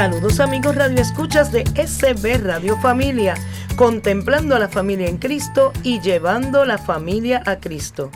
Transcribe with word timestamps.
Saludos 0.00 0.40
amigos 0.40 0.76
Radio 0.76 0.98
Escuchas 0.98 1.52
de 1.52 1.62
SB 1.76 2.38
Radio 2.42 2.78
Familia, 2.78 3.34
contemplando 3.76 4.56
a 4.56 4.58
la 4.58 4.68
familia 4.68 5.06
en 5.06 5.18
Cristo 5.18 5.74
y 5.82 6.00
llevando 6.00 6.64
la 6.64 6.78
familia 6.78 7.42
a 7.44 7.56
Cristo. 7.56 8.10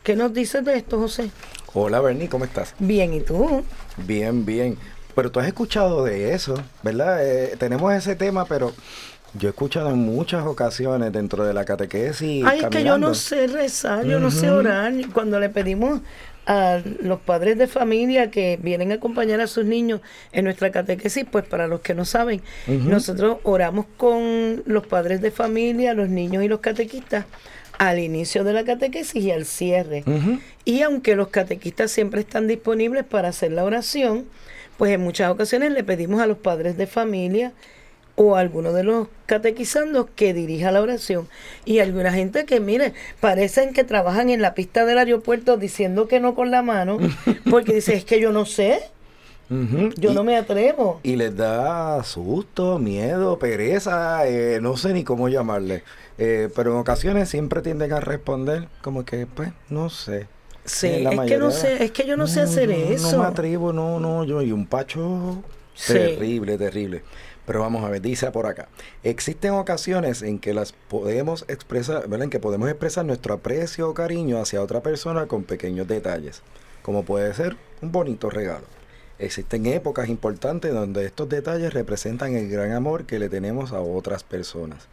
¿Qué 0.03 0.15
nos 0.15 0.33
dices 0.33 0.63
de 0.63 0.77
esto, 0.77 0.97
José? 0.99 1.31
hola 1.73 1.99
Bernie, 1.99 2.29
¿cómo 2.29 2.45
estás? 2.45 2.73
Bien, 2.79 3.13
¿y 3.13 3.19
tú? 3.19 3.61
Bien, 3.97 4.45
bien. 4.45 4.77
Pero 5.13 5.29
tú 5.31 5.41
has 5.41 5.47
escuchado 5.47 6.05
de 6.05 6.33
eso, 6.33 6.55
¿verdad? 6.81 7.27
Eh, 7.27 7.57
tenemos 7.59 7.93
ese 7.93 8.15
tema, 8.15 8.45
pero 8.45 8.71
yo 9.33 9.49
he 9.49 9.51
escuchado 9.51 9.89
en 9.89 9.97
muchas 9.97 10.45
ocasiones 10.45 11.11
dentro 11.11 11.43
de 11.43 11.53
la 11.53 11.65
catequesis. 11.65 12.45
Ay, 12.45 12.61
es 12.61 12.67
que 12.67 12.85
yo 12.85 12.97
no 12.97 13.13
sé 13.13 13.47
rezar, 13.47 14.05
yo 14.05 14.21
no 14.21 14.31
sé 14.31 14.49
orar. 14.49 14.93
Cuando 15.13 15.41
le 15.41 15.49
pedimos 15.49 15.99
a 16.47 16.81
los 17.01 17.19
padres 17.19 17.57
de 17.57 17.67
familia 17.67 18.31
que 18.31 18.57
vienen 18.61 18.91
a 18.91 18.95
acompañar 18.95 19.41
a 19.41 19.47
sus 19.47 19.65
niños 19.65 19.99
en 20.31 20.45
nuestra 20.45 20.71
catequesis, 20.71 21.25
pues 21.29 21.45
para 21.45 21.67
los 21.67 21.81
que 21.81 21.93
no 21.93 22.05
saben, 22.05 22.41
nosotros 22.67 23.37
oramos 23.43 23.85
con 23.97 24.63
los 24.65 24.87
padres 24.87 25.21
de 25.21 25.29
familia, 25.29 25.93
los 25.93 26.09
niños 26.09 26.43
y 26.43 26.47
los 26.47 26.61
catequistas 26.61 27.25
al 27.77 27.99
inicio 27.99 28.43
de 28.43 28.53
la 28.53 28.63
catequesis 28.63 29.23
y 29.23 29.31
al 29.31 29.45
cierre. 29.45 30.03
Y 30.63 30.81
aunque 30.81 31.15
los 31.15 31.27
catequistas 31.27 31.91
siempre 31.91 32.21
están 32.21 32.47
disponibles 32.47 33.03
para 33.03 33.27
hacer 33.27 33.51
la 33.51 33.65
oración, 33.65 34.25
pues 34.77 34.91
en 34.93 35.01
muchas 35.01 35.29
ocasiones 35.29 35.73
le 35.73 35.83
pedimos 35.83 36.21
a 36.21 36.27
los 36.27 36.37
padres 36.37 36.77
de 36.77 36.87
familia 36.87 37.51
o 38.19 38.35
alguno 38.35 38.73
de 38.73 38.83
los 38.83 39.07
catequizandos 39.27 40.07
que 40.15 40.33
dirija 40.33 40.71
la 40.71 40.81
oración. 40.81 41.29
Y 41.65 41.79
alguna 41.79 42.11
gente 42.11 42.45
que, 42.45 42.59
mire, 42.59 42.93
parecen 43.21 43.73
que 43.73 43.83
trabajan 43.83 44.31
en 44.31 44.41
la 44.41 44.55
pista 44.55 44.85
del 44.85 44.97
aeropuerto 44.97 45.55
diciendo 45.55 46.07
que 46.07 46.19
no 46.19 46.33
con 46.33 46.49
la 46.49 46.63
mano, 46.63 46.97
porque 47.49 47.75
dice, 47.75 47.93
es 47.93 48.05
que 48.05 48.19
yo 48.19 48.31
no 48.31 48.45
sé, 48.45 48.79
yo 49.49 50.11
y, 50.11 50.15
no 50.15 50.23
me 50.23 50.35
atrevo. 50.35 50.99
y 51.03 51.15
les 51.15 51.37
da 51.37 52.03
susto, 52.03 52.79
miedo, 52.79 53.37
pereza, 53.37 54.27
eh, 54.27 54.59
no 54.63 54.77
sé 54.77 54.93
ni 54.93 55.03
cómo 55.03 55.29
llamarle. 55.29 55.83
Eh, 56.17 56.49
pero 56.55 56.71
en 56.71 56.77
ocasiones 56.79 57.29
siempre 57.29 57.61
tienden 57.61 57.93
a 57.93 57.99
responder 57.99 58.67
como 58.81 59.05
que, 59.05 59.27
pues, 59.27 59.51
no 59.69 59.91
sé. 59.91 60.27
Sí, 60.65 60.87
Eh, 60.87 60.99
la 61.01 61.11
es 61.13 61.31
que 61.31 61.37
no 61.37 61.51
sé, 61.51 61.83
es 61.83 61.91
que 61.91 62.05
yo 62.07 62.17
no, 62.17 62.25
sé 62.25 62.41
hacer 62.41 62.71
eso. 62.71 63.11
No 63.11 63.19
me 63.19 63.25
atrevo, 63.25 63.71
no, 63.71 63.99
no, 63.99 64.23
yo 64.23 64.41
y 64.41 64.51
un 64.51 64.65
pacho 64.65 65.43
Sí. 65.77 65.93
terrible, 65.93 66.57
terrible. 66.57 67.03
Pero 67.47 67.61
vamos 67.61 67.85
a 67.85 67.89
ver, 67.89 68.01
dice 68.01 68.29
por 68.29 68.45
acá. 68.45 68.67
Existen 69.03 69.53
ocasiones 69.53 70.21
en 70.21 70.37
que 70.37 70.53
las 70.53 70.73
podemos 70.73 71.45
expresar. 71.47 72.03
En 72.13 72.29
que 72.29 72.41
podemos 72.41 72.69
expresar 72.69 73.05
nuestro 73.05 73.33
aprecio 73.33 73.89
o 73.89 73.93
cariño 73.93 74.37
hacia 74.39 74.61
otra 74.61 74.83
persona 74.83 75.27
con 75.27 75.45
pequeños 75.45 75.87
detalles, 75.87 76.41
como 76.81 77.03
puede 77.03 77.33
ser 77.33 77.55
un 77.81 77.93
bonito 77.93 78.29
regalo. 78.29 78.65
Existen 79.17 79.65
épocas 79.65 80.09
importantes 80.09 80.73
donde 80.73 81.05
estos 81.05 81.29
detalles 81.29 81.73
representan 81.73 82.35
el 82.35 82.49
gran 82.49 82.73
amor 82.73 83.05
que 83.05 83.17
le 83.17 83.29
tenemos 83.29 83.71
a 83.71 83.79
otras 83.79 84.25
personas. 84.25 84.89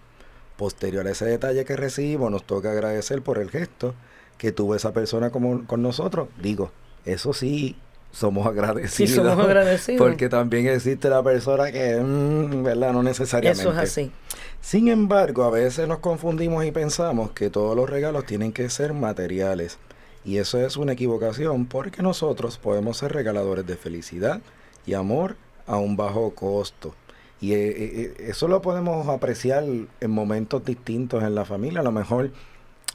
Posterior 0.57 1.09
a 1.09 1.11
ese 1.11 1.25
detalle 1.25 1.65
que 1.65 1.75
recibimos, 1.75 2.31
nos 2.31 2.45
toca 2.45 2.71
agradecer 2.71 3.21
por 3.21 3.39
el 3.39 3.51
gesto 3.51 3.97
que 4.39 4.53
tuvo 4.53 4.77
esa 4.77 4.93
persona 4.93 5.31
con 5.31 5.83
nosotros. 5.83 6.29
Digo, 6.41 6.71
eso 7.05 7.33
sí, 7.33 7.77
somos 8.15 8.47
agradecidos. 8.47 9.11
Sí, 9.11 9.17
somos 9.17 9.39
agradecidos. 9.39 9.99
Porque 9.99 10.29
también 10.29 10.69
existe 10.69 11.09
la 11.09 11.23
persona 11.23 11.71
que, 11.73 11.97
mm, 11.97 12.63
¿verdad? 12.63 12.93
No 12.93 13.03
necesariamente. 13.03 13.61
Eso 13.61 13.73
es 13.73 13.79
así. 13.79 14.13
Sin 14.61 14.89
embargo, 14.89 15.45
a 15.45 15.51
veces 15.51 15.89
nos 15.89 15.99
confundimos 15.99 16.65
y 16.65 16.71
pensamos 16.71 17.33
que 17.33 17.51
todos 17.51 17.77
los 17.77 17.91
regalos 17.91 18.25
tienen 18.25 18.53
que 18.53 18.71
ser 18.71 18.95
materiales. 18.95 19.79
Y 20.25 20.39
eso 20.39 20.59
es 20.59 20.77
una 20.77 20.93
equivocación 20.93 21.67
porque 21.67 22.03
nosotros 22.03 22.57
podemos 22.57 22.97
ser 22.97 23.13
regaladores 23.13 23.67
de 23.67 23.77
felicidad 23.77 24.41
y 24.87 24.95
amor 24.95 25.37
a 25.67 25.77
un 25.77 25.97
bajo 25.97 26.35
costo. 26.35 26.95
Y 27.41 27.53
eh, 27.53 27.69
eh, 27.69 27.75
eh, 27.77 28.15
eso 28.29 28.49
lo 28.49 28.63
podemos 28.63 29.07
apreciar 29.09 29.65
en 29.65 30.11
momentos 30.11 30.65
distintos 30.65 31.23
en 31.23 31.35
la 31.35 31.45
familia. 31.45 31.81
A 31.81 31.85
lo 31.85 31.93
mejor 31.93 32.31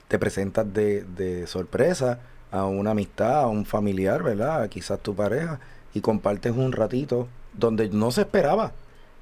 te 0.07 0.17
presentas 0.17 0.73
de, 0.73 1.03
de 1.03 1.45
sorpresa 1.45 2.19
a 2.51 2.65
una 2.65 2.91
amistad, 2.91 3.41
a 3.41 3.47
un 3.47 3.65
familiar, 3.65 4.23
¿verdad? 4.23 4.69
Quizás 4.69 4.99
tu 4.99 5.15
pareja, 5.15 5.59
y 5.93 6.01
compartes 6.01 6.53
un 6.53 6.71
ratito 6.71 7.27
donde 7.53 7.89
no 7.89 8.11
se 8.11 8.21
esperaba. 8.21 8.73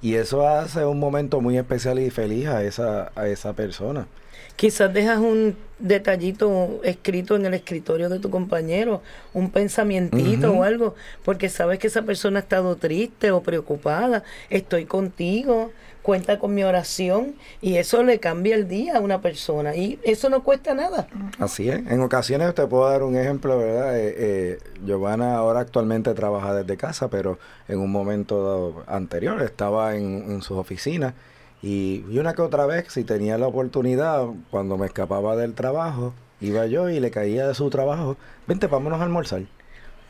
Y 0.01 0.15
eso 0.15 0.47
hace 0.47 0.85
un 0.85 0.99
momento 0.99 1.41
muy 1.41 1.57
especial 1.57 1.99
y 1.99 2.09
feliz 2.09 2.47
a 2.47 2.63
esa, 2.63 3.11
a 3.15 3.27
esa 3.27 3.53
persona. 3.53 4.07
Quizás 4.55 4.93
dejas 4.93 5.19
un 5.19 5.55
detallito 5.79 6.79
escrito 6.83 7.35
en 7.35 7.45
el 7.45 7.53
escritorio 7.53 8.09
de 8.09 8.19
tu 8.19 8.29
compañero, 8.29 9.01
un 9.33 9.51
pensamientito 9.51 10.51
o 10.51 10.63
algo, 10.63 10.95
porque 11.23 11.49
sabes 11.49 11.77
que 11.79 11.87
esa 11.87 12.01
persona 12.01 12.39
ha 12.39 12.41
estado 12.41 12.75
triste 12.75 13.31
o 13.31 13.41
preocupada. 13.41 14.23
Estoy 14.49 14.85
contigo, 14.85 15.71
cuenta 16.07 16.39
con 16.39 16.55
mi 16.55 16.63
oración 16.63 17.35
y 17.61 17.75
eso 17.75 18.01
le 18.01 18.21
cambia 18.21 18.55
el 18.55 18.69
día 18.69 18.95
a 18.95 19.01
una 19.01 19.19
persona 19.19 19.75
y 19.75 19.99
eso 20.03 20.29
no 20.29 20.41
cuesta 20.41 20.73
nada. 20.73 21.09
Así 21.37 21.67
es. 21.67 21.85
En 21.85 21.99
ocasiones 21.99 22.55
te 22.55 22.65
puedo 22.65 22.89
dar 22.89 23.03
un 23.03 23.17
ejemplo, 23.17 23.57
¿verdad? 23.57 23.99
Eh, 23.99 24.15
eh, 24.17 24.59
Giovanna 24.85 25.35
ahora 25.35 25.59
actualmente 25.59 26.13
trabaja 26.13 26.55
desde 26.55 26.77
casa, 26.77 27.09
pero 27.09 27.39
en 27.67 27.79
un 27.79 27.91
momento 27.91 28.85
anterior 28.87 29.41
estaba 29.41 29.97
en, 29.97 30.31
en 30.31 30.41
sus 30.41 30.57
oficinas 30.57 31.13
y 31.61 32.05
una 32.17 32.33
que 32.33 32.41
otra 32.41 32.65
vez, 32.65 32.85
si 32.87 33.03
tenía 33.03 33.37
la 33.37 33.47
oportunidad, 33.47 34.27
cuando 34.49 34.77
me 34.77 34.85
escapaba 34.85 35.35
del 35.35 35.55
trabajo, 35.55 36.13
iba 36.39 36.67
yo 36.67 36.87
y 36.87 37.01
le 37.01 37.11
caía 37.11 37.45
de 37.49 37.53
su 37.53 37.69
trabajo, 37.69 38.15
vente, 38.47 38.67
vámonos 38.67 39.01
a 39.01 39.03
almorzar. 39.03 39.41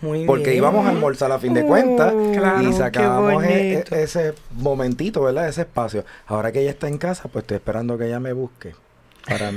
Muy 0.02 0.26
Porque 0.26 0.46
bien. 0.52 0.58
íbamos 0.58 0.86
a 0.86 0.90
almorzar 0.90 1.32
a 1.32 1.40
fin 1.40 1.54
de 1.56 1.64
cuentas 1.66 2.14
Oh, 2.16 2.32
Claro, 2.34 2.62
y 2.62 2.72
sacábamos 2.74 3.44
e- 3.44 3.80
e- 3.80 4.04
ese 4.04 4.34
momentito, 4.52 5.24
¿verdad? 5.24 5.48
Ese 5.48 5.62
espacio. 5.62 6.06
Ahora 6.28 6.52
que 6.52 6.62
ella 6.62 6.70
está 6.70 6.88
en 6.88 6.98
casa, 7.00 7.30
pues 7.30 7.44
estoy 7.44 7.56
esperando 7.58 7.98
que 7.98 8.06
ella 8.06 8.20
me 8.20 8.34
busque. 8.34 8.76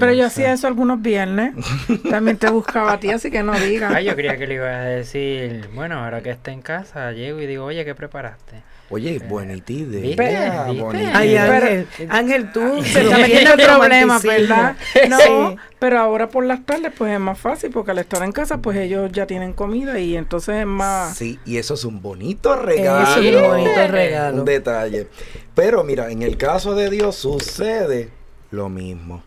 Pero 0.00 0.12
yo 0.12 0.26
hacía 0.26 0.52
eso 0.52 0.66
algunos 0.66 1.00
viernes. 1.00 1.54
También 2.10 2.38
te 2.38 2.50
buscaba 2.50 2.94
a 2.94 2.98
ti, 3.00 3.10
así 3.10 3.30
que 3.30 3.42
no 3.44 3.52
digas. 3.58 3.92
Ay, 3.94 4.06
yo 4.06 4.16
creía 4.16 4.36
que 4.36 4.46
le 4.48 4.54
iba 4.54 4.66
a 4.66 4.80
decir, 4.80 5.68
bueno, 5.74 6.02
ahora 6.02 6.22
que 6.22 6.30
está 6.30 6.50
en 6.50 6.60
casa, 6.60 7.12
llego 7.12 7.40
y 7.40 7.46
digo, 7.46 7.66
oye, 7.66 7.84
¿qué 7.84 7.94
preparaste? 7.94 8.62
Oye, 8.92 9.14
eh, 9.14 9.18
bonita 9.20 9.72
idea. 9.72 10.66
Ay, 11.14 11.36
Ángel, 11.36 11.86
Ángel, 12.08 12.52
tú 12.52 12.82
se 12.82 13.02
está 13.02 13.18
metiendo 13.18 13.52
problemas, 13.56 14.22
¿verdad? 14.22 14.76
No, 15.08 15.56
pero 15.78 16.00
ahora 16.00 16.28
por 16.28 16.44
las 16.44 16.66
tardes 16.66 16.92
pues 16.96 17.12
es 17.14 17.20
más 17.20 17.38
fácil 17.38 17.70
porque 17.70 17.92
al 17.92 17.98
estar 18.00 18.22
en 18.24 18.32
casa 18.32 18.58
pues 18.58 18.76
ellos 18.76 19.10
ya 19.12 19.26
tienen 19.26 19.52
comida 19.52 19.98
y 20.00 20.16
entonces 20.16 20.56
es 20.56 20.66
más... 20.66 21.16
Sí, 21.16 21.38
y 21.44 21.58
eso 21.58 21.74
es 21.74 21.84
un 21.84 22.02
bonito 22.02 22.56
regalo. 22.56 23.20
Es 23.20 23.34
un 23.34 23.42
bonito 23.42 23.86
regalo. 23.86 24.38
Un 24.38 24.44
detalle. 24.44 25.06
Pero 25.54 25.84
mira, 25.84 26.10
en 26.10 26.22
el 26.22 26.36
caso 26.36 26.74
de 26.74 26.90
Dios 26.90 27.14
sucede 27.14 28.10
lo 28.50 28.68
mismo. 28.68 29.22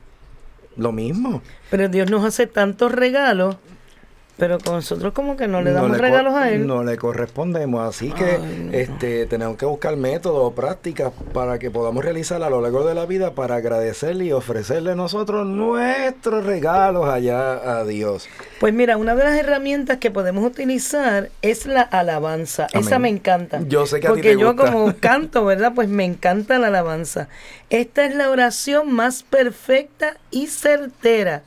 Lo 0.75 0.91
mismo. 0.91 1.41
Pero 1.69 1.87
Dios 1.87 2.11
nos 2.11 2.25
hace 2.25 2.47
tantos 2.47 2.91
regalos 2.91 3.55
pero 4.37 4.57
con 4.59 4.75
nosotros 4.75 5.13
como 5.13 5.37
que 5.37 5.47
no 5.47 5.61
le 5.61 5.71
damos 5.71 5.97
regalos 5.97 6.33
a 6.33 6.49
él. 6.49 6.65
No 6.65 6.83
le 6.83 6.97
correspondemos, 6.97 7.87
así 7.87 8.11
que 8.11 8.39
este 8.71 9.27
tenemos 9.27 9.57
que 9.57 9.65
buscar 9.65 9.95
métodos 9.95 10.39
o 10.39 10.55
prácticas 10.55 11.11
para 11.33 11.59
que 11.59 11.69
podamos 11.69 12.03
realizar 12.03 12.41
a 12.41 12.49
lo 12.49 12.59
largo 12.59 12.83
de 12.83 12.95
la 12.95 13.05
vida 13.05 13.35
para 13.35 13.55
agradecerle 13.55 14.25
y 14.25 14.31
ofrecerle 14.31 14.95
nosotros 14.95 15.45
nuestros 15.45 16.45
regalos 16.45 17.07
allá 17.07 17.77
a 17.77 17.85
Dios. 17.85 18.27
Pues 18.59 18.73
mira, 18.73 18.97
una 18.97 19.15
de 19.15 19.23
las 19.23 19.37
herramientas 19.37 19.97
que 19.97 20.09
podemos 20.09 20.43
utilizar 20.43 21.29
es 21.41 21.67
la 21.67 21.81
alabanza. 21.81 22.67
Esa 22.73 22.97
me 22.97 23.09
encanta. 23.09 23.61
Yo 23.67 23.85
sé 23.85 23.99
que 23.99 24.07
a 24.07 24.13
ti 24.13 24.21
te 24.21 24.37
yo 24.37 24.55
como 24.55 24.93
canto, 24.99 25.45
¿verdad? 25.45 25.73
Pues 25.75 25.89
me 25.89 26.05
encanta 26.05 26.57
la 26.57 26.67
alabanza. 26.67 27.27
Esta 27.69 28.05
es 28.05 28.15
la 28.15 28.29
oración 28.31 28.91
más 28.91 29.21
perfecta 29.21 30.17
y 30.31 30.47
certera 30.47 31.43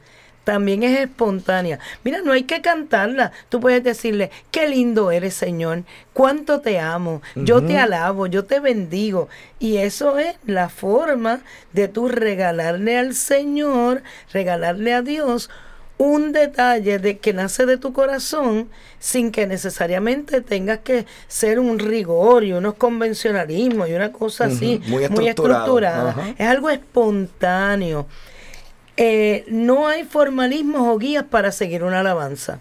también 0.46 0.84
es 0.84 1.00
espontánea. 1.00 1.80
Mira, 2.04 2.20
no 2.24 2.30
hay 2.30 2.44
que 2.44 2.60
cantarla. 2.60 3.32
Tú 3.48 3.58
puedes 3.58 3.82
decirle, 3.82 4.30
qué 4.52 4.68
lindo 4.68 5.10
eres, 5.10 5.34
Señor, 5.34 5.82
cuánto 6.12 6.60
te 6.60 6.78
amo, 6.78 7.20
yo 7.34 7.64
te 7.64 7.76
alabo, 7.78 8.28
yo 8.28 8.44
te 8.44 8.60
bendigo. 8.60 9.28
Y 9.58 9.78
eso 9.78 10.20
es 10.20 10.36
la 10.46 10.68
forma 10.68 11.40
de 11.72 11.88
tú 11.88 12.06
regalarle 12.06 12.96
al 12.96 13.14
Señor, 13.14 14.04
regalarle 14.32 14.94
a 14.94 15.02
Dios 15.02 15.50
un 15.98 16.30
detalle 16.30 17.00
de 17.00 17.18
que 17.18 17.32
nace 17.32 17.66
de 17.66 17.76
tu 17.76 17.92
corazón 17.92 18.68
sin 19.00 19.32
que 19.32 19.48
necesariamente 19.48 20.42
tengas 20.42 20.78
que 20.78 21.06
ser 21.26 21.58
un 21.58 21.80
rigor 21.80 22.44
y 22.44 22.52
unos 22.52 22.74
convencionalismos 22.74 23.88
y 23.88 23.94
una 23.94 24.12
cosa 24.12 24.44
así 24.44 24.80
muy, 24.86 25.06
estructurada. 25.26 26.14
Es 26.38 26.46
algo 26.46 26.70
espontáneo. 26.70 28.06
Eh, 28.96 29.44
no 29.48 29.88
hay 29.88 30.04
formalismos 30.04 30.82
o 30.82 30.98
guías 30.98 31.24
para 31.24 31.52
seguir 31.52 31.84
una 31.84 32.00
alabanza. 32.00 32.60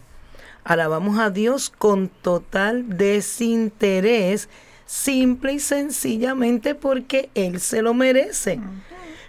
Alabamos 0.65 1.17
a 1.19 1.29
Dios 1.29 1.69
con 1.69 2.09
total 2.09 2.97
desinterés, 2.97 4.49
simple 4.85 5.53
y 5.53 5.59
sencillamente 5.59 6.75
porque 6.75 7.29
Él 7.35 7.61
se 7.61 7.81
lo 7.81 7.93
merece. 7.93 8.59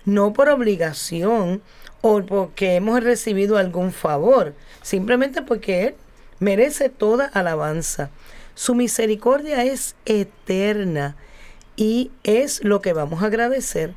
No 0.05 0.33
por 0.33 0.49
obligación 0.49 1.63
o 2.01 2.25
porque 2.25 2.77
hemos 2.77 3.03
recibido 3.03 3.57
algún 3.57 3.93
favor, 3.93 4.55
simplemente 4.83 5.43
porque 5.43 5.89
Él 5.89 5.95
merece 6.41 6.89
toda 6.89 7.27
alabanza. 7.27 8.11
Su 8.55 8.75
misericordia 8.75 9.63
es 9.63 9.95
eterna 10.07 11.17
y 11.77 12.11
es 12.25 12.65
lo 12.65 12.81
que 12.81 12.95
vamos 12.95 13.23
a 13.23 13.27
agradecer. 13.27 13.95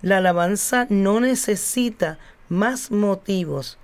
La 0.00 0.18
alabanza 0.18 0.86
no 0.88 1.20
necesita 1.20 2.18
más 2.48 2.90
motivos. 2.90 3.78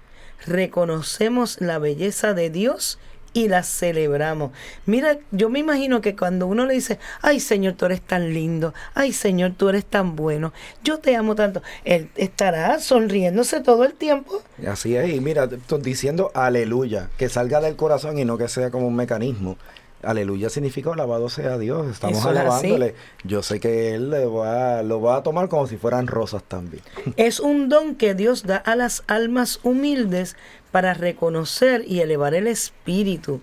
Reconocemos 0.46 1.60
la 1.60 1.78
belleza 1.78 2.34
de 2.34 2.50
Dios 2.50 2.98
y 3.34 3.48
la 3.48 3.62
celebramos. 3.62 4.52
Mira, 4.86 5.18
yo 5.32 5.50
me 5.50 5.58
imagino 5.58 6.00
que 6.00 6.16
cuando 6.16 6.46
uno 6.46 6.64
le 6.64 6.74
dice, 6.74 6.98
ay 7.20 7.40
Señor, 7.40 7.74
tú 7.74 7.86
eres 7.86 8.00
tan 8.00 8.32
lindo, 8.32 8.72
ay 8.94 9.12
Señor, 9.12 9.54
tú 9.56 9.68
eres 9.68 9.84
tan 9.84 10.16
bueno, 10.16 10.52
yo 10.82 10.98
te 10.98 11.16
amo 11.16 11.34
tanto, 11.34 11.62
Él 11.84 12.10
estará 12.14 12.78
sonriéndose 12.78 13.60
todo 13.60 13.84
el 13.84 13.94
tiempo. 13.94 14.40
Así 14.66 14.96
es, 14.96 15.12
y 15.12 15.20
mira, 15.20 15.48
diciendo 15.80 16.30
aleluya, 16.34 17.10
que 17.18 17.28
salga 17.28 17.60
del 17.60 17.76
corazón 17.76 18.18
y 18.18 18.24
no 18.24 18.38
que 18.38 18.48
sea 18.48 18.70
como 18.70 18.86
un 18.86 18.96
mecanismo. 18.96 19.58
Aleluya 20.06 20.50
significa 20.50 20.92
alabado 20.92 21.28
sea 21.28 21.58
Dios, 21.58 21.88
estamos 21.90 22.24
alabándole. 22.24 22.94
Yo 23.24 23.42
sé 23.42 23.60
que 23.60 23.94
Él 23.94 24.10
le 24.10 24.26
va, 24.26 24.82
lo 24.82 25.00
va 25.00 25.16
a 25.16 25.22
tomar 25.22 25.48
como 25.48 25.66
si 25.66 25.76
fueran 25.76 26.06
rosas 26.06 26.42
también. 26.44 26.82
Es 27.16 27.40
un 27.40 27.68
don 27.68 27.94
que 27.94 28.14
Dios 28.14 28.44
da 28.44 28.56
a 28.56 28.76
las 28.76 29.04
almas 29.06 29.60
humildes 29.62 30.36
para 30.70 30.94
reconocer 30.94 31.84
y 31.86 32.00
elevar 32.00 32.34
el 32.34 32.46
espíritu, 32.46 33.40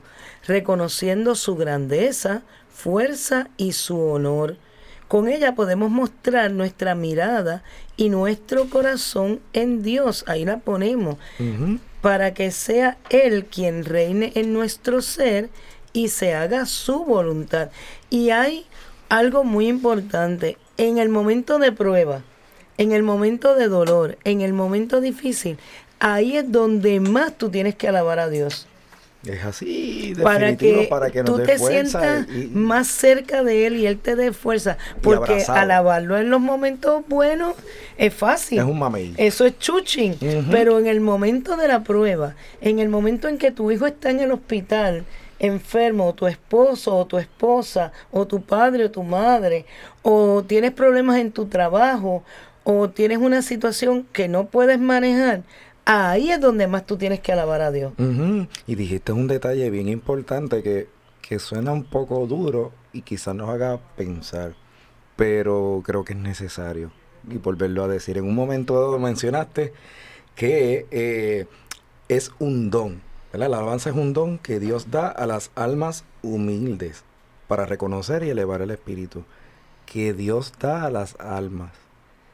reconociendo 0.48 1.36
su 1.36 1.56
grandeza, 1.56 2.42
fuerza 2.70 3.50
y 3.58 3.72
su 3.72 4.00
honor. 4.00 4.58
Con 5.08 5.28
ella 5.28 5.56
podemos 5.56 5.92
mostrar 5.92 6.52
nuestra 6.52 6.96
mirada 6.96 7.64
y 7.98 8.10
nuestro 8.10 8.70
corazón 8.70 9.42
en 9.54 9.84
Dios. 9.84 10.24
Ahí 10.28 10.46
la 10.46 10.60
ponemos. 10.60 11.18
Para 12.02 12.34
que 12.34 12.50
sea 12.52 12.98
Él 13.10 13.46
quien 13.46 13.86
reine 13.86 14.32
en 14.36 14.54
nuestro 14.54 15.02
ser 15.02 15.50
y 15.94 16.10
se 16.10 16.34
haga 16.34 16.66
su 16.66 17.04
voluntad. 17.04 17.70
Y 18.10 18.30
hay 18.30 18.66
algo 19.10 19.44
muy 19.44 19.68
importante, 19.68 20.58
en 20.78 20.98
el 20.98 21.10
momento 21.10 21.60
de 21.60 21.72
prueba, 21.72 22.22
en 22.78 22.92
el 22.92 23.04
momento 23.04 23.56
de 23.56 23.68
dolor, 23.68 24.18
en 24.24 24.42
el 24.42 24.54
momento 24.54 25.02
difícil, 25.02 25.58
ahí 26.00 26.38
es 26.38 26.52
donde 26.52 27.00
más 27.00 27.38
tú 27.38 27.50
tienes 27.50 27.76
que 27.76 27.88
alabar 27.88 28.20
a 28.20 28.30
Dios. 28.30 28.68
Es 29.26 29.44
así, 29.46 30.16
para 30.24 30.58
que, 30.58 30.88
para 30.90 31.12
que 31.12 31.24
tú 31.24 31.38
te 31.38 31.60
sientas 31.60 32.28
más 32.52 32.88
cerca 32.88 33.44
de 33.44 33.68
Él 33.68 33.76
y 33.76 33.86
Él 33.86 34.00
te 34.00 34.16
dé 34.16 34.34
fuerza. 34.34 34.80
Porque 35.02 35.44
alabarlo 35.48 36.18
en 36.18 36.32
los 36.32 36.42
momentos 36.42 37.04
buenos 37.08 37.54
es 38.00 38.14
fácil. 38.16 38.58
Es 38.58 38.66
un 38.66 38.80
mamey. 38.80 39.14
Eso 39.18 39.46
es 39.46 39.60
chuching. 39.60 40.18
Pero 40.50 40.80
en 40.80 40.88
el 40.88 41.02
momento 41.02 41.56
de 41.56 41.68
la 41.68 41.84
prueba, 41.84 42.34
en 42.62 42.80
el 42.80 42.90
momento 42.90 43.28
en 43.28 43.38
que 43.38 43.52
tu 43.52 43.70
hijo 43.70 43.86
está 43.86 44.10
en 44.10 44.22
el 44.22 44.32
hospital 44.32 45.06
enfermo, 45.42 46.08
o 46.08 46.14
tu 46.14 46.28
esposo 46.28 46.96
o 46.96 47.06
tu 47.06 47.18
esposa, 47.18 47.92
o 48.12 48.26
tu 48.26 48.42
padre 48.42 48.86
o 48.86 48.92
tu 48.92 49.04
madre, 49.04 49.66
o 50.04 50.44
tienes 50.44 50.72
problemas 50.72 51.18
en 51.18 51.32
tu 51.32 51.48
trabajo, 51.48 52.24
o 52.64 52.90
tienes 52.90 53.18
una 53.18 53.42
situación 53.42 54.06
que 54.14 54.28
no 54.28 54.46
puedes 54.46 54.80
manejar, 54.80 55.42
ahí 55.86 56.32
es 56.32 56.40
donde 56.40 56.68
más 56.68 56.86
tú 56.86 56.96
tienes 56.96 57.20
que 57.20 57.32
alabar 57.32 57.62
a 57.62 57.72
Dios. 57.72 57.94
Y 58.68 58.76
dijiste 58.76 59.12
un 59.12 59.28
detalle 59.28 59.70
bien 59.72 59.90
importante 59.90 60.62
que, 60.62 60.88
que 61.22 61.40
suena 61.40 61.72
un 61.72 61.86
poco 61.86 62.28
duro 62.28 62.72
y 62.94 63.02
quizás 63.02 63.34
nos 63.34 63.50
haga 63.50 63.80
pensar, 63.98 64.54
pero 65.16 65.82
creo 65.84 66.06
que 66.06 66.14
es 66.14 66.20
necesario. 66.20 66.92
Y 67.30 67.38
volverlo 67.38 67.84
a 67.84 67.88
decir, 67.88 68.18
en 68.18 68.26
un 68.26 68.36
momento 68.36 68.98
mencionaste 69.00 69.74
que 70.36 70.86
eh, 70.92 71.46
es 72.10 72.32
un 72.40 72.70
don 72.70 73.02
la 73.38 73.46
alabanza 73.46 73.90
es 73.90 73.96
un 73.96 74.14
don 74.14 74.38
que 74.38 74.60
Dios 74.60 74.92
da 74.92 75.08
a 75.08 75.26
las 75.26 75.52
almas 75.56 76.04
humildes 76.22 77.04
para 77.48 77.66
reconocer 77.66 78.24
y 78.24 78.30
elevar 78.30 78.62
el 78.62 78.72
espíritu. 78.72 79.24
Que 79.86 80.14
Dios 80.14 80.54
da 80.60 80.86
a 80.86 80.90
las 80.90 81.16
almas. 81.20 81.72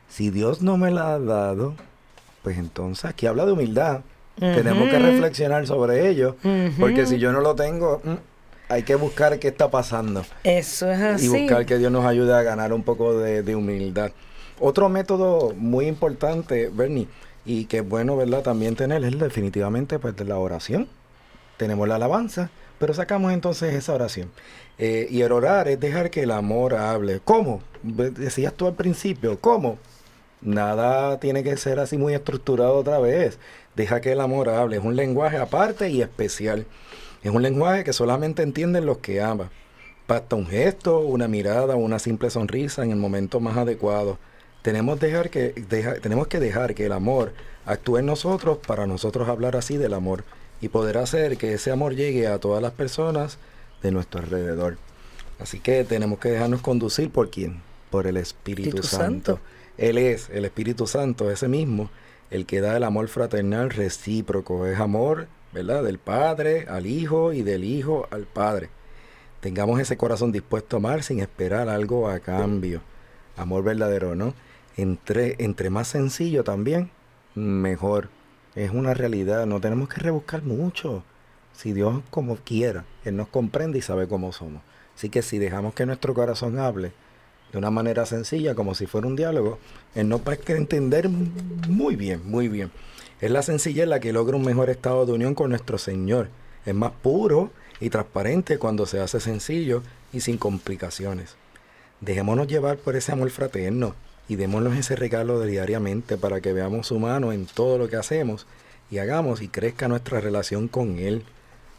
Si 0.10 0.30
Dios 0.30 0.62
no 0.62 0.78
me 0.78 0.92
la 0.92 1.14
ha 1.14 1.20
dado, 1.20 1.76
pues 2.44 2.58
entonces 2.58 3.06
aquí 3.06 3.26
habla 3.26 3.46
de 3.46 3.52
humildad. 3.52 4.02
Tenemos 4.40 4.90
que 4.90 5.00
reflexionar 5.00 5.66
sobre 5.66 6.10
ello, 6.10 6.36
porque 6.80 7.08
si 7.08 7.18
yo 7.18 7.32
no 7.32 7.42
lo 7.42 7.56
tengo, 7.56 8.02
mm, 8.04 8.14
hay 8.70 8.84
que 8.84 8.94
buscar 8.94 9.40
qué 9.40 9.48
está 9.48 9.72
pasando. 9.72 10.24
Eso 10.44 10.92
es 10.92 11.02
así. 11.02 11.26
Y 11.26 11.30
buscar 11.30 11.66
que 11.66 11.80
Dios 11.80 11.92
nos 11.92 12.06
ayude 12.06 12.36
a 12.36 12.44
ganar 12.44 12.72
un 12.72 12.84
poco 12.84 13.18
de, 13.18 13.42
de 13.42 13.56
humildad. 13.56 14.12
Otro 14.60 14.90
método 14.90 15.54
muy 15.56 15.88
importante, 15.88 16.70
Bernie, 16.72 17.08
y 17.48 17.66
que 17.66 17.78
es 17.78 17.88
bueno, 17.88 18.18
¿verdad? 18.18 18.44
También 18.44 18.76
tener 18.76 19.04
es 19.06 19.18
definitivamente 19.18 20.00
pues 20.00 20.20
la 20.20 20.38
oración. 20.38 20.90
Tenemos 21.56 21.88
la 21.88 21.96
alabanza, 21.96 22.52
pero 22.78 22.94
sacamos 22.94 23.32
entonces 23.32 23.74
esa 23.74 23.94
oración. 23.94 24.30
Eh, 24.78 25.08
y 25.10 25.22
el 25.22 25.32
orar 25.32 25.70
es 25.70 25.80
dejar 25.80 26.12
que 26.12 26.24
el 26.24 26.32
amor 26.32 26.76
hable. 26.76 27.22
¿Cómo? 27.24 27.62
Decías 27.84 28.54
tú 28.54 28.68
al 28.68 28.76
principio, 28.76 29.40
¿cómo? 29.40 29.80
Nada 30.42 31.20
tiene 31.22 31.42
que 31.42 31.56
ser 31.56 31.80
así 31.80 31.98
muy 31.98 32.14
estructurado 32.14 32.76
otra 32.76 33.00
vez. 33.00 33.40
Deja 33.76 34.02
que 34.02 34.12
el 34.12 34.20
amor 34.20 34.50
hable. 34.50 34.78
Es 34.78 34.84
un 34.84 34.98
lenguaje 34.98 35.38
aparte 35.38 35.90
y 35.90 36.02
especial. 36.02 36.66
Es 37.24 37.32
un 37.32 37.42
lenguaje 37.42 37.86
que 37.86 37.94
solamente 37.94 38.44
entienden 38.44 38.86
los 38.86 38.98
que 38.98 39.22
aman. 39.22 39.50
Basta 40.06 40.36
un 40.36 40.48
gesto, 40.48 41.00
una 41.00 41.30
mirada, 41.30 41.76
una 41.76 41.98
simple 41.98 42.30
sonrisa 42.30 42.84
en 42.84 42.92
el 42.92 42.98
momento 42.98 43.40
más 43.40 43.56
adecuado 43.56 44.20
tenemos, 44.62 45.00
dejar 45.00 45.30
que, 45.30 45.50
tenemos 46.02 46.28
que 46.28 46.40
dejar 46.40 46.76
que 46.76 46.86
el 46.86 46.92
amor 46.92 47.34
actúe 47.66 47.98
en 47.98 48.06
nosotros 48.06 48.60
para 48.66 48.88
nosotros 48.88 49.28
hablar 49.30 49.56
así 49.56 49.78
del 49.78 49.94
amor 49.94 50.24
y 50.62 50.70
poder 50.70 50.98
hacer 50.98 51.38
que 51.38 51.54
ese 51.54 51.72
amor 51.72 51.96
llegue 51.96 52.28
a 52.28 52.40
todas 52.40 52.62
las 52.62 52.72
personas 52.74 53.38
de 53.82 53.92
nuestro 53.92 54.22
alrededor. 54.22 54.78
Así 55.40 55.60
que 55.60 55.84
tenemos 55.84 56.20
que 56.20 56.30
dejarnos 56.30 56.62
conducir 56.62 57.12
por 57.12 57.30
quién? 57.30 57.62
Por 57.92 58.08
el 58.08 58.18
Espíritu, 58.18 58.84
Santo. 58.84 59.40
Él 59.78 59.98
es 59.98 60.30
el 60.32 60.46
Espíritu 60.46 60.88
Santo, 60.88 61.30
ese 61.30 61.48
mismo, 61.48 61.90
el 62.32 62.46
que 62.46 62.60
da 62.60 62.76
el 62.76 62.84
amor 62.84 63.08
fraternal 63.08 63.70
recíproco. 63.70 64.66
Es 64.66 64.80
amor, 64.80 65.28
¿verdad? 65.54 65.84
Del 65.84 66.00
Padre 66.00 66.66
al 66.68 66.88
Hijo 66.88 67.34
y 67.34 67.44
del 67.44 67.64
Hijo 67.64 68.08
al 68.10 68.24
Padre. 68.24 68.70
Tengamos 69.40 69.80
ese 69.80 69.98
corazón 69.98 70.32
dispuesto 70.32 70.76
a 70.76 70.80
amar 70.80 71.04
sin 71.04 71.20
esperar 71.20 71.70
algo 71.70 72.10
a 72.10 72.20
cambio. 72.20 72.82
Amor 73.38 73.64
verdadero, 73.64 74.16
¿no? 74.16 74.34
Entre, 74.78 75.36
entre 75.40 75.72
más 75.72 75.88
sencillo 75.88 76.44
también, 76.44 76.92
mejor. 77.34 78.10
Es 78.56 78.72
una 78.72 78.94
realidad, 78.94 79.46
no 79.46 79.60
tenemos 79.60 79.90
que 79.90 80.02
rebuscar 80.02 80.44
mucho. 80.44 81.04
Si 81.54 81.74
Dios 81.74 82.02
como 82.12 82.36
quiera, 82.38 82.86
Él 83.04 83.16
nos 83.16 83.28
comprende 83.28 83.80
y 83.80 83.82
sabe 83.82 84.08
cómo 84.08 84.32
somos. 84.32 84.62
Así 84.96 85.10
que 85.10 85.24
si 85.24 85.40
dejamos 85.40 85.74
que 85.74 85.86
nuestro 85.86 86.14
corazón 86.14 86.60
hable 86.60 86.92
de 87.52 87.58
una 87.58 87.72
manera 87.72 88.06
sencilla, 88.06 88.56
como 88.56 88.76
si 88.76 88.86
fuera 88.86 89.08
un 89.08 89.16
diálogo, 89.16 89.58
Él 89.96 90.10
nos 90.10 90.22
va 90.22 90.34
a 90.34 90.52
entender 90.54 91.10
muy 91.10 91.96
bien, 91.96 92.22
muy 92.26 92.48
bien. 92.48 92.72
Es 93.20 93.32
la 93.32 93.42
sencillez 93.42 93.88
la 93.88 94.00
que 94.00 94.14
logra 94.14 94.38
un 94.38 94.46
mejor 94.46 94.70
estado 94.70 95.08
de 95.08 95.14
unión 95.14 95.34
con 95.34 95.50
nuestro 95.50 95.80
Señor. 95.80 96.30
Es 96.66 96.76
más 96.76 96.92
puro 96.92 97.52
y 97.80 97.90
transparente 97.90 98.60
cuando 98.60 98.86
se 98.86 99.00
hace 99.00 99.20
sencillo 99.20 99.82
y 100.14 100.20
sin 100.20 100.38
complicaciones. 100.38 101.36
Dejémonos 102.02 102.48
llevar 102.48 102.78
por 102.78 102.96
ese 102.96 103.12
amor 103.12 103.32
fraterno 103.32 103.96
y 104.28 104.36
démonos 104.36 104.76
ese 104.78 104.96
regalo 104.96 105.42
diariamente 105.42 106.18
para 106.18 106.42
que 106.42 106.54
veamos 106.54 106.92
humano 106.92 107.32
en 107.32 107.46
todo 107.46 107.78
lo 107.78 107.88
que 107.88 107.96
hacemos 107.96 108.46
y 108.92 109.00
hagamos 109.00 109.42
y 109.42 109.48
crezca 109.48 109.88
nuestra 109.88 110.20
relación 110.20 110.68
con 110.68 111.00
Él. 111.00 111.24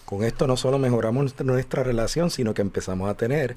Con 0.05 0.25
esto 0.25 0.47
no 0.47 0.57
solo 0.57 0.79
mejoramos 0.79 1.39
nuestra 1.45 1.83
relación, 1.83 2.31
sino 2.31 2.55
que 2.55 2.63
empezamos 2.63 3.11
a 3.11 3.15
tener 3.15 3.57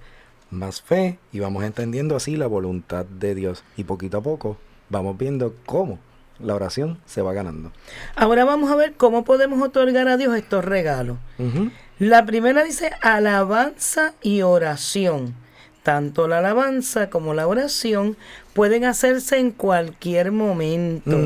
más 0.50 0.82
fe 0.82 1.18
y 1.32 1.40
vamos 1.40 1.64
entendiendo 1.64 2.16
así 2.16 2.36
la 2.36 2.48
voluntad 2.48 3.06
de 3.06 3.36
Dios. 3.36 3.64
Y 3.78 3.86
poquito 3.86 4.18
a 4.18 4.22
poco 4.22 4.58
vamos 4.90 5.18
viendo 5.18 5.56
cómo 5.66 6.00
la 6.40 6.56
oración 6.56 7.00
se 7.06 7.22
va 7.22 7.34
ganando. 7.34 7.72
Ahora 8.16 8.46
vamos 8.46 8.72
a 8.72 8.76
ver 8.76 8.94
cómo 8.94 9.24
podemos 9.24 9.62
otorgar 9.62 10.08
a 10.08 10.18
Dios 10.18 10.36
estos 10.36 10.66
regalos. 10.66 11.18
La 12.00 12.26
primera 12.26 12.64
dice 12.64 12.92
alabanza 13.02 14.14
y 14.22 14.42
oración. 14.42 15.36
Tanto 15.84 16.28
la 16.28 16.40
alabanza 16.40 17.10
como 17.10 17.34
la 17.34 17.48
oración 17.48 18.16
pueden 18.54 18.86
hacerse 18.86 19.40
en 19.40 19.52
cualquier 19.52 20.32
momento. 20.32 21.18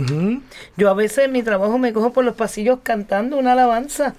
Yo 0.77 0.89
a 0.89 0.93
veces 0.93 1.25
en 1.25 1.33
mi 1.33 1.43
trabajo 1.43 1.77
me 1.77 1.91
cojo 1.91 2.13
por 2.13 2.24
los 2.24 2.35
pasillos 2.35 2.79
cantando 2.81 3.38
una 3.38 3.51
alabanza 3.51 4.15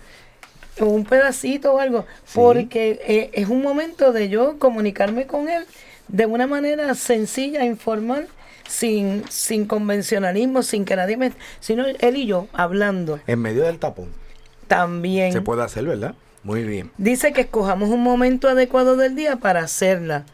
o 0.79 0.87
un 0.87 1.05
pedacito 1.05 1.73
o 1.73 1.79
algo, 1.79 2.05
porque 2.35 3.01
eh, 3.07 3.31
es 3.33 3.49
un 3.49 3.63
momento 3.63 4.13
de 4.13 4.29
yo 4.29 4.59
comunicarme 4.59 5.27
con 5.27 5.49
él 5.49 5.65
de 6.09 6.27
una 6.27 6.47
manera 6.47 6.95
sencilla, 6.95 7.65
informal, 7.65 8.29
sin, 8.69 9.25
sin 9.31 9.67
convencionalismo, 9.67 10.63
sin 10.63 10.85
que 10.85 10.97
nadie 10.97 11.17
me... 11.17 11.33
sino 11.61 11.87
él 11.87 12.17
y 12.17 12.27
yo 12.27 12.49
hablando. 12.53 13.21
En 13.27 13.41
medio 13.41 13.65
del 13.65 13.79
tapón. 13.79 14.09
También. 14.69 15.33
Se 15.33 15.41
puede 15.41 15.63
hacer, 15.63 15.85
¿verdad? 15.85 16.15
Muy 16.47 16.63
bien. 16.63 16.93
Dice 16.97 17.33
que 17.33 17.41
escojamos 17.41 17.89
un 17.89 18.05
momento 18.05 18.49
adecuado 18.49 18.97
del 18.97 19.17
día 19.17 19.35
para 19.35 19.65
hacerla. 19.65 20.25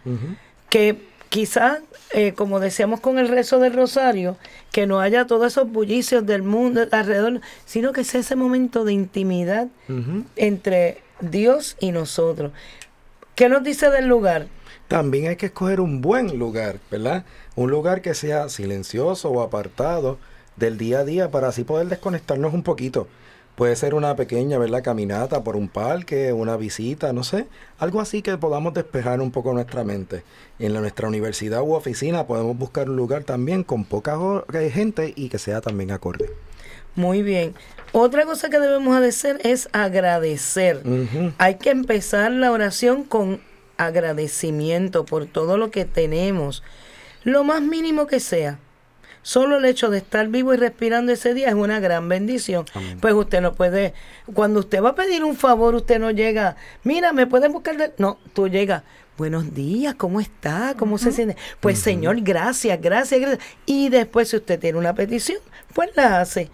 Que 0.68 1.08
quizás, 1.30 1.78
eh, 2.12 2.34
como 2.34 2.60
decíamos 2.60 3.00
con 3.00 3.18
el 3.18 3.28
rezo 3.28 3.58
del 3.58 3.72
rosario, 3.72 4.36
que 4.72 4.86
no 4.86 5.00
haya 5.00 5.26
todos 5.26 5.46
esos 5.46 5.72
bullicios 5.72 6.26
del 6.26 6.42
mundo 6.42 6.82
alrededor, 6.92 7.40
sino 7.64 7.94
que 7.94 8.04
sea 8.04 8.20
ese 8.20 8.36
momento 8.36 8.84
de 8.84 8.92
intimidad 8.92 9.68
entre 10.36 10.98
Dios 11.22 11.78
y 11.80 11.92
nosotros. 11.92 12.52
¿Qué 13.34 13.48
nos 13.48 13.64
dice 13.64 13.88
del 13.88 14.06
lugar? 14.06 14.48
También 14.88 15.28
hay 15.28 15.36
que 15.36 15.46
escoger 15.46 15.80
un 15.80 16.02
buen 16.02 16.38
lugar, 16.38 16.78
¿verdad? 16.90 17.24
Un 17.56 17.70
lugar 17.70 18.02
que 18.02 18.12
sea 18.12 18.50
silencioso 18.50 19.30
o 19.30 19.40
apartado 19.40 20.18
del 20.56 20.76
día 20.76 20.98
a 20.98 21.04
día 21.06 21.30
para 21.30 21.48
así 21.48 21.64
poder 21.64 21.86
desconectarnos 21.86 22.52
un 22.52 22.62
poquito. 22.62 23.08
Puede 23.54 23.76
ser 23.76 23.94
una 23.94 24.16
pequeña, 24.16 24.56
¿verdad? 24.58 24.82
Caminata 24.82 25.44
por 25.44 25.56
un 25.56 25.68
parque, 25.68 26.32
una 26.32 26.56
visita, 26.56 27.12
no 27.12 27.22
sé. 27.22 27.46
Algo 27.78 28.00
así 28.00 28.22
que 28.22 28.38
podamos 28.38 28.72
despejar 28.72 29.20
un 29.20 29.30
poco 29.30 29.52
nuestra 29.52 29.84
mente. 29.84 30.24
En 30.58 30.72
nuestra 30.72 31.06
universidad 31.06 31.60
u 31.62 31.74
oficina 31.74 32.26
podemos 32.26 32.56
buscar 32.56 32.88
un 32.88 32.96
lugar 32.96 33.24
también 33.24 33.62
con 33.62 33.84
poca 33.84 34.18
gente 34.72 35.12
y 35.14 35.28
que 35.28 35.38
sea 35.38 35.60
también 35.60 35.90
acorde. 35.90 36.30
Muy 36.94 37.22
bien. 37.22 37.54
Otra 37.92 38.24
cosa 38.24 38.48
que 38.48 38.58
debemos 38.58 38.96
hacer 38.96 39.38
es 39.44 39.68
agradecer. 39.72 40.82
Hay 41.36 41.56
que 41.56 41.70
empezar 41.70 42.32
la 42.32 42.52
oración 42.52 43.04
con 43.04 43.40
agradecimiento 43.76 45.04
por 45.04 45.26
todo 45.26 45.58
lo 45.58 45.70
que 45.70 45.84
tenemos. 45.84 46.62
Lo 47.22 47.44
más 47.44 47.60
mínimo 47.60 48.06
que 48.06 48.18
sea 48.18 48.58
Solo 49.22 49.58
el 49.58 49.64
hecho 49.64 49.88
de 49.88 49.98
estar 49.98 50.26
vivo 50.28 50.52
y 50.52 50.56
respirando 50.56 51.12
ese 51.12 51.32
día 51.32 51.48
es 51.48 51.54
una 51.54 51.78
gran 51.80 52.08
bendición. 52.08 52.64
Pues 53.00 53.14
usted 53.14 53.40
no 53.40 53.54
puede, 53.54 53.94
cuando 54.34 54.60
usted 54.60 54.82
va 54.82 54.90
a 54.90 54.94
pedir 54.94 55.22
un 55.22 55.36
favor, 55.36 55.74
usted 55.74 56.00
no 56.00 56.10
llega, 56.10 56.56
mira, 56.82 57.12
me 57.12 57.26
pueden 57.26 57.52
buscar, 57.52 57.92
no, 57.98 58.18
tú 58.32 58.48
llegas, 58.48 58.82
buenos 59.16 59.54
días, 59.54 59.94
¿cómo 59.94 60.20
está? 60.20 60.74
¿Cómo 60.76 60.98
se 60.98 61.12
siente? 61.12 61.36
Pues 61.60 61.78
Señor, 61.78 62.20
gracias, 62.22 62.80
gracias, 62.80 63.20
gracias. 63.20 63.46
Y 63.64 63.88
después 63.90 64.28
si 64.28 64.36
usted 64.36 64.58
tiene 64.58 64.78
una 64.78 64.94
petición, 64.94 65.38
pues 65.72 65.90
la 65.94 66.20
hace. 66.20 66.50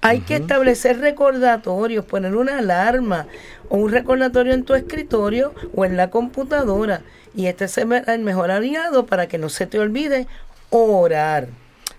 Hay 0.00 0.20
que 0.20 0.36
establecer 0.36 0.98
recordatorios, 0.98 2.04
poner 2.04 2.34
una 2.34 2.58
alarma 2.58 3.26
o 3.68 3.76
un 3.76 3.90
recordatorio 3.90 4.52
en 4.52 4.64
tu 4.64 4.74
escritorio 4.74 5.54
o 5.74 5.84
en 5.84 5.96
la 5.96 6.10
computadora. 6.10 7.02
Y 7.34 7.46
este 7.46 7.66
es 7.66 7.78
el 7.78 8.18
mejor 8.20 8.50
aliado 8.50 9.06
para 9.06 9.28
que 9.28 9.38
no 9.38 9.48
se 9.48 9.66
te 9.66 9.78
olvide 9.78 10.26
orar. 10.70 11.48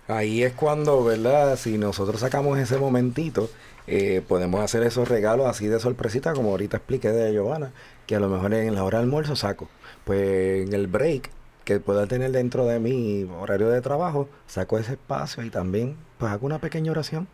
Ahí 0.07 0.43
es 0.43 0.53
cuando, 0.53 1.03
¿verdad? 1.03 1.55
Si 1.57 1.77
nosotros 1.77 2.19
sacamos 2.19 2.59
ese 2.59 2.77
momentito, 2.77 3.49
eh, 3.87 4.21
podemos 4.27 4.61
hacer 4.61 4.83
esos 4.83 5.07
regalos 5.07 5.47
así 5.47 5.67
de 5.67 5.79
sorpresita, 5.79 6.33
como 6.33 6.49
ahorita 6.49 6.77
expliqué 6.77 7.09
de 7.09 7.33
Giovanna, 7.33 7.71
que 8.05 8.15
a 8.15 8.19
lo 8.19 8.29
mejor 8.29 8.53
en 8.53 8.75
la 8.75 8.83
hora 8.83 8.99
de 8.99 9.05
almuerzo 9.05 9.35
saco. 9.35 9.69
Pues 10.03 10.67
en 10.67 10.73
el 10.73 10.87
break 10.87 11.29
que 11.63 11.79
pueda 11.79 12.07
tener 12.07 12.31
dentro 12.31 12.65
de 12.65 12.79
mi 12.79 13.23
horario 13.39 13.69
de 13.69 13.81
trabajo, 13.81 14.27
saco 14.47 14.77
ese 14.77 14.93
espacio 14.93 15.43
y 15.43 15.49
también 15.49 15.95
pues 16.17 16.31
hago 16.31 16.45
una 16.45 16.59
pequeña 16.59 16.91
oración 16.91 17.27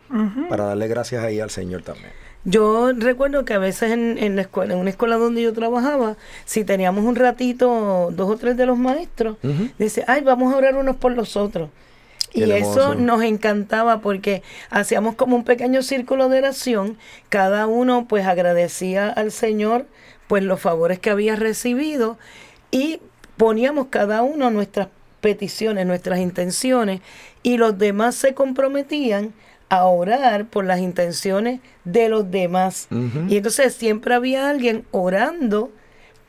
para 0.48 0.64
darle 0.66 0.88
gracias 0.88 1.24
ahí 1.24 1.40
al 1.40 1.50
Señor 1.50 1.82
también. 1.82 2.12
Yo 2.44 2.92
recuerdo 2.92 3.44
que 3.44 3.52
a 3.52 3.58
veces 3.58 3.92
en, 3.92 4.36
la 4.36 4.42
escuela, 4.42 4.72
en 4.72 4.80
una 4.80 4.90
escuela 4.90 5.16
donde 5.16 5.42
yo 5.42 5.52
trabajaba, 5.52 6.16
si 6.46 6.64
teníamos 6.64 7.04
un 7.04 7.16
ratito, 7.16 8.10
dos 8.12 8.30
o 8.30 8.36
tres 8.36 8.56
de 8.56 8.66
los 8.66 8.78
maestros, 8.78 9.36
dice, 9.78 10.04
ay, 10.06 10.22
vamos 10.22 10.54
a 10.54 10.56
orar 10.56 10.76
unos 10.76 10.96
por 10.96 11.12
los 11.12 11.36
otros. 11.36 11.68
Y 12.32 12.50
eso 12.52 12.94
nos 12.94 13.22
encantaba 13.22 14.00
porque 14.00 14.42
hacíamos 14.70 15.14
como 15.16 15.36
un 15.36 15.44
pequeño 15.44 15.82
círculo 15.82 16.28
de 16.28 16.38
oración, 16.38 16.96
cada 17.28 17.66
uno 17.66 18.06
pues 18.08 18.26
agradecía 18.26 19.08
al 19.08 19.32
Señor 19.32 19.86
pues 20.28 20.44
los 20.44 20.60
favores 20.60 20.98
que 20.98 21.10
había 21.10 21.34
recibido 21.36 22.18
y 22.70 23.00
poníamos 23.36 23.86
cada 23.90 24.22
uno 24.22 24.50
nuestras 24.50 24.88
peticiones, 25.20 25.86
nuestras 25.86 26.18
intenciones 26.18 27.00
y 27.42 27.56
los 27.56 27.78
demás 27.78 28.14
se 28.14 28.34
comprometían 28.34 29.32
a 29.68 29.84
orar 29.86 30.46
por 30.46 30.64
las 30.64 30.80
intenciones 30.80 31.60
de 31.84 32.08
los 32.08 32.30
demás. 32.30 32.88
Y 33.28 33.36
entonces 33.36 33.74
siempre 33.74 34.14
había 34.14 34.50
alguien 34.50 34.84
orando 34.90 35.70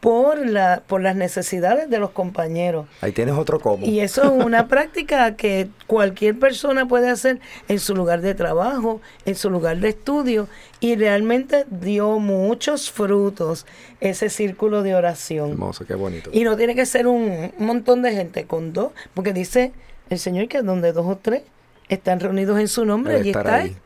por, 0.01 0.43
la, 0.43 0.81
por 0.87 0.99
las 1.01 1.15
necesidades 1.15 1.89
de 1.89 1.99
los 1.99 2.09
compañeros. 2.09 2.87
Ahí 3.01 3.11
tienes 3.11 3.35
otro 3.35 3.59
cómo. 3.59 3.85
Y 3.85 3.99
eso 3.99 4.23
es 4.23 4.45
una 4.45 4.67
práctica 4.67 5.35
que 5.35 5.69
cualquier 5.85 6.37
persona 6.37 6.87
puede 6.87 7.09
hacer 7.09 7.39
en 7.67 7.79
su 7.79 7.95
lugar 7.95 8.21
de 8.21 8.33
trabajo, 8.33 8.99
en 9.25 9.35
su 9.35 9.51
lugar 9.51 9.77
de 9.77 9.89
estudio, 9.89 10.47
y 10.79 10.95
realmente 10.95 11.65
dio 11.69 12.17
muchos 12.17 12.91
frutos 12.91 13.67
ese 13.99 14.29
círculo 14.29 14.81
de 14.81 14.95
oración. 14.95 15.51
Hermoso, 15.51 15.85
qué 15.85 15.93
bonito. 15.93 16.31
Y 16.33 16.43
no 16.43 16.57
tiene 16.57 16.73
que 16.73 16.87
ser 16.87 17.05
un, 17.05 17.53
montón 17.59 18.01
de 18.01 18.11
gente, 18.11 18.45
con 18.45 18.73
dos, 18.73 18.91
porque 19.13 19.33
dice 19.33 19.71
el 20.09 20.17
Señor 20.17 20.47
que 20.47 20.63
donde 20.63 20.93
dos 20.93 21.05
o 21.05 21.17
tres 21.17 21.43
están 21.89 22.19
reunidos 22.19 22.59
en 22.59 22.67
su 22.67 22.85
nombre, 22.85 23.17
allí 23.17 23.29
está. 23.29 23.55
Ahí. 23.57 23.77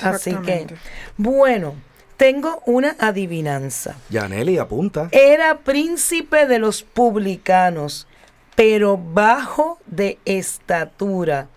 Así 0.00 0.34
que, 0.36 0.68
bueno. 1.16 1.74
Tengo 2.16 2.62
una 2.64 2.94
adivinanza. 2.98 3.96
Yaneli, 4.10 4.58
apunta. 4.58 5.08
Era 5.10 5.58
príncipe 5.58 6.46
de 6.46 6.58
los 6.58 6.82
publicanos, 6.82 8.06
pero 8.54 8.96
bajo 8.96 9.78
de 9.86 10.18
estatura. 10.24 11.48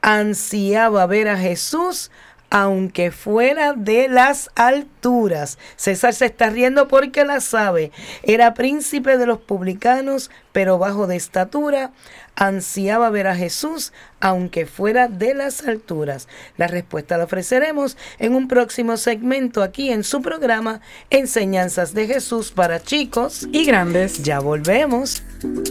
Ansiaba 0.00 1.06
ver 1.06 1.28
a 1.28 1.36
Jesús, 1.36 2.10
aunque 2.50 3.10
fuera 3.10 3.72
de 3.72 4.08
las 4.08 4.50
alturas. 4.54 5.58
César 5.76 6.14
se 6.14 6.26
está 6.26 6.50
riendo 6.50 6.88
porque 6.88 7.24
la 7.24 7.40
sabe. 7.40 7.92
Era 8.22 8.54
príncipe 8.54 9.18
de 9.18 9.26
los 9.26 9.38
publicanos, 9.38 10.30
pero 10.52 10.78
bajo 10.78 11.06
de 11.06 11.16
estatura, 11.16 11.92
ansiaba 12.36 13.10
ver 13.10 13.26
a 13.26 13.36
Jesús, 13.36 13.92
aunque 14.18 14.66
fuera 14.66 15.08
de 15.08 15.34
las 15.34 15.66
alturas. 15.66 16.26
La 16.56 16.66
respuesta 16.66 17.18
la 17.18 17.24
ofreceremos 17.24 17.96
en 18.18 18.34
un 18.34 18.48
próximo 18.48 18.96
segmento 18.96 19.62
aquí 19.62 19.90
en 19.90 20.04
su 20.04 20.22
programa 20.22 20.80
Enseñanzas 21.10 21.94
de 21.94 22.06
Jesús 22.06 22.50
para 22.50 22.82
chicos 22.82 23.46
y 23.52 23.64
grandes. 23.64 24.22
Ya 24.22 24.40
volvemos. 24.40 25.22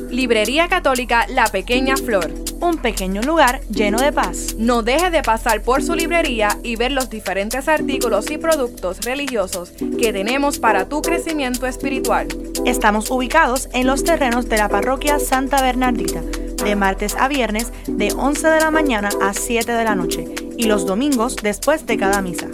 Librería 0.10 0.68
Católica 0.68 1.28
La 1.28 1.46
Pequeña 1.48 1.96
Flor. 1.96 2.32
Un 2.60 2.78
pequeño 2.78 3.22
lugar 3.22 3.62
lleno 3.70 4.00
de 4.00 4.12
paz. 4.12 4.56
No 4.58 4.82
deje 4.82 5.10
de 5.12 5.22
pasar 5.22 5.62
por 5.62 5.84
su 5.84 5.96
librería 5.96 6.58
y 6.64 6.76
ver 6.76 6.92
los 6.92 7.10
diferentes 7.10 7.68
artículos 7.68 8.30
y 8.32 8.38
productos 8.38 9.00
religiosos 9.02 9.72
que 10.00 10.12
tenemos 10.12 10.60
para 10.60 10.90
tu 10.90 11.02
crecimiento 11.02 11.68
espiritual. 11.68 12.28
Estamos 12.66 13.10
ubicados 13.12 13.70
en 13.74 13.88
los 13.88 14.04
terrenos 14.04 14.50
de 14.50 14.58
la 14.58 14.69
parroquia 14.70 15.20
Santa 15.20 15.62
Bernardita, 15.62 16.22
de 16.22 16.76
martes 16.76 17.16
a 17.16 17.28
viernes 17.28 17.72
de 17.88 18.14
11 18.14 18.48
de 18.48 18.60
la 18.60 18.72
mañana 18.72 19.10
a 19.22 19.34
7 19.34 19.72
de 19.72 19.84
la 19.84 19.94
noche 19.96 20.26
y 20.58 20.64
los 20.66 20.86
domingos 20.86 21.36
después 21.36 21.86
de 21.86 21.98
cada 21.98 22.22
misa. 22.22 22.48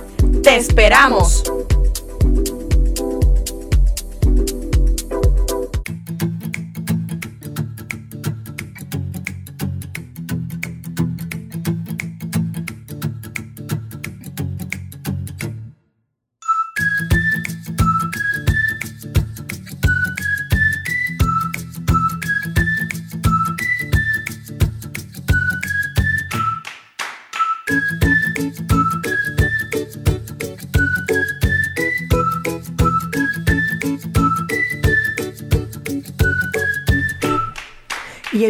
¡Te 0.42 0.56
esperamos! 0.56 1.44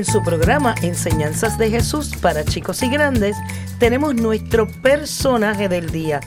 En 0.01 0.07
su 0.07 0.23
programa 0.23 0.75
Enseñanzas 0.81 1.59
de 1.59 1.69
Jesús 1.69 2.17
para 2.23 2.43
chicos 2.43 2.83
y 2.83 2.89
grandes 2.89 3.37
tenemos 3.79 4.15
nuestro 4.15 4.67
personaje 4.81 5.69
del 5.69 5.91
día. 5.91 6.21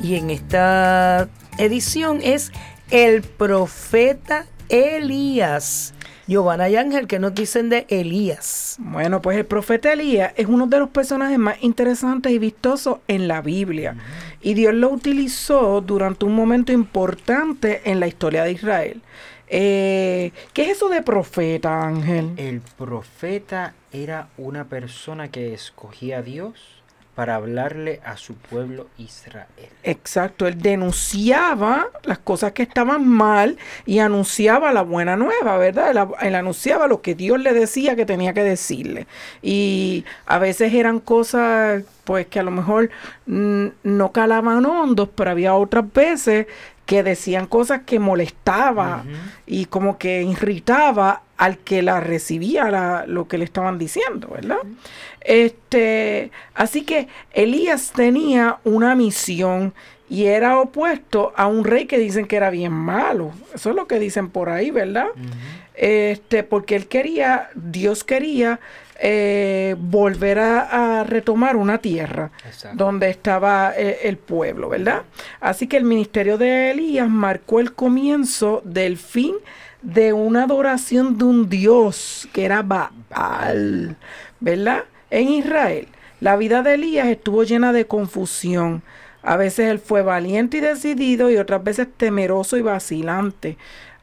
Y 0.00 0.14
en 0.14 0.30
esta 0.30 1.28
edición 1.58 2.20
es 2.22 2.52
el 2.92 3.22
profeta 3.22 4.46
Elías. 4.68 5.92
Giovanna 6.28 6.68
y 6.68 6.76
Ángel, 6.76 7.08
¿qué 7.08 7.18
nos 7.18 7.34
dicen 7.34 7.68
de 7.68 7.84
Elías? 7.88 8.76
Bueno, 8.78 9.20
pues 9.20 9.36
el 9.38 9.46
profeta 9.46 9.92
Elías 9.92 10.32
es 10.36 10.46
uno 10.46 10.68
de 10.68 10.78
los 10.78 10.90
personajes 10.90 11.38
más 11.38 11.56
interesantes 11.62 12.30
y 12.30 12.38
vistosos 12.38 12.98
en 13.08 13.26
la 13.26 13.40
Biblia. 13.40 13.96
Y 14.40 14.54
Dios 14.54 14.72
lo 14.72 14.90
utilizó 14.90 15.80
durante 15.80 16.26
un 16.26 16.36
momento 16.36 16.70
importante 16.70 17.82
en 17.90 17.98
la 17.98 18.06
historia 18.06 18.44
de 18.44 18.52
Israel. 18.52 19.02
Eh, 19.48 20.32
¿Qué 20.52 20.62
es 20.62 20.76
eso 20.76 20.88
de 20.88 21.02
profeta, 21.02 21.86
Ángel? 21.86 22.32
El 22.36 22.60
profeta 22.60 23.74
era 23.92 24.28
una 24.36 24.64
persona 24.64 25.28
que 25.28 25.54
escogía 25.54 26.18
a 26.18 26.22
Dios 26.22 26.76
para 27.16 27.36
hablarle 27.36 28.00
a 28.04 28.18
su 28.18 28.34
pueblo 28.34 28.88
Israel. 28.98 29.46
Exacto, 29.82 30.46
él 30.46 30.60
denunciaba 30.60 31.88
las 32.02 32.18
cosas 32.18 32.52
que 32.52 32.62
estaban 32.62 33.08
mal 33.08 33.56
y 33.86 34.00
anunciaba 34.00 34.70
la 34.70 34.82
buena 34.82 35.16
nueva, 35.16 35.56
¿verdad? 35.56 35.90
Él, 35.90 35.98
él, 36.20 36.34
anunciaba 36.34 36.86
lo 36.86 37.00
que 37.00 37.14
Dios 37.14 37.40
le 37.40 37.54
decía 37.54 37.96
que 37.96 38.04
tenía 38.04 38.34
que 38.34 38.42
decirle. 38.42 39.06
Y 39.40 40.04
a 40.26 40.38
veces 40.38 40.74
eran 40.74 41.00
cosas 41.00 41.84
pues 42.04 42.26
que 42.26 42.38
a 42.38 42.42
lo 42.42 42.50
mejor 42.50 42.90
mm, 43.24 43.66
no 43.82 44.12
calaban 44.12 44.66
hondos, 44.66 45.08
pero 45.14 45.30
había 45.30 45.54
otras 45.54 45.90
veces 45.92 46.46
que 46.86 47.02
decían 47.02 47.46
cosas 47.46 47.82
que 47.84 47.98
molestaba 47.98 49.02
uh 49.04 49.08
-huh. 49.08 49.16
y 49.46 49.66
como 49.66 49.98
que 49.98 50.22
irritaba 50.22 51.22
al 51.36 51.58
que 51.58 51.82
la 51.82 52.00
recibía 52.00 52.70
la, 52.70 53.04
lo 53.06 53.28
que 53.28 53.36
le 53.38 53.44
estaban 53.44 53.76
diciendo, 53.78 54.28
¿verdad? 54.32 54.58
Uh 54.62 54.68
-huh. 54.68 54.76
Este, 55.20 56.30
así 56.54 56.82
que 56.82 57.08
Elías 57.32 57.92
tenía 57.94 58.58
una 58.64 58.94
misión 58.94 59.74
y 60.08 60.26
era 60.26 60.60
opuesto 60.60 61.32
a 61.36 61.48
un 61.48 61.64
rey 61.64 61.86
que 61.86 61.98
dicen 61.98 62.26
que 62.26 62.36
era 62.36 62.50
bien 62.50 62.72
malo. 62.72 63.32
Eso 63.52 63.70
es 63.70 63.76
lo 63.76 63.88
que 63.88 63.98
dicen 63.98 64.30
por 64.30 64.48
ahí, 64.48 64.70
¿verdad? 64.70 65.08
Uh 65.16 65.18
-huh. 65.18 65.30
Este, 65.74 66.44
porque 66.44 66.76
él 66.76 66.86
quería, 66.86 67.50
Dios 67.54 68.04
quería 68.04 68.60
eh, 68.98 69.76
volver 69.78 70.38
a, 70.38 71.00
a, 71.00 71.04
retomar 71.04 71.56
una 71.56 71.78
tierra 71.78 72.30
Exacto. 72.46 72.76
donde 72.76 73.10
estaba 73.10 73.72
eh, 73.76 73.98
el 74.04 74.16
pueblo, 74.16 74.70
¿verdad? 74.70 75.02
Así 75.40 75.66
que 75.66 75.76
el 75.76 75.84
ministerio 75.84 76.38
de 76.38 76.70
Elías 76.70 77.08
marcó 77.08 77.60
el 77.60 77.74
comienzo 77.74 78.62
del 78.64 78.96
fin 78.96 79.34
de 79.82 80.12
una 80.12 80.44
adoración 80.44 81.18
de 81.18 81.24
un 81.24 81.48
dios 81.48 82.28
que 82.32 82.44
era 82.44 82.62
Baal, 82.62 83.96
¿verdad? 84.40 84.84
En 85.10 85.28
Israel, 85.28 85.88
la 86.20 86.36
vida 86.36 86.62
de 86.62 86.74
Elías 86.74 87.08
estuvo 87.08 87.44
llena 87.44 87.72
de 87.72 87.86
confusión. 87.86 88.82
A 89.22 89.36
veces 89.36 89.68
él 89.70 89.78
fue 89.78 90.02
valiente 90.02 90.56
y 90.56 90.60
decidido 90.60 91.30
y 91.30 91.36
otras 91.36 91.62
veces 91.62 91.88
temeroso 91.96 92.56
y 92.56 92.62
vacilante. 92.62 93.58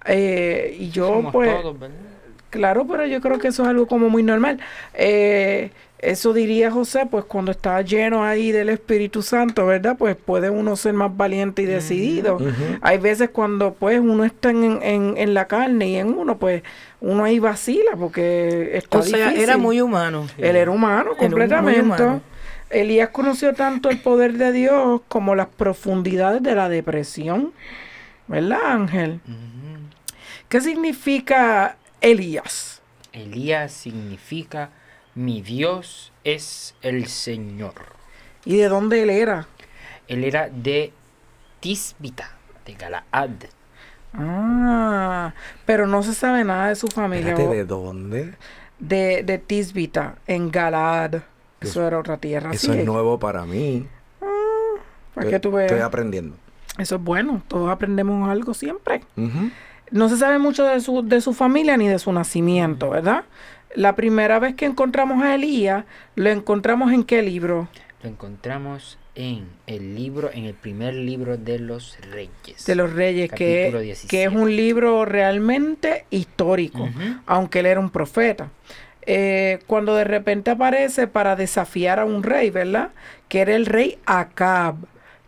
Eh, 0.06 0.78
y 0.80 0.90
yo 0.90 1.08
Somos 1.08 1.34
pues... 1.34 1.62
todos, 1.62 1.80
¿verdad? 1.80 2.13
Claro, 2.54 2.86
pero 2.86 3.08
yo 3.08 3.20
creo 3.20 3.40
que 3.40 3.48
eso 3.48 3.64
es 3.64 3.70
algo 3.70 3.88
como 3.88 4.10
muy 4.12 4.22
normal. 4.22 4.60
Eh, 4.94 5.72
eso 5.98 6.34
diría 6.34 6.70
José, 6.70 7.08
pues 7.10 7.26
cuando 7.26 7.50
está 7.50 7.82
lleno 7.82 8.24
ahí 8.24 8.52
del 8.52 8.70
Espíritu 8.70 9.24
Santo, 9.24 9.66
¿verdad? 9.66 9.96
Pues 9.98 10.16
puede 10.16 10.52
uno 10.52 10.76
ser 10.76 10.94
más 10.94 11.18
valiente 11.18 11.64
y 11.64 11.66
decidido. 11.66 12.36
Uh 12.36 12.42
-huh. 12.42 12.78
Hay 12.82 13.00
veces 13.00 13.32
cuando 13.32 13.74
pues 13.74 14.00
uno 14.00 14.24
está 14.24 14.52
en, 14.52 14.84
en, 14.84 15.16
en, 15.18 15.34
la 15.34 15.48
carne 15.48 15.88
y 15.88 15.96
en 15.96 16.10
uno, 16.10 16.38
pues 16.38 16.62
uno 17.02 17.24
ahí 17.24 17.40
vacila 17.40 17.96
porque 17.98 18.78
está 18.78 19.00
O 19.00 19.02
sea, 19.02 19.30
difícil. 19.30 19.44
era 19.44 19.58
muy 19.58 19.82
humano. 19.82 20.28
Él 20.38 20.56
era 20.56 20.70
humano 20.70 21.16
completamente. 21.18 21.80
Era 21.80 21.88
humano. 21.88 22.22
Elías 22.70 23.10
conoció 23.10 23.54
tanto 23.56 23.90
el 23.90 24.00
poder 24.00 24.34
de 24.34 24.52
Dios 24.52 25.02
como 25.08 25.34
las 25.34 25.48
profundidades 25.48 26.44
de 26.44 26.54
la 26.54 26.70
depresión. 26.70 27.52
¿Verdad, 28.28 28.60
Ángel? 28.64 29.22
Uh 29.28 29.32
-huh. 29.32 29.54
¿Qué 30.50 30.62
significa 30.62 31.78
Elías. 32.04 32.82
Elías 33.14 33.72
significa 33.72 34.72
mi 35.16 35.42
Dios 35.42 36.12
es 36.26 36.76
el 36.82 37.08
Señor. 37.08 37.74
¿Y 38.44 38.58
de 38.58 38.68
dónde 38.68 39.04
él 39.04 39.10
era? 39.10 39.48
Él 40.10 40.26
era 40.26 40.50
de 40.50 40.92
Tisbita, 41.62 42.36
de 42.66 42.74
Galaad. 42.74 43.46
Ah, 44.14 45.34
pero 45.66 45.88
no 45.88 46.04
se 46.04 46.14
sabe 46.14 46.44
nada 46.44 46.68
de 46.68 46.76
su 46.76 46.88
familia. 46.88 47.32
Espérate, 47.32 47.56
¿De 47.56 47.64
dónde? 47.64 48.34
De, 48.80 49.24
de 49.24 49.38
Tisbita, 49.38 50.18
en 50.28 50.52
Galaad. 50.52 51.22
Eso, 51.62 51.88
era 51.88 52.00
otra 52.00 52.18
tierra. 52.18 52.52
Eso 52.52 52.74
sí. 52.74 52.80
es 52.80 52.86
nuevo 52.86 53.18
para 53.18 53.46
mí. 53.46 53.88
Ah, 54.22 54.82
¿para 55.14 55.30
qué 55.30 55.40
tú 55.40 55.52
ves? 55.52 55.72
Estoy 55.72 55.82
aprendiendo. 55.82 56.36
Eso 56.78 56.96
es 56.96 57.02
bueno, 57.02 57.42
todos 57.48 57.72
aprendemos 57.72 58.30
algo 58.30 58.54
siempre. 58.54 59.04
Uh 59.16 59.22
-huh. 59.22 59.52
No 59.94 60.10
se 60.10 60.18
sabe 60.18 60.40
mucho 60.40 60.66
de 60.66 60.82
su, 60.82 61.04
de 61.04 61.22
su 61.22 61.34
familia 61.34 61.78
ni 61.78 61.88
de 61.88 62.00
su 62.00 62.12
nacimiento, 62.12 62.90
¿verdad? 62.90 63.26
La 63.76 63.96
primera 63.96 64.40
vez 64.40 64.56
que 64.56 64.66
encontramos 64.66 65.24
a 65.24 65.36
Elías, 65.36 65.86
lo 66.16 66.32
encontramos 66.32 66.92
en 66.92 67.04
qué 67.04 67.22
libro? 67.22 67.68
Lo 68.02 68.10
encontramos 68.10 68.98
en 69.14 69.48
el 69.68 69.94
libro, 69.94 70.32
en 70.34 70.46
el 70.46 70.56
primer 70.56 70.96
libro 70.96 71.38
de 71.38 71.60
los 71.60 71.96
Reyes. 72.12 72.66
De 72.66 72.74
los 72.74 72.92
Reyes, 72.92 73.32
que, 73.32 73.96
que, 74.10 74.24
es 74.24 74.34
un 74.34 74.56
libro 74.56 75.06
realmente 75.06 76.06
histórico, 76.10 76.86
uh 76.86 76.88
-huh. 76.88 77.22
aunque 77.28 77.60
él 77.60 77.68
era 77.68 77.80
un 77.80 77.92
profeta. 77.92 78.50
Eh, 79.06 79.60
cuando 79.68 79.94
de 79.96 80.06
repente 80.06 80.50
aparece 80.50 81.06
para 81.06 81.36
desafiar 81.36 82.00
a 82.00 82.06
un 82.06 82.24
rey, 82.24 82.50
¿verdad? 82.50 82.90
Que 83.28 83.42
era 83.42 83.56
el 83.56 83.68
rey 83.68 84.00
Acab 84.08 84.76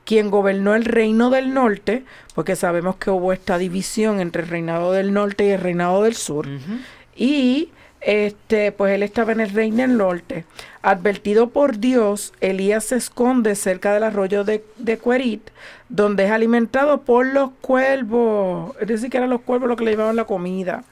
quien 0.06 0.30
gobernó 0.30 0.76
el 0.76 0.86
reino 0.86 1.30
del 1.30 1.54
norte, 1.54 2.04
porque 2.36 2.56
sabemos 2.56 2.96
que 2.98 3.10
hubo 3.12 3.34
esta 3.34 3.58
división 3.58 4.20
entre 4.20 4.44
el 4.44 4.50
reinado 4.50 4.91
del 4.91 5.12
norte 5.13 5.46
y 5.46 5.50
el 5.50 5.60
reinado 5.62 6.04
del 6.04 6.15
sur. 6.15 6.48
Uh 6.48 6.52
-huh. 6.52 6.80
Y 7.15 7.70
este, 8.02 8.72
pues 8.72 8.94
él 8.94 9.02
estaba 9.04 9.32
en 9.32 9.39
el 9.39 9.50
reino 9.50 9.78
del 9.78 9.98
norte. 9.98 10.46
Advertido 10.84 11.50
por 11.50 11.80
Dios, 11.80 12.34
Elías 12.39 12.86
se 12.86 12.98
esconde 12.98 13.56
cerca 13.56 13.94
del 13.94 14.04
arroyo 14.04 14.44
de, 14.44 14.63
de 14.78 14.98
Cuerit, 15.00 15.50
donde 15.89 16.26
es 16.26 16.32
alimentado 16.32 17.02
por 17.02 17.26
los 17.26 17.50
cuervos. 17.62 18.76
Es 18.80 18.88
decir, 18.88 19.10
que 19.10 19.18
eran 19.18 19.32
los 19.32 19.41
cuervos 19.41 19.68
los 19.70 19.78
que 19.78 19.86
le 19.86 19.91
llevaban 19.91 20.15
la 20.15 20.26
comida. 20.26 20.84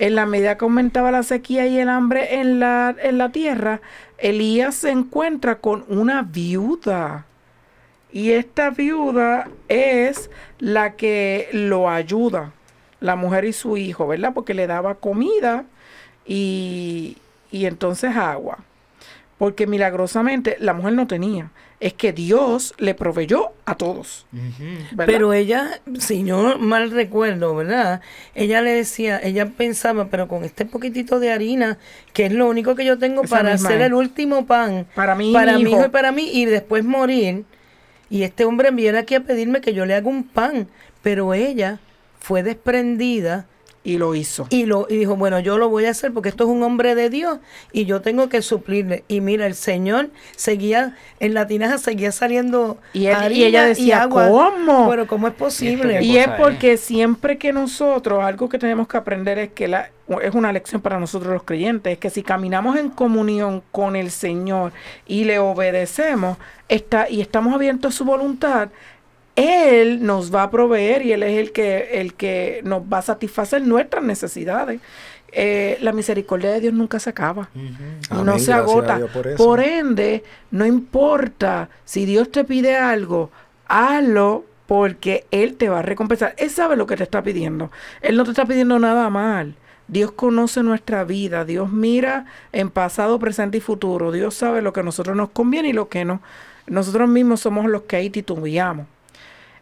en 0.00 0.14
la 0.14 0.24
medida 0.26 0.56
que 0.56 0.64
aumentaba 0.64 1.10
la 1.10 1.22
sequía 1.22 1.66
y 1.66 1.78
el 1.78 1.88
hambre 1.88 2.40
en 2.40 2.58
la, 2.58 2.96
en 3.02 3.18
la 3.18 3.30
tierra, 3.32 3.80
Elías 4.18 4.74
se 4.74 4.90
encuentra 4.90 5.56
con 5.56 5.84
una 5.88 6.22
viuda. 6.22 7.26
Y 8.12 8.32
esta 8.32 8.70
viuda 8.70 9.48
es 9.68 10.30
la 10.58 10.96
que 10.96 11.48
lo 11.52 11.88
ayuda, 11.88 12.52
la 13.00 13.16
mujer 13.16 13.44
y 13.44 13.52
su 13.52 13.76
hijo, 13.76 14.06
¿verdad? 14.08 14.32
Porque 14.34 14.54
le 14.54 14.66
daba 14.66 14.96
comida 14.96 15.64
y, 16.26 17.16
y 17.50 17.66
entonces 17.66 18.16
agua. 18.16 18.58
Porque 19.38 19.66
milagrosamente 19.66 20.56
la 20.60 20.74
mujer 20.74 20.92
no 20.92 21.06
tenía. 21.06 21.50
Es 21.78 21.94
que 21.94 22.12
Dios 22.12 22.74
le 22.76 22.94
proveyó 22.94 23.52
a 23.64 23.74
todos. 23.74 24.26
¿verdad? 24.92 25.06
Pero 25.06 25.32
ella, 25.32 25.80
si 25.98 26.24
yo 26.24 26.58
mal 26.58 26.90
recuerdo, 26.90 27.54
¿verdad? 27.54 28.02
Ella 28.34 28.60
le 28.60 28.72
decía, 28.72 29.18
ella 29.22 29.46
pensaba, 29.46 30.08
pero 30.10 30.28
con 30.28 30.44
este 30.44 30.66
poquitito 30.66 31.20
de 31.20 31.32
harina, 31.32 31.78
que 32.12 32.26
es 32.26 32.32
lo 32.32 32.48
único 32.48 32.74
que 32.74 32.84
yo 32.84 32.98
tengo 32.98 33.22
Esa 33.22 33.36
para 33.36 33.54
hacer 33.54 33.80
es. 33.80 33.86
el 33.86 33.94
último 33.94 34.44
pan, 34.44 34.86
Para 34.94 35.14
mí 35.14 35.32
para 35.32 35.56
mi 35.56 35.64
mi 35.64 35.70
hijo. 35.70 35.78
hijo 35.78 35.86
y 35.86 35.88
para 35.88 36.12
mí, 36.12 36.28
y 36.34 36.44
después 36.44 36.84
morir. 36.84 37.44
Y 38.10 38.24
este 38.24 38.44
hombre 38.44 38.72
viene 38.72 38.98
aquí 38.98 39.14
a 39.14 39.20
pedirme 39.20 39.60
que 39.60 39.72
yo 39.72 39.86
le 39.86 39.94
haga 39.94 40.08
un 40.08 40.24
pan, 40.24 40.68
pero 41.02 41.32
ella 41.32 41.78
fue 42.18 42.42
desprendida 42.42 43.46
y 43.82 43.96
lo 43.96 44.14
hizo. 44.14 44.46
y 44.50 44.66
lo 44.66 44.86
y 44.90 44.96
dijo, 44.96 45.16
bueno, 45.16 45.40
yo 45.40 45.56
lo 45.56 45.68
voy 45.70 45.86
a 45.86 45.90
hacer 45.90 46.12
porque 46.12 46.28
esto 46.28 46.44
es 46.44 46.50
un 46.50 46.62
hombre 46.62 46.94
de 46.94 47.08
Dios 47.08 47.38
y 47.72 47.86
yo 47.86 48.02
tengo 48.02 48.28
que 48.28 48.42
suplirle. 48.42 49.04
Y 49.08 49.20
mira, 49.22 49.46
el 49.46 49.54
Señor 49.54 50.10
seguía, 50.36 50.96
en 51.18 51.32
la 51.34 51.46
tinaja 51.46 51.78
seguía 51.78 52.12
saliendo 52.12 52.78
Y 52.92 53.06
él- 53.06 53.32
y 53.32 53.44
ella 53.44 53.64
decía, 53.64 54.02
agua. 54.02 54.28
¿cómo? 54.28 54.88
Pero 54.90 55.06
¿cómo 55.06 55.28
es 55.28 55.34
posible? 55.34 55.98
¿Qué 56.00 56.04
Y 56.04 56.18
es? 56.18 56.28
porque 56.28 56.76
siempre 56.76 57.38
que 57.38 57.52
nosotros, 57.54 58.22
algo 58.22 58.48
que 58.50 58.58
tenemos 58.58 58.86
que 58.86 58.98
aprender 58.98 59.38
es 59.38 59.52
que 59.52 59.66
la, 59.68 59.88
es 60.22 60.34
una 60.34 60.52
lección 60.52 60.82
para 60.82 60.98
nosotros 61.00 61.32
los 61.32 61.44
creyentes, 61.44 61.92
es 61.94 61.98
que 61.98 62.10
si 62.10 62.22
caminamos 62.22 62.76
en 62.76 62.90
comunión 62.90 63.62
con 63.72 63.96
el 63.96 64.10
Señor 64.10 64.72
y 65.06 65.24
le 65.24 65.38
obedecemos 65.38 66.36
está, 66.68 67.08
y 67.08 67.20
estamos 67.20 67.54
abiertos 67.54 67.94
a 67.94 67.96
su 67.98 68.04
voluntad, 68.04 68.68
Él 69.40 70.04
nos 70.04 70.34
va 70.34 70.44
a 70.44 70.50
proveer 70.50 71.02
y 71.02 71.12
Él 71.12 71.22
es 71.22 71.38
el 71.38 71.52
que, 71.52 72.00
el 72.00 72.14
que 72.14 72.60
nos 72.64 72.82
va 72.82 72.98
a 72.98 73.02
satisfacer 73.02 73.62
nuestras 73.62 74.04
necesidades. 74.04 74.80
Eh, 75.32 75.78
la 75.80 75.92
misericordia 75.92 76.50
de 76.50 76.60
Dios 76.60 76.74
nunca 76.74 76.98
se 76.98 77.10
acaba 77.10 77.50
y 77.54 77.68
Amén, 78.10 78.26
no 78.26 78.38
se 78.38 78.52
agota. 78.52 78.98
Por. 79.12 79.36
Por 79.36 79.60
ende, 79.60 80.24
no 80.50 80.66
importa 80.66 81.68
si 81.84 82.04
Dios 82.04 82.32
te 82.32 82.42
pide 82.42 82.76
algo, 82.76 83.30
hazlo 83.68 84.44
porque 84.66 85.26
Él 85.30 85.56
te 85.56 85.68
va 85.68 85.80
a 85.80 85.82
recompensar. 85.82 86.34
Él 86.36 86.50
sabe 86.50 86.76
lo 86.76 86.86
que 86.86 86.96
te 86.96 87.04
está 87.04 87.22
pidiendo. 87.22 87.70
Él 88.02 88.16
no 88.16 88.24
te 88.24 88.30
está 88.30 88.44
pidiendo 88.44 88.78
nada 88.78 89.10
mal. 89.10 89.54
Dios 89.88 90.12
conoce 90.12 90.62
nuestra 90.62 91.02
vida. 91.04 91.44
Dios 91.44 91.72
mira 91.72 92.26
en 92.52 92.70
pasado, 92.70 93.18
presente 93.18 93.58
y 93.58 93.60
futuro. 93.60 94.12
Dios 94.12 94.34
sabe 94.34 94.62
lo 94.62 94.72
que 94.72 94.80
a 94.80 94.84
nosotros 94.84 95.16
nos 95.16 95.30
conviene 95.30 95.70
y 95.70 95.72
lo 95.72 95.88
que 95.88 96.04
no. 96.04 96.22
Nosotros 96.68 97.08
mismos 97.08 97.40
somos 97.40 97.66
los 97.66 97.82
que 97.82 97.96
ahí 97.96 98.10
titubeamos. 98.10 98.86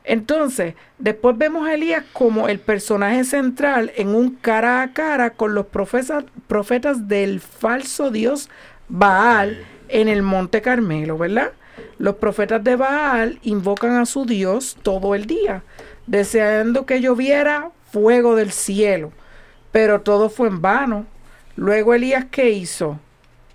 Entonces, 0.08 0.74
después 0.98 1.36
vemos 1.36 1.68
a 1.68 1.74
Elías 1.74 2.02
como 2.14 2.48
el 2.48 2.60
personaje 2.60 3.24
central 3.24 3.92
en 3.94 4.08
un 4.08 4.36
cara 4.36 4.80
a 4.80 4.94
cara 4.94 5.34
con 5.34 5.54
los 5.54 5.66
profetas, 5.66 7.08
del 7.08 7.40
falso 7.40 8.10
dios 8.10 8.48
Baal 8.88 9.66
en 9.88 10.08
el 10.08 10.22
monte 10.22 10.62
Carmelo, 10.62 11.18
¿verdad? 11.18 11.52
Los 11.98 12.14
profetas 12.14 12.64
de 12.64 12.76
Baal 12.76 13.38
invocan 13.42 13.98
a 13.98 14.06
su 14.06 14.24
dios 14.24 14.78
todo 14.82 15.14
el 15.14 15.26
día, 15.26 15.62
deseando 16.06 16.86
que 16.86 17.02
lloviera 17.02 17.70
fuego 17.92 18.34
del 18.34 18.50
cielo, 18.50 19.12
pero 19.72 20.00
todo 20.00 20.30
fue 20.30 20.48
en 20.48 20.62
vano. 20.62 21.04
Luego 21.54 21.92
Elías, 21.92 22.24
¿qué 22.30 22.48
hizo? 22.48 22.98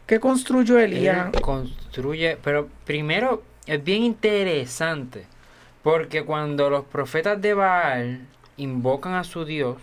¿Qué 0.06 0.20
construyó 0.20 0.78
Elías? 0.78 1.32
Construye, 1.42 2.38
pero 2.44 2.70
primero 2.86 3.42
es 3.66 3.84
bien 3.84 4.04
interesante, 4.04 5.26
porque 5.84 6.24
cuando 6.24 6.70
los 6.70 6.86
profetas 6.86 7.42
de 7.42 7.54
Baal 7.54 8.22
invocan 8.58 9.14
a 9.16 9.24
su 9.24 9.46
Dios, 9.46 9.78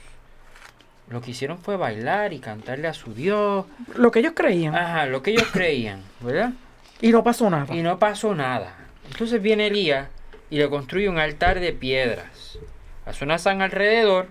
lo 1.08 1.20
que 1.20 1.32
hicieron 1.32 1.58
fue 1.58 1.76
bailar 1.76 2.32
y 2.32 2.38
cantarle 2.38 2.88
a 2.88 2.94
su 2.94 3.14
Dios, 3.14 3.66
Lo 3.96 4.10
que 4.10 4.20
ellos 4.20 4.32
creían. 4.34 4.74
ajá, 4.74 5.06
lo 5.06 5.22
que 5.22 5.32
ellos 5.32 5.48
creían, 5.52 6.02
¿verdad? 6.20 6.52
Y 7.00 7.10
no 7.10 7.22
pasó 7.22 7.50
nada. 7.50 7.74
Y 7.74 7.82
no 7.82 7.98
pasó 7.98 8.34
nada. 8.34 8.76
Entonces 9.10 9.42
viene 9.42 9.66
Elías 9.66 10.08
y 10.50 10.58
le 10.58 10.68
construye 10.70 11.08
un 11.08 11.18
altar 11.18 11.60
de 11.60 11.72
piedras. 11.72 12.58
Hace 13.06 13.24
una 13.24 13.38
zanja 13.38 13.64
alrededor, 13.64 14.28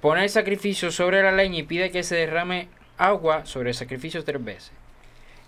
pone 0.00 0.24
el 0.24 0.30
sacrificio 0.30 0.90
sobre 0.90 1.22
la 1.22 1.32
leña 1.32 1.58
y 1.58 1.62
pide 1.62 1.90
que 1.90 2.02
se 2.02 2.16
derrame 2.16 2.68
agua 2.98 3.46
sobre 3.46 3.70
el 3.70 3.74
sacrificio 3.74 4.24
tres 4.24 4.42
veces. 4.42 4.72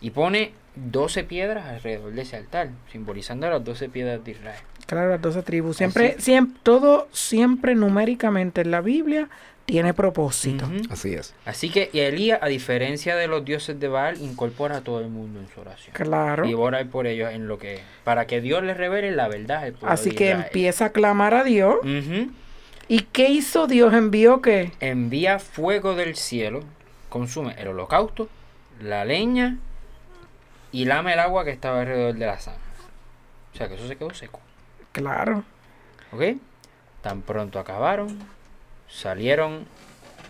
Y 0.01 0.11
pone 0.11 0.53
12 0.77 1.25
piedras 1.25 1.67
alrededor 1.67 2.13
de 2.13 2.23
ese 2.23 2.37
altar, 2.37 2.69
simbolizando 2.93 3.51
las 3.51 3.65
12 3.65 3.89
piedras 3.89 4.25
de 4.25 4.31
Israel. 4.31 4.61
Claro, 4.89 5.11
las 5.11 5.21
12 5.21 5.43
tribus. 5.43 5.77
Siempre, 5.77 6.13
Así. 6.13 6.23
siempre, 6.23 6.59
todo 6.63 7.09
siempre 7.13 7.75
numéricamente 7.75 8.63
en 8.63 8.71
la 8.71 8.81
Biblia 8.81 9.29
tiene 9.67 9.93
propósito. 9.93 10.67
Así 10.89 11.13
es. 11.13 11.35
Así 11.45 11.69
que 11.69 11.91
Elías, 11.93 12.39
a 12.41 12.49
diferencia 12.49 13.15
de 13.15 13.29
los 13.29 13.45
dioses 13.45 13.79
de 13.79 13.87
Baal, 13.89 14.19
incorpora 14.19 14.79
a 14.79 14.81
todo 14.81 15.01
el 15.01 15.09
mundo 15.11 15.41
en 15.41 15.49
su 15.49 15.61
oración. 15.61 15.95
Claro. 15.95 16.47
Y 16.47 16.55
ora 16.55 16.83
por 16.87 17.07
ellos 17.07 17.31
en 17.31 17.49
lo 17.49 17.59
que 17.59 17.81
para 18.03 18.27
que 18.27 18.41
Dios 18.41 18.63
les 18.63 18.79
revele 18.79 19.11
la 19.11 19.29
verdad 19.29 19.71
Así 19.83 20.13
que 20.13 20.31
empieza 20.31 20.87
a 20.87 20.93
clamar 20.93 21.35
a 21.35 21.45
Dios. 21.45 21.77
¿Y 22.89 23.01
qué 23.01 23.29
hizo 23.29 23.67
Dios? 23.67 23.93
Envió 23.93 24.41
qué? 24.41 24.73
envía 24.81 25.39
fuego 25.39 25.95
del 25.95 26.17
cielo, 26.17 26.63
consume 27.11 27.55
el 27.59 27.69
holocausto, 27.69 28.31
la 28.81 29.05
leña 29.05 29.59
y 30.73 30.87
lame 30.87 31.13
el 31.13 31.19
agua 31.19 31.45
que 31.45 31.51
estaba 31.51 31.83
alrededor 31.83 32.15
de 32.15 32.25
la 32.25 32.39
zanja. 32.39 32.59
O 33.53 33.57
sea 33.59 33.69
que 33.69 33.75
eso 33.75 33.87
se 33.87 33.97
quedó 33.97 34.15
seco. 34.15 34.41
Claro. 34.99 35.45
¿Ok? 36.13 36.23
Tan 37.03 37.23
pronto 37.23 37.59
acabaron, 37.59 38.19
salieron, 38.89 39.67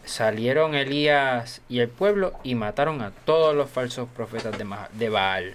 salieron 0.04 0.74
Elías 0.74 1.60
y 1.68 1.80
el 1.80 1.88
pueblo 1.88 2.32
y 2.42 2.54
mataron 2.54 3.02
a 3.02 3.10
todos 3.10 3.54
los 3.54 3.70
falsos 3.70 4.08
profetas 4.14 4.56
de, 4.58 4.64
Ma- 4.64 4.88
de 4.92 5.08
Baal. 5.08 5.54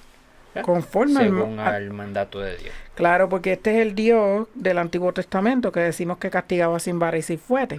¿verdad? 0.53 0.65
Conforme 0.65 1.19
según 1.23 1.59
al 1.59 1.89
mandato 1.91 2.39
de 2.39 2.57
Dios. 2.57 2.73
Claro, 2.95 3.27
porque 3.27 3.53
este 3.53 3.71
es 3.75 3.87
el 3.87 3.95
Dios 3.95 4.47
del 4.53 4.77
Antiguo 4.77 5.11
Testamento 5.13 5.71
que 5.71 5.79
decimos 5.79 6.17
que 6.19 6.29
castigaba 6.29 6.79
sin 6.79 6.99
vara 6.99 7.17
y 7.17 7.21
sin 7.23 7.39
fuete. 7.39 7.77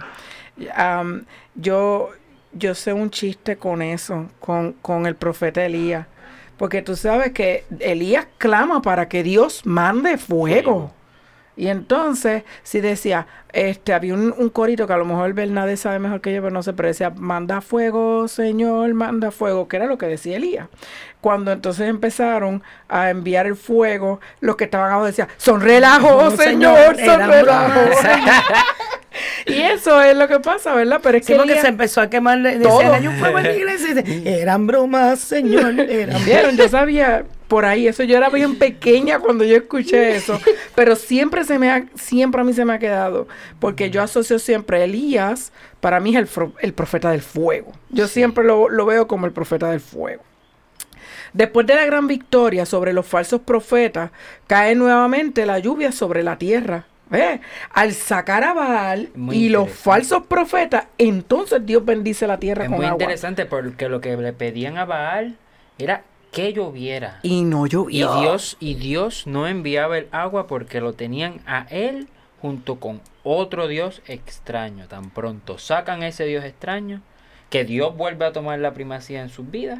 Yo, 1.55 2.09
yo 2.53 2.75
sé 2.75 2.93
un 2.93 3.09
chiste 3.11 3.57
con 3.57 3.81
eso, 3.81 4.27
con, 4.39 4.73
con 4.73 5.05
el 5.05 5.15
profeta 5.15 5.65
Elías. 5.65 6.07
Porque 6.57 6.81
tú 6.81 6.95
sabes 6.95 7.31
que 7.31 7.65
Elías 7.79 8.27
clama 8.37 8.81
para 8.81 9.09
que 9.09 9.23
Dios 9.23 9.65
mande 9.65 10.17
fuego. 10.17 10.63
Fuego. 10.63 10.93
Y 11.57 11.67
entonces, 11.69 12.43
si 12.63 12.81
decía, 12.81 13.27
este, 13.53 13.93
había 13.93 14.13
un, 14.13 14.33
un 14.37 14.49
corito 14.49 14.87
que 14.87 14.93
a 14.93 14.97
lo 14.97 15.05
mejor 15.05 15.31
Bernadette 15.33 15.77
sabe 15.77 15.99
mejor 15.99 16.19
que 16.19 16.33
yo, 16.33 16.41
pero 16.41 16.51
no 16.53 16.61
sé, 16.63 16.73
pero 16.73 16.89
decía, 16.89 17.11
manda 17.15 17.61
fuego, 17.61 18.27
Señor, 18.27 18.93
manda 18.93 19.31
fuego, 19.31 19.67
que 19.69 19.77
era 19.77 19.85
lo 19.85 19.97
que 19.97 20.05
decía 20.07 20.35
Elías. 20.35 20.67
Cuando 21.21 21.51
entonces 21.53 21.87
empezaron 21.87 22.61
a 22.89 23.09
enviar 23.09 23.45
el 23.47 23.55
fuego, 23.55 24.19
los 24.41 24.57
que 24.57 24.65
estaban 24.65 24.91
abajo 24.91 25.05
decían, 25.05 25.29
son 25.37 25.61
relajos, 25.61 26.31
No, 26.33 26.37
Señor, 26.43 26.95
señor, 26.97 27.05
son 27.19 27.29
relajos. 27.29 27.73
bromas. 28.01 28.25
y 29.45 29.61
eso 29.61 30.01
es 30.01 30.15
lo 30.17 30.27
que 30.27 30.39
pasa, 30.39 30.73
¿verdad? 30.75 30.99
Pero 31.01 31.17
es 31.17 31.25
Sí, 31.25 31.31
que 31.33 31.37
porque 31.37 31.53
Elías- 31.53 31.61
se 31.61 31.67
empezó 31.69 32.01
a 32.01 32.09
quemar, 32.09 32.41
decían, 32.41 32.93
hay 32.93 33.07
un 33.07 33.15
fuego 33.15 33.37
en 33.39 33.43
la 33.45 33.53
iglesia, 33.53 33.91
y 33.91 33.93
dice, 33.93 34.41
eran 34.41 34.67
bromas, 34.67 35.19
señor, 35.19 35.79
eran 35.79 36.21
¿Vieron? 36.25 36.57
Yo 36.57 36.67
sabía 36.67 37.23
por 37.47 37.65
ahí 37.65 37.87
eso. 37.87 38.03
Yo 38.03 38.17
era 38.17 38.29
bien 38.29 38.57
pequeña 38.57 39.19
cuando 39.19 39.43
yo 39.43 39.55
escuché 39.57 40.15
eso. 40.15 40.39
Pero 40.75 40.95
siempre 40.95 41.43
se 41.43 41.59
me 41.59 41.69
ha, 41.71 41.85
siempre 41.95 42.41
a 42.41 42.43
mí 42.43 42.53
se 42.53 42.65
me 42.65 42.73
ha 42.73 42.79
quedado. 42.79 43.27
Porque 43.59 43.89
yo 43.89 44.01
asocio 44.01 44.39
siempre 44.39 44.81
a 44.81 44.83
Elías, 44.85 45.51
para 45.79 45.99
mí 45.99 46.15
es 46.15 46.37
el, 46.37 46.51
el 46.61 46.73
profeta 46.73 47.11
del 47.11 47.21
fuego. 47.21 47.71
Yo 47.89 48.07
siempre 48.07 48.43
lo, 48.43 48.69
lo 48.69 48.85
veo 48.85 49.07
como 49.07 49.25
el 49.25 49.31
profeta 49.31 49.69
del 49.71 49.79
fuego. 49.79 50.23
Después 51.33 51.67
de 51.67 51.75
la 51.75 51.85
gran 51.85 52.07
victoria 52.07 52.65
sobre 52.65 52.93
los 52.93 53.05
falsos 53.05 53.41
profetas, 53.41 54.11
cae 54.47 54.73
nuevamente 54.75 55.45
la 55.45 55.59
lluvia 55.59 55.91
sobre 55.91 56.23
la 56.23 56.37
tierra. 56.37 56.85
¿Ve? 57.07 57.39
Al 57.71 57.93
sacar 57.93 58.43
a 58.43 58.53
Baal 58.53 59.09
Muy 59.13 59.37
y 59.37 59.49
los 59.49 59.69
falsos 59.69 60.25
profetas, 60.25 60.87
entonces 60.97 61.63
Dios 61.63 61.85
bendice 61.85 62.25
la 62.25 62.39
tierra 62.39 62.63
Es 62.63 62.69
con 62.69 62.77
muy 62.77 62.85
agua. 62.87 62.95
interesante 62.95 63.45
porque 63.45 63.89
lo 63.89 64.01
que 64.01 64.17
le 64.17 64.33
pedían 64.33 64.79
a 64.79 64.85
Baal 64.85 65.37
era 65.77 66.03
que 66.35 66.51
lloviera. 66.51 67.19
Y 67.23 67.43
no 67.43 67.65
Y 67.65 67.69
llovió. 67.69 68.19
Dios, 68.19 68.57
y 68.59 68.75
Dios 68.75 69.25
no 69.25 69.47
enviaba 69.47 69.97
el 69.97 70.09
agua 70.11 70.47
porque 70.47 70.81
lo 70.81 70.91
tenían 70.91 71.39
a 71.47 71.65
él 71.69 72.09
junto 72.41 72.75
con 72.81 72.99
otro 73.23 73.69
Dios 73.69 74.01
extraño. 74.05 74.89
Tan 74.89 75.11
pronto 75.11 75.57
sacan 75.57 76.03
a 76.03 76.09
ese 76.09 76.25
Dios 76.25 76.43
extraño, 76.43 77.01
que 77.49 77.63
Dios 77.63 77.95
vuelve 77.95 78.25
a 78.25 78.33
tomar 78.33 78.59
la 78.59 78.73
primacía 78.73 79.21
en 79.21 79.29
sus 79.29 79.49
vidas, 79.49 79.79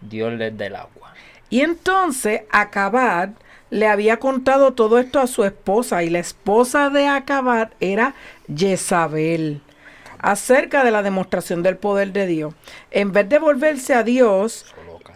Dios 0.00 0.32
les 0.32 0.56
da 0.56 0.66
el 0.66 0.76
agua. 0.76 1.12
Y 1.50 1.60
entonces 1.60 2.44
Acabad 2.50 3.30
le 3.68 3.86
había 3.86 4.16
contado 4.18 4.72
todo 4.72 4.98
esto 4.98 5.20
a 5.20 5.26
su 5.26 5.44
esposa 5.44 6.02
y 6.02 6.08
la 6.08 6.18
esposa 6.20 6.88
de 6.88 7.08
Acabad 7.08 7.72
era 7.80 8.14
Jezabel. 8.56 9.60
acerca 10.18 10.82
de 10.82 10.90
la 10.90 11.02
demostración 11.02 11.62
del 11.62 11.76
poder 11.76 12.12
de 12.14 12.26
Dios. 12.26 12.54
En 12.90 13.12
vez 13.12 13.28
de 13.28 13.38
volverse 13.38 13.92
a 13.92 14.02
Dios, 14.02 14.64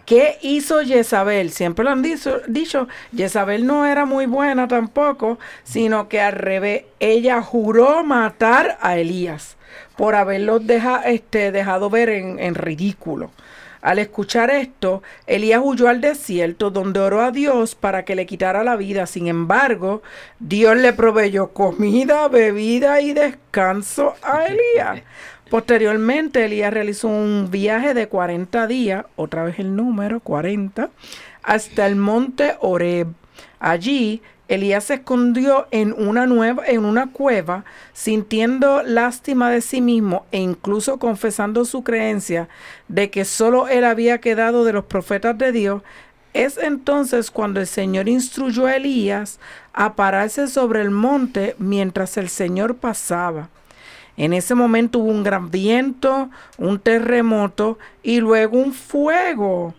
¿qué 0.09 0.39
hizo 0.41 0.79
Jezabel? 0.83 1.51
Siempre 1.51 1.85
lo 1.85 1.91
han 1.91 2.01
dicho, 2.01 2.41
dicho, 2.47 2.87
Jezabel 3.15 3.67
no 3.67 3.85
era 3.85 4.05
muy 4.05 4.25
buena 4.25 4.67
tampoco, 4.67 5.37
sino 5.63 6.09
que 6.09 6.19
al 6.19 6.33
revés, 6.33 6.85
ella 6.99 7.43
juró 7.43 8.03
matar 8.03 8.79
a 8.81 8.97
Elías 8.97 9.55
por 9.95 10.15
haberlo 10.15 10.57
deja, 10.59 11.03
este, 11.03 11.51
dejado 11.51 11.91
ver 11.91 12.09
en, 12.09 12.39
en 12.39 12.55
ridículo. 12.55 13.29
Al 13.81 13.99
escuchar 13.99 14.49
esto, 14.49 15.03
Elías 15.27 15.61
huyó 15.63 15.87
al 15.87 16.01
desierto 16.01 16.71
donde 16.71 16.99
oró 16.99 17.21
a 17.21 17.31
Dios 17.31 17.75
para 17.75 18.03
que 18.03 18.15
le 18.15 18.25
quitara 18.25 18.63
la 18.63 18.75
vida. 18.75 19.05
Sin 19.05 19.27
embargo, 19.27 20.01
Dios 20.39 20.75
le 20.75 20.91
proveyó 20.91 21.49
comida, 21.49 22.27
bebida 22.27 22.99
y 22.99 23.13
descanso 23.13 24.15
a 24.21 24.45
Elías. 24.47 25.03
Posteriormente, 25.49 26.45
Elías 26.45 26.71
realizó 26.71 27.07
un 27.07 27.49
viaje 27.49 27.95
de 27.95 28.07
40 28.07 28.67
días, 28.67 29.05
otra 29.15 29.43
vez 29.43 29.57
el 29.57 29.75
número 29.75 30.19
40, 30.19 30.89
hasta 31.41 31.87
el 31.87 31.95
monte 31.95 32.55
Oreb. 32.59 33.07
Allí 33.59 34.21
Elías 34.47 34.85
se 34.85 34.95
escondió 34.95 35.67
en 35.71 35.93
una 35.93 36.27
nueva, 36.27 36.65
en 36.67 36.83
una 36.83 37.11
cueva, 37.11 37.65
sintiendo 37.93 38.83
lástima 38.83 39.49
de 39.49 39.61
sí 39.61 39.81
mismo 39.81 40.25
e 40.31 40.39
incluso 40.39 40.97
confesando 40.97 41.65
su 41.65 41.83
creencia 41.83 42.49
de 42.87 43.09
que 43.09 43.25
solo 43.25 43.67
él 43.67 43.85
había 43.85 44.19
quedado 44.19 44.65
de 44.65 44.73
los 44.73 44.85
profetas 44.85 45.37
de 45.37 45.51
Dios. 45.51 45.83
Es 46.33 46.57
entonces 46.57 47.31
cuando 47.31 47.59
el 47.59 47.67
Señor 47.67 48.07
instruyó 48.07 48.65
a 48.67 48.75
Elías 48.75 49.39
a 49.73 49.95
pararse 49.95 50.47
sobre 50.47 50.81
el 50.81 50.91
monte 50.91 51.55
mientras 51.57 52.17
el 52.17 52.29
Señor 52.29 52.75
pasaba. 52.75 53.49
En 54.19 54.33
ese 54.33 54.53
momento 54.53 54.99
hubo 54.99 55.11
un 55.11 55.23
gran 55.23 55.49
viento, 55.49 56.29
un 56.57 56.77
terremoto 56.77 57.79
y 58.03 58.19
luego 58.19 58.57
un 58.57 58.73
fuego. 58.73 59.73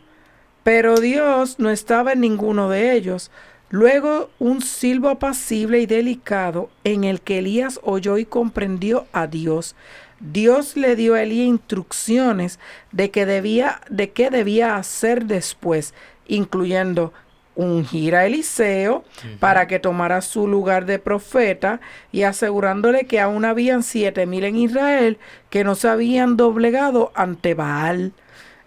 Pero 0.63 0.97
Dios 0.97 1.59
no 1.59 1.69
estaba 1.69 2.15
en 2.15 2.21
ninguno 2.21 2.71
de 2.71 2.95
ellos. 2.95 3.31
Luego 3.69 4.31
un 4.39 4.63
silbo 4.63 5.11
apacible 5.11 5.81
y 5.81 5.85
delicado 5.85 6.71
en 6.85 7.05
el 7.05 7.21
que 7.21 7.41
Elías 7.41 7.81
oyó 7.83 8.17
y 8.17 8.25
comprendió 8.25 9.07
a 9.13 9.27
Dios. 9.27 9.77
Dios 10.21 10.75
le 10.75 10.97
dio 10.97 11.17
a 11.17 11.23
Elías 11.23 11.47
instrucciones 11.47 12.59
de, 12.93 13.11
que 13.11 13.27
debía, 13.27 13.83
de 13.91 14.11
qué 14.13 14.31
debía 14.31 14.77
hacer 14.77 15.27
después, 15.27 15.93
incluyendo 16.27 17.13
ungir 17.57 18.15
a 18.15 18.27
Eliseo 18.27 19.05
para 19.39 19.67
que 19.67 19.79
tomara 19.79 20.21
su 20.23 20.49
lugar 20.49 20.87
de 20.87 20.99
profeta 20.99 21.81
y 22.13 22.23
asegurándole 22.23 23.07
que 23.07 23.21
aún 23.21 23.45
habían 23.45 23.83
siete 23.83 24.27
mil 24.27 24.45
en 24.45 24.57
Israel 24.57 25.19
que 25.51 25.65
no 25.65 25.75
se 25.75 25.89
habían 25.89 26.37
doblegado 26.37 27.13
ante 27.15 27.55
Baal. 27.55 28.13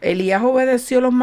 Elías 0.01 0.43
obedeció 0.43 0.99
los, 1.01 1.13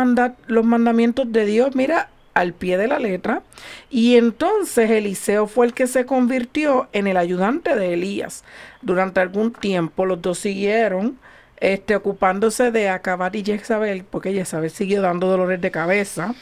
los 0.46 0.64
mandamientos 0.64 1.30
de 1.30 1.44
Dios. 1.44 1.76
Mira, 1.76 2.08
al 2.34 2.54
pie 2.54 2.78
de 2.78 2.88
la 2.88 2.98
letra. 2.98 3.42
Y 3.90 4.16
entonces 4.16 4.90
Eliseo 4.90 5.46
fue 5.46 5.66
el 5.66 5.74
que 5.74 5.86
se 5.86 6.06
convirtió 6.06 6.88
en 6.92 7.06
el 7.06 7.16
ayudante 7.16 7.76
de 7.76 7.94
Elías. 7.94 8.44
Durante 8.82 9.20
algún 9.20 9.52
tiempo 9.52 10.06
los 10.06 10.22
dos 10.22 10.38
siguieron 10.38 11.18
este, 11.58 11.94
ocupándose 11.94 12.70
de 12.70 12.88
Acabar 12.88 13.36
y 13.36 13.44
Jezabel, 13.44 14.04
porque 14.04 14.32
Jezabel 14.32 14.70
siguió 14.70 15.02
dando 15.02 15.28
dolores 15.28 15.60
de 15.60 15.70
cabeza, 15.70 16.34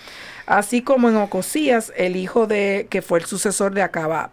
así 0.49 0.83
como 0.83 1.09
en 1.09 1.17
Ocosías, 1.17 1.93
el 1.97 2.17
hijo 2.17 2.47
de 2.47 2.87
que 2.91 3.03
fue 3.03 3.21
el 3.21 3.27
sucesor 3.27 3.75
de 3.75 3.83
Acabab. 3.83 4.31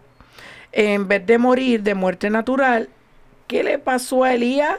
En 0.72 1.08
vez 1.08 1.24
de 1.24 1.38
morir 1.38 1.82
de 1.82 1.94
muerte 1.94 2.30
natural, 2.30 2.88
¿qué 3.46 3.62
le 3.62 3.78
pasó 3.78 4.24
a 4.24 4.34
Elías? 4.34 4.78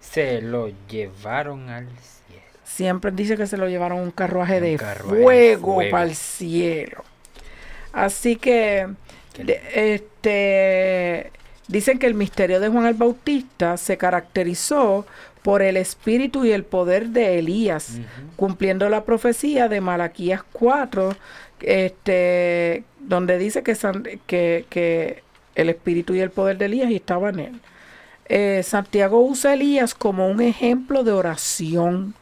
Se 0.00 0.42
lo 0.42 0.70
llevaron 0.88 1.68
al 1.68 1.88
siempre 2.72 3.10
dice 3.10 3.36
que 3.36 3.46
se 3.46 3.56
lo 3.56 3.68
llevaron 3.68 3.98
un 3.98 4.10
carruaje, 4.10 4.60
de, 4.60 4.78
fuego 4.78 5.82
para 5.90 6.04
el 6.04 6.14
cielo. 6.14 7.04
Así 7.92 8.36
que 8.36 8.88
este 9.74 11.30
dicen 11.68 11.98
que 11.98 12.06
el 12.06 12.14
misterio 12.14 12.60
de 12.60 12.68
Juan 12.68 12.86
el 12.86 12.94
Bautista 12.94 13.76
se 13.76 13.96
caracterizó 13.96 15.06
por 15.42 15.62
el 15.62 15.76
espíritu 15.76 16.44
y 16.44 16.52
el 16.52 16.64
poder 16.64 17.08
de 17.08 17.38
Elías, 17.38 17.98
cumpliendo 18.36 18.88
la 18.88 19.04
profecía 19.04 19.68
de 19.68 19.80
Malaquías 19.80 20.42
4, 20.52 21.16
este, 21.60 22.84
donde 23.00 23.38
dice 23.38 23.62
que, 23.62 23.76
que, 24.26 24.64
que, 24.68 25.22
el 25.54 25.68
espíritu 25.68 26.14
y 26.14 26.20
el 26.20 26.30
poder 26.30 26.56
de 26.58 26.64
Elías 26.64 26.90
estaban 26.90 27.38
en 27.38 27.46
él. 27.46 27.60
Eh, 28.26 28.62
Santiago 28.62 29.20
usa 29.20 29.50
a 29.50 29.54
Elías 29.54 29.94
como 29.94 30.28
un 30.28 30.40
ejemplo 30.40 31.04
de 31.04 31.12
oración 31.12 32.14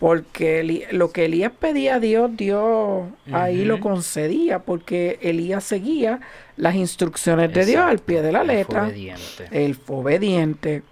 porque 0.00 0.88
lo 0.92 1.12
que 1.12 1.26
Elías 1.26 1.52
pedía 1.52 1.96
a 1.96 2.00
Dios, 2.00 2.30
Dios 2.34 3.04
ahí 3.30 3.66
lo 3.66 3.80
concedía, 3.80 4.60
porque 4.60 5.18
Elías 5.20 5.62
seguía 5.62 6.20
las 6.56 6.74
instrucciones 6.74 7.52
de 7.52 7.66
Dios 7.66 7.82
al 7.82 7.98
pie 7.98 8.22
de 8.22 8.32
la 8.32 8.42
letra. 8.42 8.84
obediente. 8.84 9.48
Él 9.50 9.74
fue 9.74 9.96
obediente. 9.96 10.82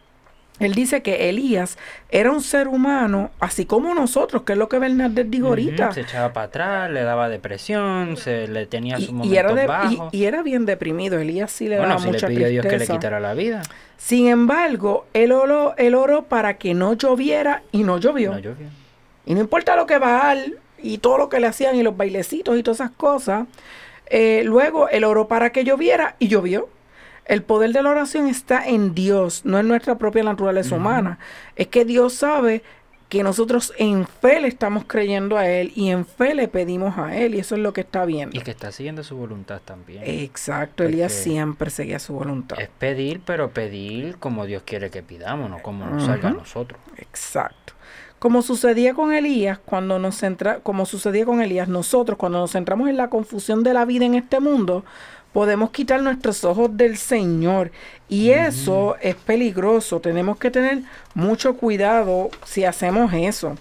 Él 0.61 0.75
dice 0.75 1.03
que 1.03 1.29
Elías 1.29 1.79
era 2.11 2.33
un 2.33 2.43
ser 2.43 2.69
humano, 2.69 3.31
así 3.39 3.65
como 3.65 3.95
nosotros, 3.95 4.43
que 4.43 4.53
es 4.53 4.59
lo 4.59 4.69
que 4.69 4.79
Bernardes 4.79 5.31
dijo 5.31 5.49
ahorita. 5.49 5.93
Se 5.93 6.01
echaba 6.01 6.33
para 6.33 6.47
atrás, 6.47 6.91
le 6.91 7.03
daba 7.03 7.29
depresión, 7.29 8.17
se 8.17 8.49
le 8.49 8.67
tenía 8.67 8.99
su 8.99 9.15
y, 9.23 9.29
y 9.29 9.37
era 9.37 10.01
Y, 10.11 10.25
era 10.25 10.43
bien 10.43 10.67
deprimido. 10.67 11.19
Elías 11.19 11.53
sí 11.53 11.69
le 11.69 11.77
daba 11.77 11.99
mucha 11.99 12.29
le 12.29 12.35
pidió 12.35 12.47
a 12.47 12.51
Dios 12.51 12.67
que 12.67 12.79
le 12.79 12.87
quitara 12.87 13.21
la 13.21 13.35
vida. 13.35 13.63
Sin 13.97 14.29
embargo, 14.29 15.07
él 15.13 15.33
oró, 15.33 15.75
él 15.77 15.95
oró 15.95 16.25
para 16.25 16.59
que 16.59 16.75
no 16.75 16.95
lloviera 16.95 17.63
y 17.73 17.83
no 17.83 17.99
llovió. 17.99 18.33
No 18.33 18.39
llovió. 18.39 18.67
Y 19.27 19.35
no 19.35 19.41
importa 19.41 19.77
lo 19.77 19.87
que 19.87 19.99
Baal 19.99 20.59
y 20.79 20.99
todo 20.99 21.19
lo 21.19 21.29
que 21.29 21.41
le 21.41 21.47
hacían 21.47 21.77
y 21.77 21.83
los 21.83 21.97
bailecitos 21.97 22.57
y 22.57 22.63
todas 22.63 22.81
esas 22.81 22.93
cosas, 22.93 23.47
eh, 24.07 24.43
luego 24.45 24.89
él 24.89 25.05
oró 25.05 25.29
para 25.29 25.51
que 25.51 25.65
lloviera 25.65 26.17
y 26.19 26.29
llovió. 26.29 26.69
El 27.29 27.43
poder 27.43 27.73
de 27.73 27.83
la 27.83 27.91
oración 27.91 28.27
está 28.27 28.67
en 28.67 28.95
Dios, 28.95 29.43
no 29.45 29.59
en 29.59 29.69
nuestra 29.69 29.99
propia 29.99 30.23
naturaleza 30.25 30.75
humana. 30.75 31.19
Es 31.57 31.69
que 31.69 31.85
Dios 31.85 32.15
sabe 32.15 32.63
que 33.09 33.23
nosotros 33.23 33.73
en 33.79 34.07
fe 34.07 34.41
le 34.41 34.49
estamos 34.49 34.85
creyendo 34.87 35.39
a 35.39 35.49
Él 35.49 35.73
y 35.75 35.91
en 35.91 36.05
fe 36.05 36.35
le 36.35 36.49
pedimos 36.49 36.99
a 36.99 37.17
Él 37.17 37.35
y 37.35 37.39
eso 37.39 37.55
es 37.55 37.61
lo 37.61 37.73
que 37.73 37.81
está 37.81 38.05
viendo. 38.05 38.37
Y 38.37 38.43
que 38.43 38.51
está 38.51 38.71
siguiendo 38.71 39.03
su 39.03 39.17
voluntad 39.17 39.61
también. 39.65 40.03
Exacto, 40.05 40.85
Elías 40.85 41.13
siempre 41.13 41.71
seguía 41.71 41.99
su 41.99 42.13
voluntad. 42.13 42.61
Es 42.61 42.69
pedir, 42.69 43.21
pero 43.25 43.51
pedir 43.51 44.19
como 44.19 44.45
Dios 44.45 44.63
quiere 44.65 44.91
que 44.91 45.03
pidamos, 45.03 45.49
no 45.49 45.63
como 45.63 45.87
nos 45.87 46.05
salga 46.05 46.31
a 46.31 46.33
nosotros. 46.33 46.81
Exacto. 46.97 47.75
Como 48.19 48.43
sucedía 48.43 48.95
con 48.95 49.13
Elías, 49.13 49.59
cuando 49.65 49.99
nos 50.01 50.17
centra, 50.17 50.59
como 50.59 50.87
sucedía 50.87 51.25
con 51.25 51.41
Elías, 51.41 51.69
nosotros 51.69 52.19
cuando 52.19 52.41
nos 52.41 52.51
centramos 52.51 52.89
en 52.89 52.97
la 52.97 53.09
confusión 53.11 53.63
de 53.63 53.73
la 53.73 53.85
vida 53.85 54.05
en 54.07 54.17
este 54.17 54.41
mundo, 54.41 54.85
podemos 55.33 55.71
quitar 55.71 56.03
nuestros 56.03 56.45
ojos 56.45 56.77
del 56.77 56.97
Señor. 56.97 57.71
Y 58.09 58.31
eso 58.31 58.97
es 59.01 59.15
peligroso. 59.15 60.01
Tenemos 60.01 60.39
que 60.39 60.51
tener 60.51 60.83
mucho 61.15 61.57
cuidado 61.57 62.31
si 62.45 62.65
hacemos 62.65 63.13
eso, 63.13 63.57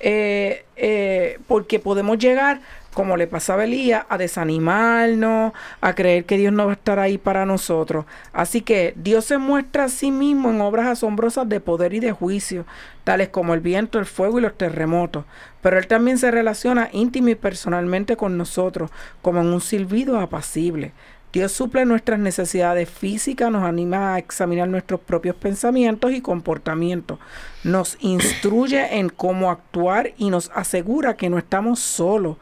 eh, 0.00 0.64
eh, 0.76 1.38
porque 1.46 1.78
podemos 1.78 2.18
llegar 2.18 2.60
como 2.94 3.16
le 3.16 3.26
pasaba 3.26 3.62
a 3.62 3.64
Elías, 3.64 4.06
a 4.08 4.16
desanimarnos, 4.16 5.52
a 5.80 5.94
creer 5.94 6.24
que 6.24 6.38
Dios 6.38 6.52
no 6.52 6.66
va 6.66 6.72
a 6.72 6.74
estar 6.74 6.98
ahí 6.98 7.18
para 7.18 7.44
nosotros. 7.44 8.06
Así 8.32 8.62
que 8.62 8.94
Dios 8.96 9.26
se 9.26 9.36
muestra 9.36 9.84
a 9.84 9.88
sí 9.88 10.10
mismo 10.10 10.50
en 10.50 10.60
obras 10.60 10.86
asombrosas 10.86 11.48
de 11.48 11.60
poder 11.60 11.92
y 11.92 12.00
de 12.00 12.12
juicio, 12.12 12.64
tales 13.02 13.28
como 13.28 13.52
el 13.52 13.60
viento, 13.60 13.98
el 13.98 14.06
fuego 14.06 14.38
y 14.38 14.42
los 14.42 14.56
terremotos. 14.56 15.24
Pero 15.60 15.76
Él 15.76 15.86
también 15.86 16.18
se 16.18 16.30
relaciona 16.30 16.88
íntimo 16.92 17.28
y 17.28 17.34
personalmente 17.34 18.16
con 18.16 18.38
nosotros, 18.38 18.90
como 19.20 19.40
en 19.40 19.48
un 19.48 19.60
silbido 19.60 20.20
apacible. 20.20 20.92
Dios 21.32 21.50
suple 21.50 21.84
nuestras 21.84 22.20
necesidades 22.20 22.88
físicas, 22.88 23.50
nos 23.50 23.64
anima 23.64 24.14
a 24.14 24.18
examinar 24.18 24.68
nuestros 24.68 25.00
propios 25.00 25.34
pensamientos 25.34 26.12
y 26.12 26.20
comportamientos, 26.20 27.18
nos 27.64 27.96
instruye 27.98 28.98
en 29.00 29.08
cómo 29.08 29.50
actuar 29.50 30.12
y 30.16 30.30
nos 30.30 30.52
asegura 30.54 31.16
que 31.16 31.28
no 31.30 31.38
estamos 31.38 31.80
solos 31.80 32.36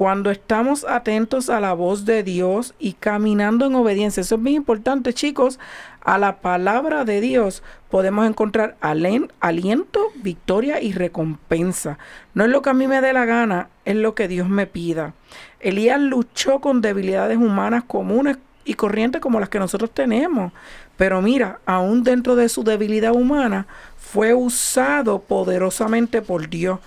cuando 0.00 0.30
estamos 0.30 0.86
atentos 0.88 1.50
a 1.50 1.60
la 1.60 1.74
voz 1.74 2.06
de 2.06 2.22
Dios 2.22 2.74
y 2.78 2.94
caminando 2.94 3.66
en 3.66 3.74
obediencia. 3.74 4.22
Eso 4.22 4.36
es 4.36 4.40
muy 4.40 4.54
importante, 4.54 5.12
chicos. 5.12 5.60
A 6.02 6.16
la 6.16 6.40
palabra 6.40 7.04
de 7.04 7.20
Dios 7.20 7.62
podemos 7.90 8.26
encontrar 8.26 8.78
aliento, 8.80 10.06
victoria 10.22 10.80
y 10.80 10.92
recompensa. 10.92 11.98
No 12.32 12.46
es 12.46 12.50
lo 12.50 12.62
que 12.62 12.70
a 12.70 12.72
mí 12.72 12.86
me 12.86 13.02
dé 13.02 13.12
la 13.12 13.26
gana, 13.26 13.68
es 13.84 13.94
lo 13.94 14.14
que 14.14 14.26
Dios 14.26 14.48
me 14.48 14.66
pida. 14.66 15.12
Elías 15.60 16.00
luchó 16.00 16.60
con 16.60 16.80
debilidades 16.80 17.36
humanas 17.36 17.84
comunes 17.86 18.38
y 18.64 18.74
corrientes 18.74 19.20
como 19.20 19.38
las 19.38 19.50
que 19.50 19.58
nosotros 19.58 19.90
tenemos. 19.90 20.54
Pero 20.96 21.20
mira, 21.20 21.58
aún 21.66 22.04
dentro 22.04 22.36
de 22.36 22.48
su 22.48 22.64
debilidad 22.64 23.12
humana, 23.12 23.66
fue 23.98 24.32
usado 24.32 25.20
poderosamente 25.20 26.22
por 26.22 26.48
Dios 26.48 26.80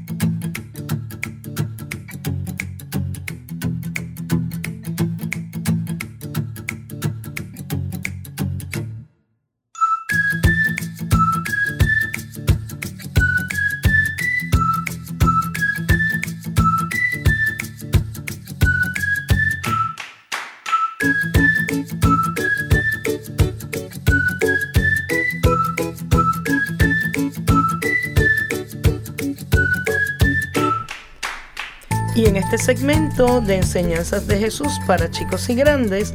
segmento 32.69 33.41
de 33.41 33.55
enseñanzas 33.55 34.27
de 34.27 34.37
Jesús 34.37 34.79
para 34.85 35.09
chicos 35.09 35.49
y 35.49 35.55
grandes, 35.55 36.13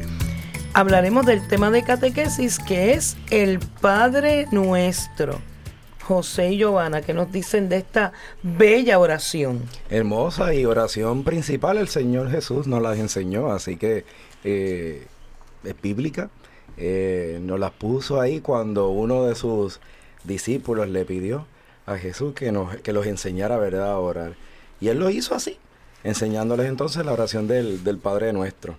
hablaremos 0.73 1.25
del 1.25 1.45
tema 1.49 1.69
de 1.69 1.83
catequesis 1.83 2.59
que 2.59 2.93
es 2.93 3.17
el 3.29 3.59
Padre 3.59 4.47
Nuestro. 4.51 5.41
José 6.01 6.53
y 6.53 6.59
Giovanna, 6.59 7.01
que 7.01 7.13
nos 7.13 7.29
dicen 7.29 7.67
de 7.67 7.75
esta 7.75 8.13
bella 8.41 8.99
oración. 8.99 9.63
Hermosa 9.89 10.53
y 10.53 10.63
oración 10.63 11.25
principal 11.25 11.77
el 11.77 11.89
Señor 11.89 12.31
Jesús 12.31 12.67
nos 12.67 12.81
las 12.81 12.99
enseñó, 12.99 13.51
así 13.51 13.75
que 13.75 14.05
eh, 14.45 15.07
es 15.65 15.81
bíblica. 15.81 16.29
Eh, 16.77 17.37
nos 17.41 17.59
las 17.59 17.71
puso 17.71 18.21
ahí 18.21 18.39
cuando 18.39 18.87
uno 18.87 19.25
de 19.25 19.35
sus 19.35 19.81
discípulos 20.23 20.87
le 20.87 21.03
pidió 21.03 21.47
a 21.85 21.97
Jesús 21.97 22.33
que, 22.33 22.53
nos, 22.53 22.77
que 22.77 22.93
los 22.93 23.05
enseñara 23.07 23.57
¿verdad? 23.57 23.91
a 23.91 23.99
orar. 23.99 24.35
Y 24.79 24.87
él 24.87 24.99
lo 24.99 25.09
hizo 25.09 25.35
así, 25.35 25.57
enseñándoles 26.05 26.67
entonces 26.67 27.05
la 27.05 27.11
oración 27.11 27.47
del, 27.47 27.83
del 27.83 27.97
Padre 27.97 28.31
Nuestro. 28.31 28.75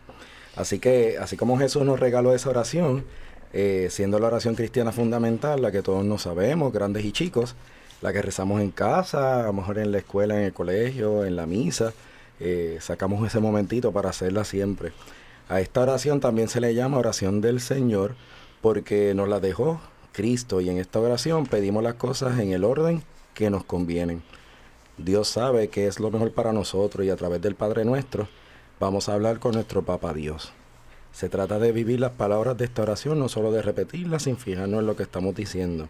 Así 0.55 0.79
que, 0.79 1.19
así 1.21 1.37
como 1.37 1.59
Jesús 1.59 1.85
nos 1.85 2.01
regaló 2.01 2.35
esa 2.35 2.49
oración, 2.49 3.05
eh, 3.53 3.89
siendo 3.91 4.19
la 4.19 4.29
oración 4.29 4.55
cristiana 4.55 4.93
fundamental, 4.93 5.61
la 5.61 5.73
que 5.73 5.83
todos 5.83 6.05
nos 6.05 6.23
sabemos, 6.23 6.73
grandes 6.73 7.05
y 7.05 7.13
chicos, 7.13 7.57
la 8.01 8.13
que 8.13 8.23
rezamos 8.23 8.61
en 8.61 8.71
casa, 8.71 9.41
a 9.41 9.47
lo 9.47 9.53
mejor 9.53 9.79
en 9.79 9.93
la 9.93 9.99
escuela, 9.99 10.37
en 10.37 10.45
el 10.45 10.53
colegio, 10.53 11.25
en 11.25 11.37
la 11.37 11.47
misa, 11.47 11.93
eh, 12.39 12.79
sacamos 12.81 13.27
ese 13.27 13.41
momentito 13.41 13.93
para 13.93 14.11
hacerla 14.11 14.45
siempre. 14.45 14.93
A 15.49 15.61
esta 15.61 15.81
oración 15.83 16.21
también 16.21 16.49
se 16.49 16.61
le 16.61 16.75
llama 16.75 16.99
oración 16.99 17.41
del 17.41 17.61
Señor 17.61 18.15
porque 18.63 19.15
nos 19.15 19.29
la 19.29 19.41
dejó 19.41 19.81
Cristo 20.13 20.61
y 20.61 20.71
en 20.71 20.79
esta 20.79 21.01
oración 21.01 21.47
pedimos 21.47 21.83
las 21.83 21.95
cosas 21.95 22.39
en 22.39 22.53
el 22.53 22.65
orden 22.65 23.03
que 23.35 23.51
nos 23.51 23.65
convienen. 23.65 24.23
Dios 24.99 25.29
sabe 25.29 25.69
qué 25.69 25.87
es 25.87 26.01
lo 26.01 26.11
mejor 26.11 26.33
para 26.33 26.53
nosotros 26.53 27.05
y 27.05 27.11
a 27.11 27.17
través 27.17 27.43
del 27.43 27.55
Padre 27.55 27.85
nuestro 27.85 28.29
vamos 28.81 29.09
a 29.09 29.15
hablar 29.15 29.39
con 29.39 29.53
nuestro 29.53 29.83
Papa 29.83 30.15
Dios. 30.15 30.53
Se 31.13 31.29
trata 31.29 31.59
de 31.59 31.73
vivir 31.73 32.01
las 32.01 32.13
palabras 32.13 32.57
de 32.57 32.65
esta 32.65 32.83
oración, 32.83 33.19
no 33.19 33.29
solo 33.29 33.53
de 33.53 33.61
repetirlas 33.61 34.23
sin 34.23 34.39
fijarnos 34.39 34.81
en 34.81 34.87
lo 34.87 34.97
que 34.97 35.03
estamos 35.03 35.35
diciendo. 35.35 35.89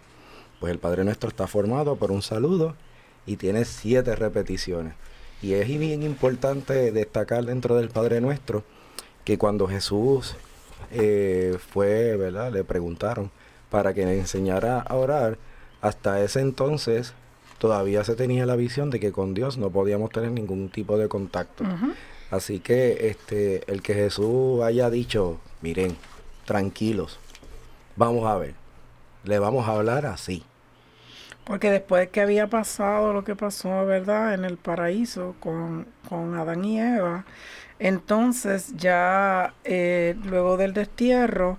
Pues 0.59 0.73
el 0.73 0.79
Padre 0.79 1.05
Nuestro 1.05 1.29
está 1.29 1.47
formado 1.47 1.97
por 1.97 2.11
un 2.11 2.23
saludo 2.23 2.75
y 3.27 3.37
tiene 3.37 3.65
siete 3.65 4.17
repeticiones. 4.17 4.95
Y 5.41 5.53
es 5.53 5.69
bien 5.69 6.03
importante 6.03 6.91
destacar 6.91 7.45
dentro 7.45 7.77
del 7.77 7.91
Padre 7.91 8.21
Nuestro 8.21 8.65
que 9.25 9.39
cuando 9.39 9.69
Jesús 9.69 10.35
eh, 10.91 11.59
fue, 11.73 12.17
¿verdad? 12.17 12.53
Le 12.53 12.65
preguntaron 12.65 13.31
para 13.71 13.95
que 13.95 14.05
le 14.05 14.19
enseñara 14.19 14.81
a 14.81 14.95
orar, 14.97 15.39
hasta 15.81 16.23
ese 16.23 16.41
entonces 16.41 17.15
todavía 17.59 18.05
se 18.05 18.15
tenía 18.15 18.47
la 18.47 18.57
visión 18.57 18.91
de 18.91 19.01
que 19.01 19.13
con 19.13 19.35
Dios 19.35 19.59
no 19.59 19.71
podíamos 19.71 20.11
tener 20.11 20.31
ningún 20.31 20.69
tipo 20.69 20.99
de 20.99 21.09
contacto. 21.09 21.65
Así 22.31 22.59
que 22.61 23.09
este, 23.09 23.71
el 23.71 23.83
que 23.83 23.95
Jesús 23.95 24.63
haya 24.63 24.91
dicho, 24.91 25.39
miren, 25.63 25.97
tranquilos, 26.45 27.19
vamos 27.95 28.27
a 28.27 28.37
ver, 28.37 28.55
le 29.25 29.39
vamos 29.39 29.69
a 29.69 29.73
hablar 29.73 30.07
así. 30.07 30.45
Porque 31.45 31.71
después 31.71 32.09
que 32.09 32.21
había 32.21 32.49
pasado 32.49 33.13
lo 33.13 33.23
que 33.23 33.37
pasó, 33.37 33.87
¿verdad? 33.87 34.35
En 34.35 34.45
el 34.45 34.57
paraíso 34.57 35.37
con, 35.39 35.87
con 36.09 36.35
Adán 36.35 36.65
y 36.65 36.81
Eva, 36.81 37.25
entonces 37.79 38.75
ya 38.77 39.55
eh, 39.63 40.17
luego 40.25 40.57
del 40.57 40.73
destierro, 40.73 41.59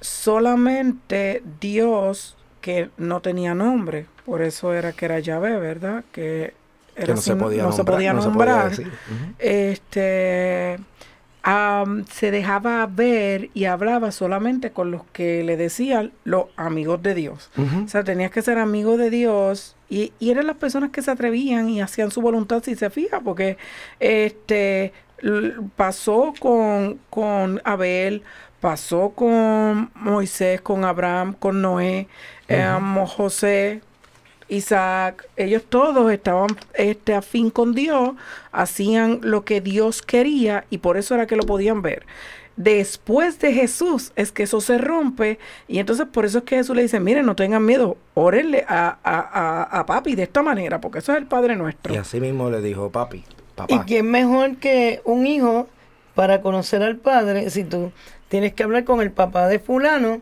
solamente 0.00 1.42
Dios, 1.60 2.36
que 2.60 2.90
no 2.96 3.20
tenía 3.20 3.54
nombre, 3.54 4.06
por 4.24 4.42
eso 4.42 4.72
era 4.72 4.92
que 4.92 5.04
era 5.06 5.18
Yahvé, 5.18 5.58
¿verdad? 5.58 6.04
Que, 6.12 6.54
era 6.96 7.14
no 7.14 7.20
se 7.20 7.36
podía 7.36 7.62
no 7.62 7.72
se 7.72 7.84
nombrar, 7.84 8.14
no 8.14 8.22
se 8.22 8.30
podía. 8.30 8.86
Ujú. 8.86 9.34
este 9.38 10.78
se 12.10 12.30
dejaba 12.30 12.86
ver 12.86 13.48
y 13.54 13.64
hablaba 13.64 14.12
solamente 14.12 14.72
con 14.72 14.90
los 14.90 15.04
que 15.12 15.42
le 15.42 15.56
decían 15.56 16.12
los 16.24 16.46
amigos 16.56 17.02
de 17.02 17.14
Dios. 17.14 17.50
O 17.56 17.88
sea, 17.88 18.04
tenías 18.04 18.30
que 18.30 18.42
ser 18.42 18.58
amigo 18.58 18.98
de 18.98 19.08
Dios 19.08 19.74
y, 19.88 20.12
y 20.18 20.30
eran 20.30 20.46
las 20.46 20.56
personas 20.56 20.90
que 20.90 21.00
se 21.00 21.10
atrevían 21.10 21.68
y 21.70 21.80
hacían 21.80 22.10
su 22.10 22.20
voluntad 22.20 22.62
si 22.62 22.74
se 22.74 22.90
fija, 22.90 23.20
porque 23.20 23.56
este 24.00 24.92
pasó 25.76 26.34
con, 26.38 26.98
con 27.08 27.60
Abel, 27.64 28.22
pasó 28.60 29.10
con 29.10 29.90
Moisés, 29.94 30.60
con 30.60 30.84
Abraham, 30.84 31.34
con 31.38 31.62
Noé, 31.62 32.08
eh, 32.50 33.06
José, 33.06 33.80
Isaac, 34.48 35.28
ellos 35.36 35.62
todos 35.68 36.12
estaban 36.12 36.48
este, 36.74 37.14
a 37.14 37.22
fin 37.22 37.50
con 37.50 37.74
Dios, 37.74 38.10
hacían 38.52 39.20
lo 39.22 39.44
que 39.44 39.60
Dios 39.60 40.02
quería 40.02 40.64
y 40.70 40.78
por 40.78 40.96
eso 40.96 41.14
era 41.14 41.26
que 41.26 41.36
lo 41.36 41.44
podían 41.44 41.82
ver. 41.82 42.04
Después 42.56 43.38
de 43.38 43.52
Jesús 43.54 44.12
es 44.16 44.32
que 44.32 44.42
eso 44.42 44.60
se 44.60 44.76
rompe 44.76 45.38
y 45.66 45.78
entonces 45.78 46.06
por 46.12 46.26
eso 46.26 46.38
es 46.38 46.44
que 46.44 46.56
Jesús 46.56 46.76
le 46.76 46.82
dice, 46.82 47.00
miren, 47.00 47.24
no 47.24 47.34
tengan 47.34 47.64
miedo, 47.64 47.96
órenle 48.14 48.64
a, 48.68 48.98
a, 49.02 49.20
a, 49.20 49.80
a 49.80 49.86
papi 49.86 50.14
de 50.14 50.24
esta 50.24 50.42
manera, 50.42 50.80
porque 50.80 50.98
eso 50.98 51.12
es 51.12 51.18
el 51.18 51.26
Padre 51.26 51.56
nuestro. 51.56 51.94
Y 51.94 51.96
así 51.96 52.20
mismo 52.20 52.50
le 52.50 52.60
dijo, 52.60 52.90
papi, 52.90 53.18
¿Y 53.18 53.54
papá. 53.54 53.84
quién 53.86 54.10
mejor 54.10 54.56
que 54.56 55.00
un 55.04 55.26
hijo 55.26 55.68
para 56.20 56.42
conocer 56.42 56.82
al 56.82 56.98
padre? 56.98 57.48
Si 57.48 57.64
tú 57.64 57.92
tienes 58.28 58.52
que 58.52 58.62
hablar 58.62 58.84
con 58.84 59.00
el 59.00 59.10
papá 59.10 59.48
de 59.48 59.58
fulano, 59.58 60.20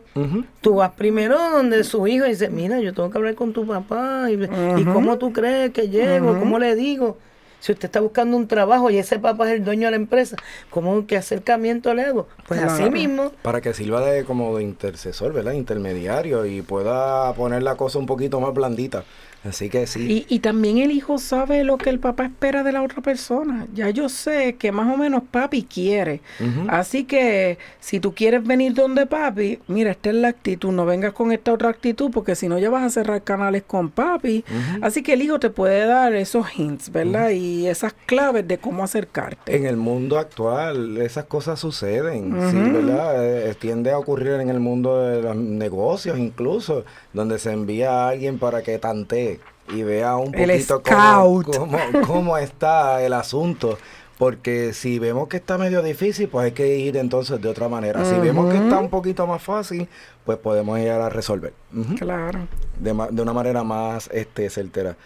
tú 0.61 0.75
vas 0.75 0.91
primero 0.91 1.37
donde 1.37 1.83
su 1.83 2.07
hijo 2.07 2.25
y 2.25 2.29
dices, 2.29 2.49
mira, 2.49 2.79
yo 2.79 2.93
tengo 2.93 3.09
que 3.09 3.17
hablar 3.17 3.35
con 3.35 3.51
tu 3.51 3.67
papá. 3.67 4.31
¿Y, 4.31 4.41
y 4.79 4.85
cómo 4.85 5.17
tú 5.17 5.33
crees 5.33 5.71
que 5.71 5.89
llego? 5.89 6.39
¿Cómo 6.39 6.57
le 6.57 6.73
digo? 6.75 7.17
Si 7.59 7.73
usted 7.73 7.87
está 7.87 7.99
buscando 7.99 8.37
un 8.37 8.47
trabajo 8.47 8.89
y 8.89 8.97
ese 8.97 9.19
papá 9.19 9.49
es 9.49 9.57
el 9.57 9.65
dueño 9.65 9.87
de 9.87 9.91
la 9.91 9.97
empresa, 9.97 10.37
¿cómo 10.69 11.05
qué 11.05 11.17
acercamiento 11.17 11.93
le 11.93 12.03
hago? 12.03 12.29
Pues 12.47 12.63
así 12.63 12.89
mismo. 12.89 13.33
Para 13.41 13.59
que 13.59 13.73
sirva 13.73 13.99
de 13.99 14.23
como 14.23 14.55
de 14.55 14.63
intercesor, 14.63 15.33
¿verdad? 15.33 15.51
Intermediario 15.51 16.45
y 16.45 16.61
pueda 16.61 17.33
poner 17.33 17.61
la 17.61 17.75
cosa 17.75 17.99
un 17.99 18.05
poquito 18.05 18.39
más 18.39 18.53
blandita 18.53 19.03
Así 19.47 19.69
que 19.69 19.87
sí. 19.87 20.25
Y, 20.29 20.35
y 20.35 20.39
también 20.39 20.79
el 20.79 20.91
hijo 20.91 21.17
sabe 21.17 21.63
lo 21.63 21.77
que 21.77 21.89
el 21.89 21.99
papá 21.99 22.25
espera 22.25 22.63
de 22.63 22.71
la 22.71 22.81
otra 22.81 23.01
persona. 23.01 23.67
Ya 23.73 23.89
yo 23.89 24.09
sé 24.09 24.55
que 24.55 24.71
más 24.71 24.93
o 24.93 24.97
menos 24.97 25.23
papi 25.29 25.63
quiere. 25.63 26.21
Así 26.67 27.05
que 27.05 27.57
si 27.79 27.99
tú 27.99 28.13
quieres 28.13 28.43
venir 28.43 28.73
donde 28.73 29.05
papi, 29.05 29.59
mira, 29.67 29.91
esta 29.91 30.09
es 30.09 30.15
la 30.15 30.29
actitud. 30.29 30.71
No 30.71 30.85
vengas 30.85 31.13
con 31.13 31.31
esta 31.31 31.53
otra 31.53 31.69
actitud 31.69 32.11
porque 32.11 32.35
si 32.35 32.49
no 32.49 32.59
ya 32.59 32.69
vas 32.69 32.83
a 32.83 32.89
cerrar 32.89 33.23
canales 33.23 33.63
con 33.65 33.89
papi. 33.89 34.43
Así 34.81 35.03
que 35.03 35.13
el 35.13 35.21
hijo 35.21 35.39
te 35.39 35.49
puede 35.49 35.85
dar 35.85 36.13
esos 36.15 36.45
hints, 36.57 36.91
¿verdad? 36.91 37.29
Y 37.29 37.67
esas 37.67 37.93
claves 38.05 38.47
de 38.47 38.57
cómo 38.57 38.83
acercarte. 38.83 39.55
En 39.55 39.65
el 39.65 39.77
mundo 39.77 40.17
actual 40.17 40.97
esas 40.97 41.25
cosas 41.25 41.59
suceden, 41.59 42.33
sí. 42.51 42.57
¿verdad? 42.71 43.49
Eh, 43.49 43.55
tiende 43.55 43.91
a 43.91 43.97
ocurrir 43.97 44.33
en 44.33 44.49
el 44.49 44.59
mundo 44.59 45.01
de 45.01 45.21
los 45.21 45.35
negocios 45.35 46.17
incluso, 46.17 46.83
donde 47.13 47.39
se 47.39 47.51
envía 47.51 47.91
a 47.91 48.09
alguien 48.09 48.39
para 48.39 48.61
que 48.61 48.77
tantee 48.79 49.28
y 49.73 49.83
vea 49.83 50.15
un 50.15 50.31
poquito 50.31 50.81
cómo, 50.81 51.43
cómo, 51.43 51.77
cómo 52.07 52.37
está 52.37 53.03
el 53.03 53.13
asunto. 53.13 53.77
Porque 54.19 54.73
si 54.73 54.99
vemos 54.99 55.29
que 55.29 55.37
está 55.37 55.57
medio 55.57 55.81
difícil, 55.81 56.27
pues 56.27 56.47
hay 56.47 56.51
que 56.51 56.77
ir 56.77 56.97
entonces 56.97 57.41
de 57.41 57.47
otra 57.47 57.69
manera. 57.69 58.03
Si 58.03 58.19
vemos 58.19 58.51
que 58.51 58.57
está 58.57 58.77
un 58.77 58.89
poquito 58.89 59.25
más 59.25 59.41
fácil, 59.41 59.87
pues 60.25 60.37
podemos 60.37 60.77
ir 60.77 60.89
a 60.89 61.07
resolver. 61.07 61.53
Claro. 61.97 62.47
de 62.77 63.21
una 63.21 63.31
manera 63.31 63.63
más 63.63 64.09
este, 64.11 64.49
certera. 64.49 64.97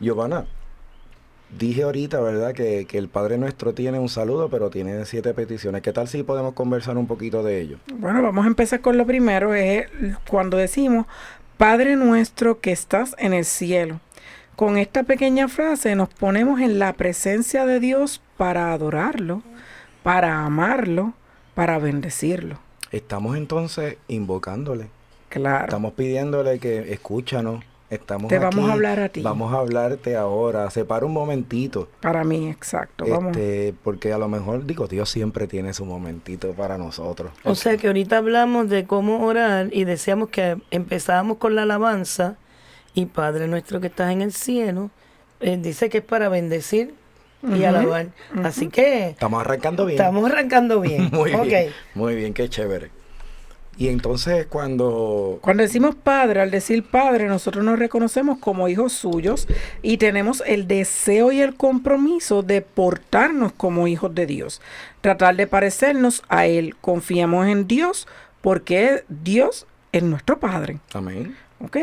Giovanna, 0.00 0.44
dije 1.58 1.82
ahorita, 1.84 2.20
¿verdad? 2.20 2.52
Que, 2.52 2.84
que 2.84 2.98
el 2.98 3.08
Padre 3.08 3.38
Nuestro 3.38 3.72
tiene 3.72 3.98
un 3.98 4.10
saludo, 4.10 4.50
pero 4.50 4.68
tiene 4.68 5.06
siete 5.06 5.32
peticiones. 5.32 5.80
¿Qué 5.80 5.94
tal 5.94 6.06
si 6.06 6.22
podemos 6.22 6.52
conversar 6.52 6.98
un 6.98 7.06
poquito 7.06 7.42
de 7.42 7.62
ello? 7.62 7.78
Bueno, 7.94 8.22
vamos 8.22 8.44
a 8.44 8.48
empezar 8.48 8.82
con 8.82 8.98
lo 8.98 9.06
primero, 9.06 9.54
es 9.54 9.86
cuando 10.28 10.58
decimos, 10.58 11.06
Padre 11.56 11.96
nuestro 11.96 12.60
que 12.60 12.70
estás 12.70 13.16
en 13.18 13.32
el 13.32 13.44
cielo. 13.44 14.00
Con 14.58 14.76
esta 14.76 15.04
pequeña 15.04 15.46
frase 15.46 15.94
nos 15.94 16.08
ponemos 16.08 16.60
en 16.60 16.80
la 16.80 16.92
presencia 16.94 17.64
de 17.64 17.78
Dios 17.78 18.20
para 18.36 18.72
adorarlo, 18.72 19.40
para 20.02 20.44
amarlo, 20.44 21.12
para 21.54 21.78
bendecirlo. 21.78 22.58
Estamos 22.90 23.36
entonces 23.36 23.98
invocándole. 24.08 24.88
Claro. 25.28 25.66
Estamos 25.66 25.92
pidiéndole 25.92 26.58
que 26.58 26.92
escúchanos. 26.92 27.62
Estamos 27.88 28.30
Te 28.30 28.40
vamos 28.40 28.64
aquí, 28.64 28.68
a 28.68 28.72
hablar 28.72 28.98
a 28.98 29.08
ti. 29.10 29.22
Vamos 29.22 29.54
a 29.54 29.58
hablarte 29.58 30.16
ahora. 30.16 30.68
Separa 30.70 31.06
un 31.06 31.12
momentito. 31.12 31.88
Para 32.00 32.24
mí, 32.24 32.50
exacto. 32.50 33.04
Vamos. 33.08 33.36
Este, 33.36 33.76
porque 33.84 34.12
a 34.12 34.18
lo 34.18 34.26
mejor, 34.26 34.66
digo, 34.66 34.88
Dios 34.88 35.08
siempre 35.08 35.46
tiene 35.46 35.72
su 35.72 35.84
momentito 35.84 36.52
para 36.54 36.76
nosotros. 36.78 37.30
O 37.44 37.54
sea 37.54 37.76
que 37.76 37.86
ahorita 37.86 38.16
hablamos 38.16 38.68
de 38.68 38.86
cómo 38.86 39.24
orar 39.24 39.68
y 39.70 39.84
decíamos 39.84 40.30
que 40.30 40.58
empezábamos 40.72 41.36
con 41.36 41.54
la 41.54 41.62
alabanza 41.62 42.38
y 42.94 43.06
Padre 43.06 43.46
nuestro 43.48 43.80
que 43.80 43.88
estás 43.88 44.12
en 44.12 44.22
el 44.22 44.32
cielo, 44.32 44.90
eh, 45.40 45.56
dice 45.60 45.88
que 45.88 45.98
es 45.98 46.04
para 46.04 46.28
bendecir 46.28 46.94
y 47.42 47.64
alabar. 47.64 48.08
Así 48.42 48.68
que 48.68 49.10
Estamos 49.10 49.40
arrancando 49.40 49.86
bien. 49.86 49.98
estamos 50.00 50.30
arrancando 50.30 50.80
bien. 50.80 51.08
Muy 51.12 51.32
bien. 51.46 51.72
Muy 51.94 52.14
bien, 52.16 52.34
qué 52.34 52.48
chévere. 52.48 52.90
Y 53.76 53.86
entonces 53.88 54.46
cuando 54.46 55.38
Cuando 55.40 55.62
decimos 55.62 55.94
Padre, 55.94 56.40
al 56.40 56.50
decir 56.50 56.82
Padre, 56.82 57.28
nosotros 57.28 57.64
nos 57.64 57.78
reconocemos 57.78 58.38
como 58.38 58.68
hijos 58.68 58.92
suyos 58.92 59.46
y 59.82 59.98
tenemos 59.98 60.42
el 60.46 60.66
deseo 60.66 61.30
y 61.30 61.40
el 61.40 61.54
compromiso 61.54 62.42
de 62.42 62.60
portarnos 62.60 63.52
como 63.52 63.86
hijos 63.86 64.12
de 64.16 64.26
Dios, 64.26 64.60
tratar 65.00 65.36
de 65.36 65.46
parecernos 65.46 66.24
a 66.28 66.46
Él. 66.46 66.74
Confiamos 66.80 67.46
en 67.46 67.68
Dios 67.68 68.08
porque 68.40 69.04
Dios 69.08 69.68
es 69.92 70.02
nuestro 70.02 70.40
Padre. 70.40 70.78
Amén. 70.92 71.36
¿ok? 71.60 71.76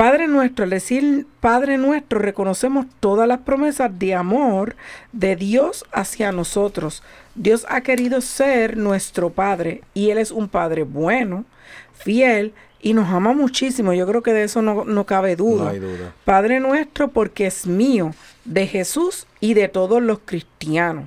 Padre 0.00 0.28
nuestro, 0.28 0.64
al 0.64 0.70
decir 0.70 1.26
Padre 1.40 1.76
nuestro, 1.76 2.20
reconocemos 2.20 2.86
todas 3.00 3.28
las 3.28 3.40
promesas 3.40 3.98
de 3.98 4.14
amor 4.14 4.74
de 5.12 5.36
Dios 5.36 5.84
hacia 5.92 6.32
nosotros. 6.32 7.02
Dios 7.34 7.66
ha 7.68 7.82
querido 7.82 8.22
ser 8.22 8.78
nuestro 8.78 9.28
Padre 9.28 9.82
y 9.92 10.08
Él 10.08 10.16
es 10.16 10.30
un 10.30 10.48
Padre 10.48 10.84
bueno, 10.84 11.44
fiel 11.92 12.54
y 12.80 12.94
nos 12.94 13.10
ama 13.10 13.34
muchísimo. 13.34 13.92
Yo 13.92 14.06
creo 14.06 14.22
que 14.22 14.32
de 14.32 14.44
eso 14.44 14.62
no, 14.62 14.86
no 14.86 15.04
cabe 15.04 15.36
duda. 15.36 15.64
No 15.64 15.68
hay 15.68 15.80
duda. 15.80 16.14
Padre 16.24 16.60
nuestro 16.60 17.08
porque 17.08 17.44
es 17.46 17.66
mío, 17.66 18.14
de 18.46 18.66
Jesús 18.66 19.26
y 19.38 19.52
de 19.52 19.68
todos 19.68 20.02
los 20.02 20.20
cristianos. 20.24 21.04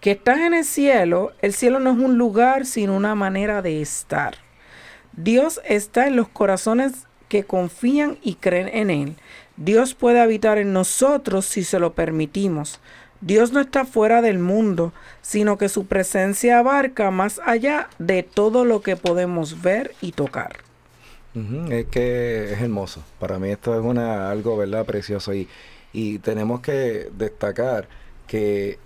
Que 0.00 0.12
estás 0.12 0.38
en 0.38 0.54
el 0.54 0.64
cielo, 0.64 1.32
el 1.42 1.52
cielo 1.52 1.78
no 1.78 1.90
es 1.90 1.98
un 1.98 2.16
lugar, 2.16 2.64
sino 2.64 2.96
una 2.96 3.14
manera 3.14 3.60
de 3.60 3.82
estar. 3.82 4.38
Dios 5.12 5.60
está 5.66 6.06
en 6.06 6.16
los 6.16 6.28
corazones 6.28 7.06
que 7.30 7.44
confían 7.44 8.18
y 8.22 8.34
creen 8.34 8.68
en 8.68 8.90
Él. 8.90 9.14
Dios 9.56 9.94
puede 9.94 10.20
habitar 10.20 10.58
en 10.58 10.74
nosotros 10.74 11.46
si 11.46 11.64
se 11.64 11.78
lo 11.78 11.94
permitimos. 11.94 12.80
Dios 13.20 13.52
no 13.52 13.60
está 13.60 13.84
fuera 13.84 14.20
del 14.20 14.38
mundo, 14.38 14.92
sino 15.22 15.56
que 15.56 15.68
su 15.68 15.86
presencia 15.86 16.58
abarca 16.58 17.10
más 17.10 17.40
allá 17.44 17.88
de 17.98 18.22
todo 18.22 18.64
lo 18.64 18.82
que 18.82 18.96
podemos 18.96 19.62
ver 19.62 19.94
y 20.00 20.12
tocar. 20.12 20.56
Es 21.70 21.86
que 21.86 22.52
es 22.52 22.60
hermoso. 22.60 23.04
Para 23.20 23.38
mí 23.38 23.50
esto 23.50 23.78
es 23.78 23.84
una 23.84 24.30
algo, 24.30 24.56
¿verdad? 24.56 24.84
Precioso. 24.84 25.32
Y, 25.32 25.48
y 25.92 26.18
tenemos 26.18 26.60
que 26.60 27.08
destacar 27.16 27.88
que 28.26 28.78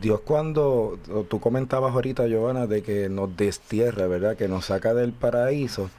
Dios 0.00 0.20
cuando, 0.24 0.98
tú 1.28 1.38
comentabas 1.38 1.94
ahorita, 1.94 2.26
Giovanna, 2.26 2.66
de 2.66 2.82
que 2.82 3.08
nos 3.08 3.36
destierra, 3.36 4.08
¿verdad? 4.08 4.36
Que 4.36 4.48
nos 4.48 4.66
saca 4.66 4.94
del 4.94 5.12
paraíso. 5.12 5.90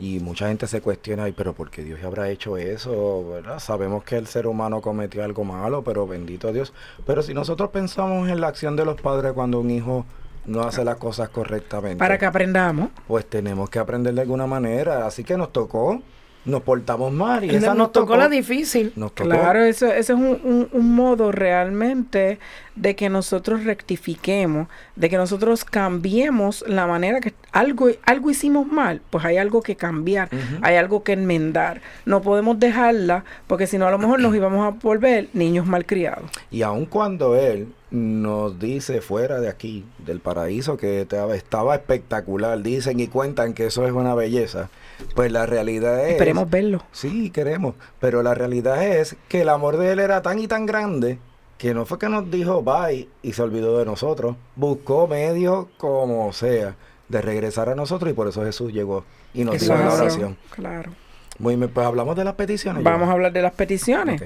Y 0.00 0.20
mucha 0.20 0.46
gente 0.48 0.66
se 0.68 0.80
cuestiona, 0.80 1.24
"Ay, 1.24 1.32
pero 1.32 1.54
¿por 1.54 1.70
qué 1.70 1.82
Dios 1.82 1.98
habrá 2.04 2.30
hecho 2.30 2.56
eso? 2.56 3.28
¿verdad? 3.28 3.58
Sabemos 3.58 4.04
que 4.04 4.16
el 4.16 4.26
ser 4.28 4.46
humano 4.46 4.80
cometió 4.80 5.24
algo 5.24 5.44
malo, 5.44 5.82
pero 5.82 6.06
bendito 6.06 6.52
Dios. 6.52 6.72
Pero 7.06 7.22
si 7.22 7.34
nosotros 7.34 7.70
pensamos 7.70 8.28
en 8.28 8.40
la 8.40 8.46
acción 8.48 8.76
de 8.76 8.84
los 8.84 9.00
padres 9.00 9.32
cuando 9.32 9.58
un 9.60 9.70
hijo 9.70 10.04
no 10.46 10.62
hace 10.62 10.82
las 10.84 10.96
cosas 10.96 11.28
correctamente 11.30 11.96
Para 11.98 12.16
que 12.16 12.26
aprendamos. 12.26 12.90
pues 13.06 13.26
tenemos 13.26 13.68
que 13.70 13.78
aprender 13.80 14.14
de 14.14 14.20
alguna 14.22 14.46
manera. 14.46 15.06
Así 15.06 15.24
que 15.24 15.36
nos 15.36 15.52
tocó, 15.52 16.00
nos 16.48 16.62
portamos 16.62 17.12
mal 17.12 17.44
y, 17.44 17.50
Y 17.52 17.56
esa 17.56 17.74
nos 17.74 17.92
tocó 17.92 18.16
la 18.16 18.28
difícil. 18.28 18.92
Nos 18.96 19.14
tocó. 19.14 19.30
Claro, 19.30 19.62
eso, 19.64 19.86
eso 19.86 20.14
es 20.14 20.18
un, 20.18 20.40
un- 20.42 20.68
un 20.72 20.94
modo 20.94 21.30
realmente 21.30 22.38
de 22.74 22.94
que 22.96 23.08
nosotros 23.08 23.64
rectifiquemos, 23.64 24.68
de 24.96 25.08
que 25.10 25.16
nosotros 25.16 25.64
cambiemos 25.64 26.64
la 26.68 26.86
manera 26.86 27.20
que 27.20 27.34
algo, 27.52 27.88
algo 28.04 28.30
hicimos 28.30 28.66
mal, 28.66 29.00
pues 29.10 29.24
hay 29.24 29.36
algo 29.36 29.62
que 29.62 29.74
cambiar, 29.76 30.28
hay 30.62 30.76
algo 30.76 31.02
que 31.02 31.12
enmendar. 31.12 31.80
No 32.04 32.22
podemos 32.22 32.58
dejarla 32.58 33.24
porque 33.46 33.66
si 33.66 33.78
no 33.78 33.86
a 33.86 33.90
lo 33.90 33.98
mejor 33.98 34.20
nos 34.20 34.34
íbamos 34.34 34.64
a 34.66 34.70
volver 34.80 35.28
niños 35.32 35.66
malcriados. 35.66 36.30
Y 36.50 36.62
aun 36.62 36.86
cuando 36.86 37.34
Él 37.36 37.68
nos 37.90 38.58
dice 38.58 39.00
fuera 39.00 39.40
de 39.40 39.48
aquí, 39.48 39.84
del 39.98 40.20
paraíso, 40.20 40.76
que 40.76 41.00
estaba, 41.00 41.74
espectacular, 41.74 42.62
dicen 42.62 43.00
y 43.00 43.06
cuentan 43.06 43.54
que 43.54 43.66
eso 43.66 43.86
es 43.86 43.92
una 43.92 44.14
belleza, 44.14 44.68
pues 45.14 45.32
la 45.32 45.46
realidad 45.46 46.06
es... 46.06 46.12
Esperemos 46.12 46.50
verlo. 46.50 46.82
Sí, 46.92 47.30
queremos, 47.30 47.74
pero 48.00 48.22
la 48.22 48.34
realidad 48.34 48.84
es 48.84 49.16
que 49.28 49.42
el 49.42 49.48
amor 49.48 49.78
de 49.78 49.92
Él 49.92 50.00
era 50.00 50.22
tan 50.22 50.38
y 50.38 50.48
tan 50.48 50.66
grande 50.66 51.18
que 51.56 51.74
no 51.74 51.86
fue 51.86 51.98
que 51.98 52.08
nos 52.08 52.30
dijo 52.30 52.62
bye 52.62 53.08
y 53.22 53.32
se 53.32 53.42
olvidó 53.42 53.78
de 53.78 53.84
nosotros, 53.84 54.36
buscó 54.54 55.08
medios 55.08 55.66
como 55.76 56.32
sea 56.32 56.76
de 57.08 57.20
regresar 57.20 57.68
a 57.68 57.74
nosotros 57.74 58.10
y 58.10 58.14
por 58.14 58.28
eso 58.28 58.44
Jesús 58.44 58.72
llegó 58.72 59.04
y 59.34 59.44
nos 59.44 59.58
dio 59.60 59.76
la 59.76 59.92
oración. 59.92 60.36
Claro. 60.50 60.92
Muy 61.38 61.54
bien, 61.54 61.70
pues 61.70 61.86
hablamos 61.86 62.16
de 62.16 62.24
las 62.24 62.34
peticiones. 62.34 62.82
Vamos 62.82 63.08
a 63.08 63.12
hablar 63.12 63.32
de 63.32 63.42
las 63.42 63.52
peticiones. 63.52 64.22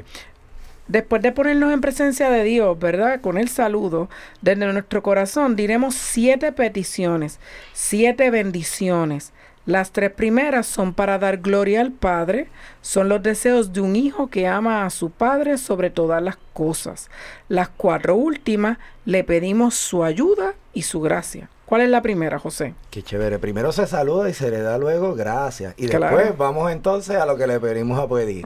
Después 0.92 1.22
de 1.22 1.32
ponernos 1.32 1.72
en 1.72 1.80
presencia 1.80 2.28
de 2.28 2.44
Dios, 2.44 2.78
¿verdad? 2.78 3.22
Con 3.22 3.38
el 3.38 3.48
saludo 3.48 4.10
desde 4.42 4.70
nuestro 4.70 5.02
corazón, 5.02 5.56
diremos 5.56 5.94
siete 5.94 6.52
peticiones, 6.52 7.40
siete 7.72 8.30
bendiciones. 8.30 9.32
Las 9.64 9.92
tres 9.92 10.10
primeras 10.10 10.66
son 10.66 10.92
para 10.92 11.18
dar 11.18 11.38
gloria 11.38 11.80
al 11.80 11.92
Padre, 11.92 12.50
son 12.82 13.08
los 13.08 13.22
deseos 13.22 13.72
de 13.72 13.80
un 13.80 13.96
hijo 13.96 14.26
que 14.26 14.46
ama 14.46 14.84
a 14.84 14.90
su 14.90 15.08
Padre 15.08 15.56
sobre 15.56 15.88
todas 15.88 16.22
las 16.22 16.36
cosas. 16.52 17.08
Las 17.48 17.70
cuatro 17.70 18.14
últimas 18.14 18.76
le 19.06 19.24
pedimos 19.24 19.74
su 19.74 20.04
ayuda 20.04 20.52
y 20.74 20.82
su 20.82 21.00
gracia. 21.00 21.48
¿Cuál 21.72 21.80
es 21.80 21.88
la 21.88 22.02
primera, 22.02 22.38
José? 22.38 22.74
Qué 22.90 23.02
chévere. 23.02 23.38
Primero 23.38 23.72
se 23.72 23.86
saluda 23.86 24.28
y 24.28 24.34
se 24.34 24.50
le 24.50 24.60
da 24.60 24.76
luego 24.76 25.14
gracias. 25.14 25.72
Y 25.78 25.88
Claro. 25.88 26.14
después 26.18 26.36
vamos 26.36 26.70
entonces 26.70 27.16
a 27.16 27.24
lo 27.24 27.38
que 27.38 27.46
le 27.46 27.58
pedimos 27.60 27.98
a 27.98 28.06
pedir. 28.06 28.44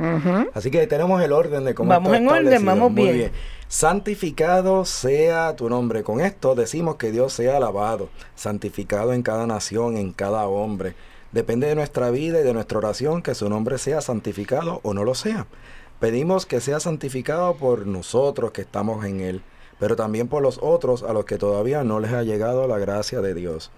Así 0.54 0.70
que 0.70 0.86
tenemos 0.86 1.20
el 1.20 1.32
orden 1.32 1.64
de 1.64 1.74
cómo 1.74 1.88
Vamos 1.88 2.14
en 2.16 2.28
orden, 2.28 2.44
establecido. 2.46 2.70
vamos 2.70 2.92
Muy 2.92 3.10
bien. 3.10 3.32
Santificado 3.66 4.84
sea 4.84 5.56
tu 5.56 5.68
nombre. 5.68 6.04
Con 6.04 6.20
esto 6.20 6.54
decimos 6.54 6.94
que 6.94 7.10
Dios 7.10 7.32
sea 7.32 7.56
alabado, 7.56 8.10
santificado 8.36 9.12
en 9.12 9.24
cada 9.24 9.44
nación, 9.48 9.96
en 9.96 10.12
cada 10.12 10.46
hombre. 10.46 10.94
Depende 11.32 11.66
de 11.66 11.74
nuestra 11.74 12.10
vida 12.10 12.38
y 12.40 12.44
de 12.44 12.54
nuestra 12.54 12.78
oración 12.78 13.22
que 13.22 13.34
su 13.34 13.48
nombre 13.48 13.78
sea 13.78 14.02
santificado 14.02 14.78
o 14.84 14.94
no 14.94 15.02
lo 15.02 15.16
sea. 15.16 15.46
Pedimos 15.98 16.46
que 16.46 16.60
sea 16.60 16.78
santificado 16.78 17.56
por 17.56 17.88
nosotros 17.88 18.52
que 18.52 18.60
estamos 18.60 19.04
en 19.04 19.20
él, 19.20 19.42
pero 19.78 19.96
también 19.96 20.28
por 20.28 20.42
los 20.42 20.58
otros 20.62 21.02
a 21.02 21.12
los 21.12 21.24
que 21.24 21.38
todavía 21.38 21.84
no 21.84 22.00
les 22.00 22.12
ha 22.12 22.22
llegado 22.22 22.66
la 22.66 22.78
gracia 22.78 23.20
de 23.20 23.34
Dios. 23.34 23.70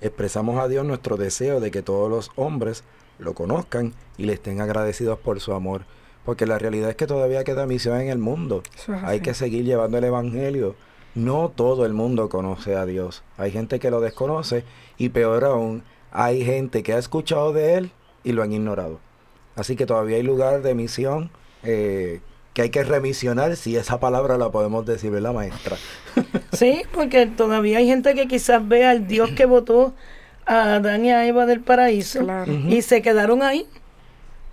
Expresamos 0.00 0.58
a 0.58 0.68
Dios 0.68 0.84
nuestro 0.84 1.16
deseo 1.16 1.60
de 1.60 1.70
que 1.70 1.82
todos 1.82 2.10
los 2.10 2.30
hombres 2.36 2.84
lo 3.18 3.34
conozcan 3.34 3.94
y 4.18 4.24
le 4.24 4.34
estén 4.34 4.60
agradecidos 4.60 5.18
por 5.18 5.40
su 5.40 5.52
amor. 5.52 5.82
porque 6.24 6.44
la 6.44 6.58
realidad 6.58 6.90
es 6.90 6.96
que 6.96 7.06
todavía 7.06 7.44
queda 7.44 7.66
misión 7.66 8.00
en 8.00 8.08
el 8.08 8.18
mundo. 8.18 8.64
Es 8.76 8.88
Hay 8.88 9.20
que 9.20 9.32
seguir 9.32 9.64
llevando 9.64 9.96
el 9.98 10.02
Evangelio. 10.02 10.74
No 11.14 11.52
todo 11.54 11.86
el 11.86 11.92
mundo 11.92 12.28
conoce 12.28 12.74
a 12.74 12.84
Dios. 12.84 13.22
Hay 13.38 13.52
gente 13.52 13.78
que 13.78 13.92
lo 13.92 14.00
desconoce 14.00 14.64
y 14.98 15.10
peor 15.10 15.44
aún, 15.44 15.84
hay 16.10 16.44
gente 16.44 16.82
que 16.82 16.94
ha 16.94 16.98
escuchado 16.98 17.52
de 17.52 17.74
Él 17.74 17.90
y 18.24 18.32
lo 18.32 18.42
han 18.42 18.52
ignorado. 18.52 18.98
Así 19.54 19.76
que 19.76 19.86
todavía 19.86 20.16
hay 20.16 20.24
lugar 20.24 20.62
de 20.62 20.74
misión 20.74 21.30
eh, 21.62 22.20
que 22.56 22.62
hay 22.62 22.70
que 22.70 22.82
remisionar, 22.84 23.54
si 23.54 23.76
esa 23.76 24.00
palabra 24.00 24.38
la 24.38 24.50
podemos 24.50 24.86
decir, 24.86 25.10
¿verdad, 25.10 25.34
maestra? 25.34 25.76
Sí, 26.54 26.84
porque 26.94 27.26
todavía 27.26 27.76
hay 27.76 27.86
gente 27.86 28.14
que 28.14 28.26
quizás 28.26 28.66
ve 28.66 28.86
al 28.86 29.06
Dios 29.06 29.32
que 29.32 29.44
votó 29.44 29.92
a 30.46 30.76
Adán 30.76 31.04
y 31.04 31.10
a 31.12 31.26
Eva 31.26 31.44
del 31.44 31.60
paraíso 31.60 32.20
Claro. 32.20 32.50
y 32.50 32.80
se 32.80 33.02
quedaron 33.02 33.42
ahí. 33.42 33.66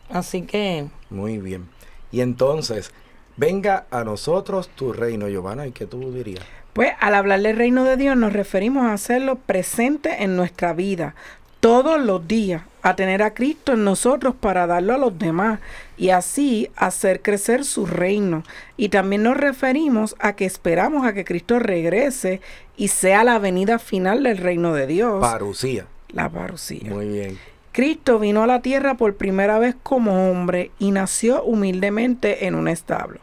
Así 0.10 0.42
que 0.42 0.88
Muy 1.10 1.38
bien. 1.38 1.70
Y 2.12 2.20
entonces, 2.20 2.92
venga 3.38 3.86
a 3.90 4.04
nosotros 4.04 4.68
tu 4.68 4.92
reino, 4.92 5.30
Giovanna, 5.30 5.66
¿y 5.66 5.72
qué 5.72 5.86
tú 5.86 6.12
dirías? 6.12 6.44
Pues 6.74 6.92
al 7.00 7.16
hablar 7.16 7.40
del 7.42 7.56
reino 7.56 7.86
de 7.86 7.96
Dios 7.96 8.18
nos 8.18 8.34
referimos 8.34 8.84
a 8.84 8.92
hacerlo 8.92 9.36
presente 9.38 10.24
en 10.26 10.36
nuestra 10.36 10.74
vida, 10.74 11.16
todos 11.62 12.02
los 12.02 12.28
días, 12.28 12.64
a 12.84 12.96
tener 12.96 13.24
a 13.24 13.34
Cristo 13.34 13.74
en 13.74 13.86
nosotros 13.86 14.36
para 14.36 14.68
darlo 14.68 14.94
a 14.94 14.98
los 14.98 15.18
demás 15.18 15.60
y 15.98 16.10
así 16.10 16.70
hacer 16.76 17.22
crecer 17.22 17.64
su 17.64 17.86
reino. 17.86 18.44
Y 18.78 18.90
también 18.90 19.24
nos 19.24 19.38
referimos 19.38 20.16
a 20.20 20.36
que 20.36 20.46
esperamos 20.46 21.06
a 21.06 21.14
que 21.14 21.24
Cristo 21.24 21.60
regrese 21.60 22.42
y 22.76 22.90
sea 22.90 23.24
la 23.24 23.40
venida 23.40 23.80
final 23.80 24.22
del 24.24 24.38
reino 24.38 24.74
de 24.74 24.86
Dios. 24.86 25.22
Parucía. 25.22 25.88
la 26.10 26.30
parucía. 26.30 26.92
Muy 26.92 27.08
bien. 27.08 27.40
Cristo 27.72 28.20
vino 28.20 28.44
a 28.44 28.48
la 28.48 28.62
tierra 28.62 28.96
por 28.98 29.16
primera 29.16 29.58
vez 29.58 29.76
como 29.82 30.30
hombre 30.30 30.70
y 30.78 30.92
nació 30.92 31.42
humildemente 31.44 32.46
en 32.46 32.54
un 32.54 32.68
establo. 32.68 33.20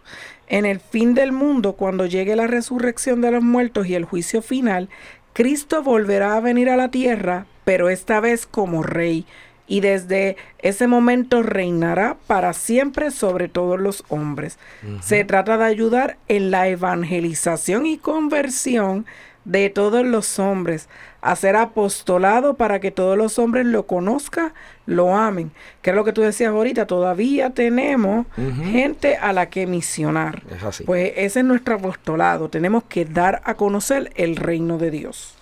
En 0.49 0.67
el 0.67 0.81
fin 0.81 1.15
del 1.15 1.31
mundo, 1.31 1.75
cuando 1.75 2.07
llegue 2.07 2.35
la 2.35 2.49
resurrección 2.49 3.21
de 3.21 3.31
los 3.31 3.45
muertos 3.45 3.87
y 3.87 3.95
el 3.95 4.05
juicio 4.05 4.43
final, 4.43 4.89
Cristo 5.35 5.85
volverá 5.85 6.37
a 6.37 6.41
venir 6.41 6.71
a 6.71 6.77
la 6.77 6.91
tierra, 6.91 7.47
pero 7.65 7.89
esta 7.89 8.19
vez 8.19 8.47
como 8.47 8.83
rey, 8.83 9.27
y 9.71 9.81
desde 9.81 10.37
ese 10.59 10.89
momento 10.89 11.45
reinará 11.45 12.17
para 12.27 12.53
siempre 12.55 13.13
sobre 13.13 13.47
todos 13.49 13.79
los 13.79 14.03
hombres. 14.09 14.59
Se 15.01 15.25
trata 15.25 15.57
de 15.59 15.65
ayudar 15.65 16.17
en 16.27 16.51
la 16.51 16.67
evangelización 16.67 17.87
y 17.87 17.97
conversión 17.97 19.07
de 19.45 19.71
todos 19.71 20.05
los 20.05 20.41
hombres, 20.41 20.89
hacer 21.23 21.55
apostolado 21.55 22.55
para 22.55 22.81
que 22.81 22.91
todos 22.91 23.17
los 23.17 23.39
hombres 23.39 23.65
lo 23.65 23.87
conozcan, 23.87 24.53
lo 24.87 25.17
amen. 25.17 25.53
Que 25.83 25.91
es 25.91 25.97
lo 25.97 26.05
que 26.05 26.13
tú 26.13 26.21
decías 26.21 26.51
ahorita, 26.51 26.87
todavía 26.89 27.51
tenemos 27.51 28.27
gente 28.65 29.19
a 29.19 29.33
la 29.33 29.51
que 29.51 29.69
misionar. 29.69 30.43
Es 30.51 30.65
así. 30.65 30.83
Pues 30.83 31.13
ese 31.15 31.41
es 31.41 31.45
nuestro 31.45 31.77
apostolado, 31.77 32.49
tenemos 32.49 32.83
que 32.89 33.05
dar 33.05 33.41
a 33.45 33.55
conocer 33.55 34.11
el 34.17 34.35
reino 34.35 34.79
de 34.79 34.91
Dios. 34.91 35.37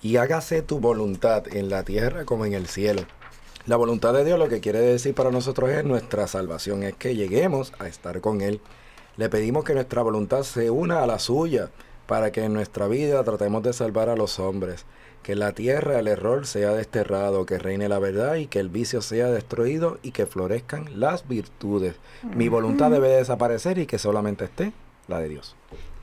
y 0.00 0.16
hágase 0.16 0.62
tu 0.62 0.78
voluntad 0.80 1.44
en 1.52 1.70
la 1.70 1.82
tierra 1.82 2.24
como 2.24 2.44
en 2.44 2.54
el 2.54 2.68
cielo. 2.68 3.02
La 3.64 3.76
voluntad 3.76 4.12
de 4.12 4.24
Dios 4.24 4.40
lo 4.40 4.48
que 4.48 4.58
quiere 4.58 4.80
decir 4.80 5.14
para 5.14 5.30
nosotros 5.30 5.70
es 5.70 5.84
nuestra 5.84 6.26
salvación, 6.26 6.82
es 6.82 6.94
que 6.94 7.14
lleguemos 7.14 7.72
a 7.78 7.86
estar 7.86 8.20
con 8.20 8.40
Él. 8.40 8.60
Le 9.16 9.28
pedimos 9.28 9.62
que 9.62 9.74
nuestra 9.74 10.02
voluntad 10.02 10.42
se 10.42 10.68
una 10.70 11.04
a 11.04 11.06
la 11.06 11.20
suya 11.20 11.70
para 12.08 12.32
que 12.32 12.42
en 12.42 12.54
nuestra 12.54 12.88
vida 12.88 13.22
tratemos 13.22 13.62
de 13.62 13.72
salvar 13.72 14.08
a 14.08 14.16
los 14.16 14.40
hombres, 14.40 14.84
que 15.22 15.32
en 15.32 15.38
la 15.38 15.52
tierra 15.52 16.00
el 16.00 16.08
error 16.08 16.44
sea 16.44 16.72
desterrado, 16.72 17.46
que 17.46 17.60
reine 17.60 17.88
la 17.88 18.00
verdad 18.00 18.34
y 18.34 18.48
que 18.48 18.58
el 18.58 18.68
vicio 18.68 19.00
sea 19.00 19.28
destruido 19.28 19.98
y 20.02 20.10
que 20.10 20.26
florezcan 20.26 20.98
las 20.98 21.28
virtudes. 21.28 21.94
Mi 22.34 22.48
voluntad 22.48 22.90
debe 22.90 23.10
desaparecer 23.10 23.78
y 23.78 23.86
que 23.86 23.98
solamente 23.98 24.46
esté 24.46 24.72
la 25.06 25.20
de 25.20 25.28
Dios. 25.28 25.54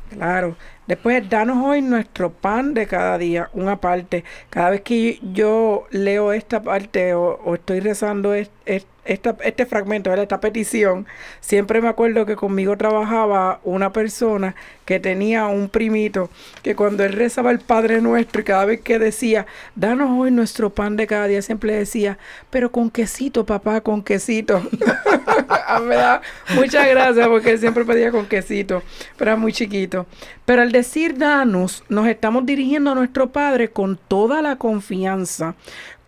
Claro. 0.10 0.58
Después, 0.88 1.30
danos 1.30 1.64
hoy 1.64 1.84
nuestro 1.84 2.32
pan 2.34 2.74
de 2.74 2.88
cada 2.88 3.18
día, 3.20 3.50
una 3.54 3.80
parte. 3.80 4.24
Cada 4.50 4.72
vez 4.72 4.82
que 4.82 5.20
yo 5.22 5.86
leo 5.92 6.34
esta 6.34 6.64
parte 6.64 7.14
o, 7.14 7.36
o 7.44 7.54
estoy 7.56 7.80
rezando 7.80 8.34
es- 8.34 8.50
es- 8.66 8.88
este 9.10 9.66
fragmento, 9.66 10.14
esta 10.14 10.40
petición, 10.40 11.08
siempre 11.40 11.82
me 11.82 11.88
acuerdo 11.88 12.26
que 12.26 12.36
conmigo 12.36 12.78
trabajaba 12.78 13.60
una 13.64 13.92
persona 13.92 14.56
que 14.86 15.00
tenía 15.00 15.48
un 15.48 15.70
primito 15.70 16.30
que 16.64 16.76
cuando 16.76 17.04
él 17.04 17.14
rezaba 17.14 17.52
el 17.52 17.60
Padre 17.60 18.02
Nuestro 18.02 18.42
y 18.42 18.44
cada 18.44 18.66
vez 18.66 18.82
que 18.82 19.00
decía, 19.00 19.46
danos 19.76 20.10
hoy 20.20 20.32
nuestro 20.32 20.72
pan 20.72 20.96
de 20.96 21.08
cada 21.08 21.28
día, 21.28 21.42
siempre 21.42 21.74
decía, 21.74 22.18
pero 22.50 22.72
con 22.72 22.90
quesito, 22.90 23.46
papá, 23.46 23.82
con 23.82 24.04
quesito. 24.04 24.62
me 25.86 25.96
da 25.96 26.22
muchas 26.56 26.88
gracias 26.90 27.28
porque 27.28 27.52
él 27.52 27.60
siempre 27.60 27.86
pedía 27.86 28.12
con 28.12 28.26
quesito, 28.26 28.84
pero 29.18 29.32
era 29.32 29.40
muy 29.40 29.54
chiquito. 29.54 30.06
Pero 30.46 30.64
al 30.64 30.72
decir 30.72 31.18
danos, 31.18 31.84
nos 31.90 32.08
estamos 32.08 32.46
dirigiendo 32.46 32.92
a 32.92 32.96
nuestro 32.96 33.32
Padre 33.32 33.70
con 33.70 34.00
toda 34.08 34.42
la 34.42 34.56
confianza 34.56 35.56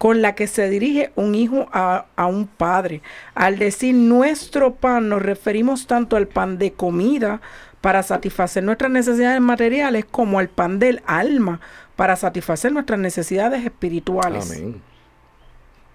con 0.01 0.23
la 0.23 0.33
que 0.33 0.47
se 0.47 0.67
dirige 0.67 1.11
un 1.15 1.35
hijo 1.35 1.67
a, 1.71 2.07
a 2.15 2.25
un 2.25 2.47
padre. 2.47 3.03
Al 3.35 3.59
decir 3.59 3.93
nuestro 3.93 4.73
pan, 4.73 5.09
nos 5.09 5.21
referimos 5.21 5.85
tanto 5.85 6.15
al 6.15 6.27
pan 6.27 6.57
de 6.57 6.73
comida 6.73 7.39
para 7.81 8.01
satisfacer 8.01 8.63
nuestras 8.63 8.89
necesidades 8.89 9.39
materiales 9.41 10.05
como 10.09 10.39
al 10.39 10.49
pan 10.49 10.79
del 10.79 11.03
alma 11.05 11.61
para 11.95 12.15
satisfacer 12.15 12.71
nuestras 12.71 12.97
necesidades 12.97 13.63
espirituales. 13.63 14.49
Amén. 14.49 14.81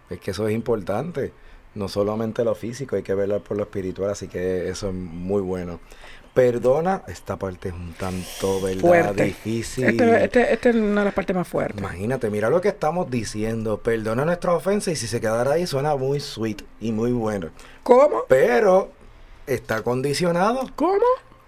Es 0.09 0.21
que 0.21 0.31
eso 0.31 0.47
es 0.47 0.55
importante. 0.55 1.33
No 1.75 1.89
solamente 1.89 2.45
lo 2.45 2.55
físico, 2.55 2.95
hay 2.95 3.03
que 3.03 3.13
velar 3.13 3.41
por 3.41 3.57
lo 3.57 3.65
espiritual, 3.65 4.11
así 4.11 4.29
que 4.29 4.69
eso 4.69 4.91
es 4.91 4.95
muy 4.95 5.43
bueno. 5.43 5.81
Perdona, 6.37 7.03
esta 7.09 7.37
parte 7.39 7.71
es 7.71 7.75
un 7.75 7.95
tanto, 7.95 8.61
¿verdad? 8.61 8.81
Fuerte. 8.83 9.25
Difícil. 9.25 9.85
Este, 9.85 10.25
este- 10.25 10.53
esta 10.53 10.69
es 10.69 10.77
una 10.77 11.01
de 11.01 11.05
las 11.07 11.15
partes 11.15 11.35
más 11.35 11.49
fuertes. 11.49 11.79
Imagínate, 11.79 12.29
mira 12.29 12.51
lo 12.51 12.61
que 12.61 12.69
estamos 12.69 13.11
diciendo. 13.11 13.79
Perdona 13.79 14.27
nuestra 14.27 14.53
ofensa 14.53 14.91
y 14.91 14.97
si 14.97 15.07
se 15.07 15.19
quedara 15.19 15.53
ahí 15.53 15.67
suena 15.67 15.97
muy 15.97 16.21
sweet 16.21 16.63
y 16.79 16.93
muy 16.93 17.11
bueno. 17.13 17.49
¿Cómo? 17.83 18.25
Pero 18.29 18.91
está 19.47 19.81
condicionado 19.83 20.69
¿Cómo? 20.77 21.01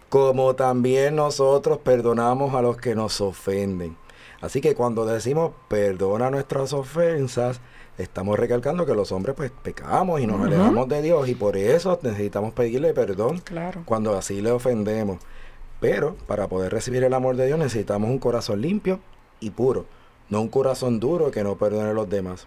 como 0.09 0.55
también 0.57 1.17
nosotros 1.17 1.79
perdonamos 1.85 2.55
a 2.55 2.63
los 2.63 2.79
que 2.79 2.95
nos 2.95 3.21
ofenden. 3.21 3.95
Así 4.41 4.63
que 4.63 4.75
cuando 4.75 5.05
decimos 5.05 5.53
perdona 5.69 6.31
nuestras 6.31 6.73
ofensas, 6.73 7.61
estamos 7.99 8.39
recalcando 8.39 8.87
que 8.87 8.95
los 8.95 9.13
hombres 9.13 9.35
pues 9.37 9.51
pecamos 9.63 10.21
y 10.21 10.27
nos 10.27 10.37
Ujú. 10.37 10.45
alejamos 10.47 10.89
de 10.89 11.03
Dios 11.03 11.29
y 11.29 11.35
por 11.35 11.57
eso 11.57 11.99
necesitamos 12.03 12.53
pedirle 12.55 12.95
perdón 12.95 13.39
Claro. 13.41 13.83
cuando 13.85 14.17
así 14.17 14.41
le 14.41 14.51
ofendemos. 14.53 15.19
Pero 15.81 16.17
para 16.27 16.49
poder 16.49 16.73
recibir 16.73 17.05
el 17.05 17.15
amor 17.15 17.37
de 17.37 17.47
Dios 17.47 17.59
necesitamos 17.59 18.11
un 18.11 18.19
corazón 18.19 18.61
limpio 18.63 19.01
y 19.41 19.51
puro, 19.51 19.85
no 20.29 20.41
un 20.41 20.49
corazón 20.49 20.99
duro 21.01 21.31
que 21.31 21.45
no 21.45 21.57
perdone 21.57 21.91
a 21.91 21.93
los 21.93 22.09
demás. 22.09 22.47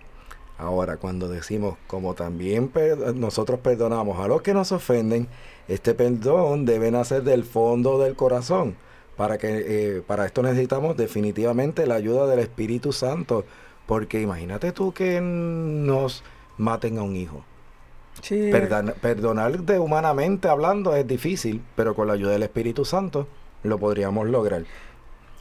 Ahora, 0.57 0.97
cuando 0.97 1.27
decimos, 1.27 1.75
como 1.87 2.13
también 2.13 2.67
per- 2.67 3.15
nosotros 3.15 3.59
perdonamos 3.61 4.19
a 4.19 4.27
los 4.27 4.41
que 4.43 4.53
nos 4.53 4.71
ofenden, 4.71 5.27
este 5.67 5.93
perdón 5.95 6.65
debe 6.65 6.91
nacer 6.91 7.23
del 7.23 7.45
fondo 7.45 7.97
del 7.99 8.15
corazón. 8.15 8.75
Para, 9.17 9.37
que, 9.37 9.47
eh, 9.97 10.01
para 10.05 10.25
esto 10.25 10.41
necesitamos 10.43 10.97
definitivamente 10.97 11.85
la 11.87 11.95
ayuda 11.95 12.27
del 12.27 12.39
Espíritu 12.39 12.91
Santo. 12.93 13.43
Porque 13.91 14.21
imagínate 14.21 14.71
tú 14.71 14.93
que 14.93 15.19
nos 15.19 16.23
maten 16.57 16.97
a 16.97 17.03
un 17.03 17.17
hijo. 17.17 17.43
Sí. 18.21 18.49
Perdon- 18.49 18.93
perdonar 19.01 19.59
de 19.63 19.79
humanamente 19.79 20.47
hablando 20.47 20.95
es 20.95 21.05
difícil, 21.05 21.61
pero 21.75 21.93
con 21.93 22.07
la 22.07 22.13
ayuda 22.13 22.31
del 22.31 22.43
Espíritu 22.43 22.85
Santo 22.85 23.27
lo 23.63 23.77
podríamos 23.79 24.29
lograr. 24.29 24.63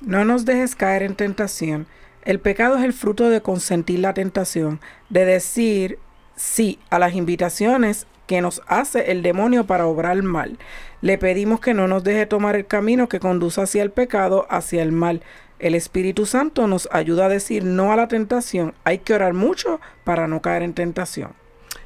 No 0.00 0.24
nos 0.24 0.44
dejes 0.46 0.74
caer 0.74 1.04
en 1.04 1.14
tentación. 1.14 1.86
El 2.24 2.40
pecado 2.40 2.76
es 2.76 2.82
el 2.82 2.92
fruto 2.92 3.30
de 3.30 3.40
consentir 3.40 4.00
la 4.00 4.14
tentación, 4.14 4.80
de 5.10 5.26
decir 5.26 6.00
sí 6.34 6.80
a 6.90 6.98
las 6.98 7.14
invitaciones 7.14 8.08
que 8.26 8.40
nos 8.40 8.62
hace 8.66 9.12
el 9.12 9.22
demonio 9.22 9.64
para 9.68 9.86
obrar 9.86 10.20
mal. 10.24 10.58
Le 11.02 11.18
pedimos 11.18 11.60
que 11.60 11.72
no 11.72 11.86
nos 11.86 12.02
deje 12.02 12.26
tomar 12.26 12.56
el 12.56 12.66
camino 12.66 13.08
que 13.08 13.20
conduce 13.20 13.60
hacia 13.60 13.84
el 13.84 13.92
pecado, 13.92 14.48
hacia 14.50 14.82
el 14.82 14.90
mal. 14.90 15.22
El 15.60 15.74
Espíritu 15.74 16.24
Santo 16.24 16.66
nos 16.66 16.88
ayuda 16.90 17.26
a 17.26 17.28
decir 17.28 17.64
no 17.64 17.92
a 17.92 17.96
la 17.96 18.08
tentación. 18.08 18.72
Hay 18.84 19.00
que 19.00 19.12
orar 19.12 19.34
mucho 19.34 19.78
para 20.04 20.26
no 20.26 20.40
caer 20.40 20.62
en 20.62 20.72
tentación. 20.72 21.32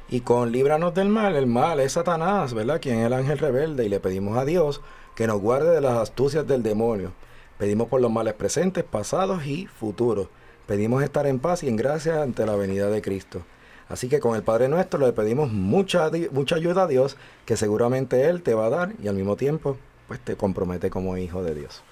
Y 0.07 0.21
con 0.21 0.53
líbranos 0.53 0.93
del 0.93 1.09
mal, 1.09 1.35
el 1.35 1.45
mal 1.45 1.81
es 1.81 1.91
Satanás, 1.91 2.53
¿verdad? 2.53 2.79
Quien 2.81 2.99
es 2.99 3.05
el 3.07 3.11
ángel 3.11 3.37
rebelde 3.37 3.83
y 3.83 3.89
le 3.89 3.99
pedimos 3.99 4.37
a 4.37 4.45
Dios 4.45 4.79
que 5.13 5.27
nos 5.27 5.41
guarde 5.41 5.71
de 5.71 5.81
las 5.81 5.97
astucias 5.97 6.47
del 6.47 6.63
demonio. 6.63 7.11
Pedimos 7.57 7.89
por 7.89 7.99
los 7.99 8.09
males 8.09 8.33
presentes, 8.35 8.85
pasados 8.85 9.45
y 9.45 9.67
futuros. 9.67 10.29
Pedimos 10.67 11.03
estar 11.03 11.27
en 11.27 11.39
paz 11.39 11.61
y 11.63 11.67
en 11.67 11.75
gracia 11.75 12.21
ante 12.21 12.45
la 12.45 12.55
venida 12.55 12.89
de 12.89 13.01
Cristo. 13.01 13.41
Así 13.89 14.07
que 14.07 14.21
con 14.21 14.37
el 14.37 14.43
Padre 14.43 14.69
Nuestro 14.69 15.05
le 15.05 15.11
pedimos 15.11 15.51
mucha, 15.51 16.09
mucha 16.31 16.55
ayuda 16.55 16.83
a 16.83 16.87
Dios, 16.87 17.17
que 17.45 17.57
seguramente 17.57 18.29
Él 18.29 18.41
te 18.41 18.53
va 18.53 18.67
a 18.67 18.69
dar 18.69 18.93
y 19.03 19.09
al 19.09 19.15
mismo 19.15 19.35
tiempo 19.35 19.75
pues 20.07 20.21
te 20.21 20.37
compromete 20.37 20.89
como 20.89 21.17
hijo 21.17 21.43
de 21.43 21.55
Dios. 21.55 21.83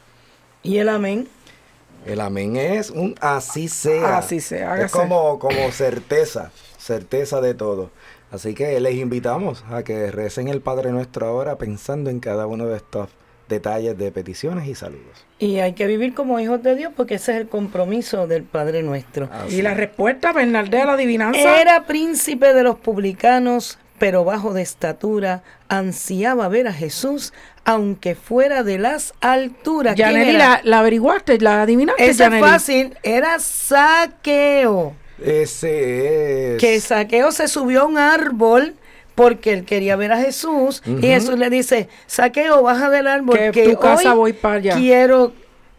Y 0.64 0.78
el 0.78 0.88
amén. 0.88 1.28
El 2.06 2.22
amén 2.22 2.56
es 2.56 2.90
un 2.90 3.16
así 3.22 3.68
sea. 3.68 4.18
Así 4.18 4.40
sea, 4.40 4.82
Es 4.82 4.92
como, 4.92 5.40
como 5.40 5.72
certeza, 5.72 6.52
certeza 6.78 7.42
de 7.42 7.54
todo. 7.54 7.92
Así 8.32 8.54
que 8.54 8.80
les 8.80 8.96
invitamos 8.96 9.64
a 9.70 9.84
que 9.84 10.12
recen 10.12 10.48
el 10.48 10.62
Padre 10.62 10.92
Nuestro 10.92 11.28
ahora 11.28 11.58
pensando 11.58 12.10
en 12.10 12.20
cada 12.20 12.48
uno 12.48 12.66
de 12.66 12.78
estos 12.78 13.10
detalles 13.48 13.98
de 13.98 14.12
peticiones 14.12 14.68
y 14.68 14.76
saludos. 14.76 15.26
Y 15.40 15.60
hay 15.60 15.74
que 15.74 15.88
vivir 15.88 16.14
como 16.14 16.40
hijos 16.40 16.64
de 16.64 16.76
Dios 16.76 16.94
porque 16.96 17.16
ese 17.16 17.34
es 17.34 17.38
el 17.42 17.48
compromiso 17.48 18.28
del 18.28 18.44
Padre 18.44 18.82
nuestro. 18.82 19.30
Así 19.32 19.58
Y 19.58 19.62
la 19.62 19.74
respuesta, 19.74 20.34
Bernardé, 20.34 20.82
a 20.82 20.86
la 20.86 20.94
adivinanza. 20.94 21.62
Era 21.62 21.86
príncipe 21.86 22.54
de 22.54 22.64
los 22.64 22.78
publicanos, 22.80 23.78
pero 24.00 24.24
bajo 24.24 24.54
de 24.54 24.62
estatura, 24.62 25.44
ansiaba 25.68 26.48
ver 26.48 26.68
a 26.68 26.74
Jesús, 26.74 27.34
aunque 27.66 28.16
fuera 28.16 28.64
de 28.64 28.78
las 28.78 29.14
alturas. 29.22 29.96
¿Quién 29.96 30.10
Yaneli, 30.12 30.34
la, 30.38 30.62
la 30.64 30.80
averiguaste, 30.80 31.40
la 31.40 31.62
adivinaste, 31.62 32.04
Ese 32.04 32.12
es 32.12 32.18
Yaneli? 32.18 32.42
fácil, 32.44 32.98
era 33.04 33.40
saqueo. 33.40 34.94
Ese 35.24 36.56
es. 36.56 36.60
Que 36.62 36.80
saqueo 36.82 37.32
se 37.32 37.48
subió 37.48 37.82
a 37.82 37.86
un 37.86 37.98
árbol 37.98 38.76
porque 39.16 39.54
él 39.54 39.64
quería 39.66 39.96
ver 39.96 40.12
a 40.12 40.18
Jesús 40.18 40.82
y 40.86 41.02
Jesús 41.08 41.38
le 41.38 41.50
dice, 41.50 41.88
saqueo, 42.08 42.64
baja 42.64 42.90
del 42.90 43.08
árbol 43.08 43.38
Que 43.38 43.52
que 43.52 43.70
tu 43.70 43.80
casa 43.80 44.14
voy 44.14 44.34
para 44.34 44.56
allá. 44.56 44.76
quiero 44.76 45.34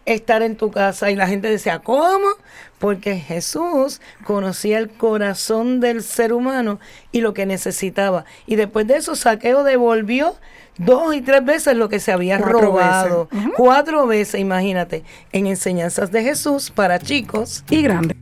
estar 0.07 0.43
en 0.43 0.57
tu 0.57 0.71
casa. 0.71 1.11
Y 1.11 1.17
la 1.17 1.27
gente 1.27 1.49
decía, 1.51 1.81
¿cómo? 1.81 2.27
Porque 2.79 3.17
Jesús 3.17 4.01
conocía 4.25 4.79
el 4.79 4.89
corazón 4.89 5.81
del 5.81 6.03
ser 6.03 6.33
humano 6.33 6.79
y 7.11 7.23
lo 7.23 7.35
que 7.35 7.45
necesitaba. 7.47 8.25
Y 8.47 8.57
después 8.57 8.87
de 8.87 8.97
eso, 8.97 9.17
Saqueo 9.17 9.65
devolvió 9.65 10.37
dos 10.79 11.15
y 11.15 11.21
tres 11.21 11.45
veces 11.45 11.77
lo 11.77 11.89
que 11.89 12.01
se 12.01 12.13
había 12.13 12.39
Cuatro 12.39 12.61
robado. 12.61 13.29
veces. 13.31 13.51
Cuatro 13.57 14.07
veces, 14.07 14.41
imagínate, 14.41 15.05
en 15.33 15.47
enseñanzas 15.47 16.11
de 16.11 16.23
Jesús 16.23 16.71
para 16.71 16.99
chicos. 16.99 17.65
Y 17.71 17.83
grande. 17.83 18.17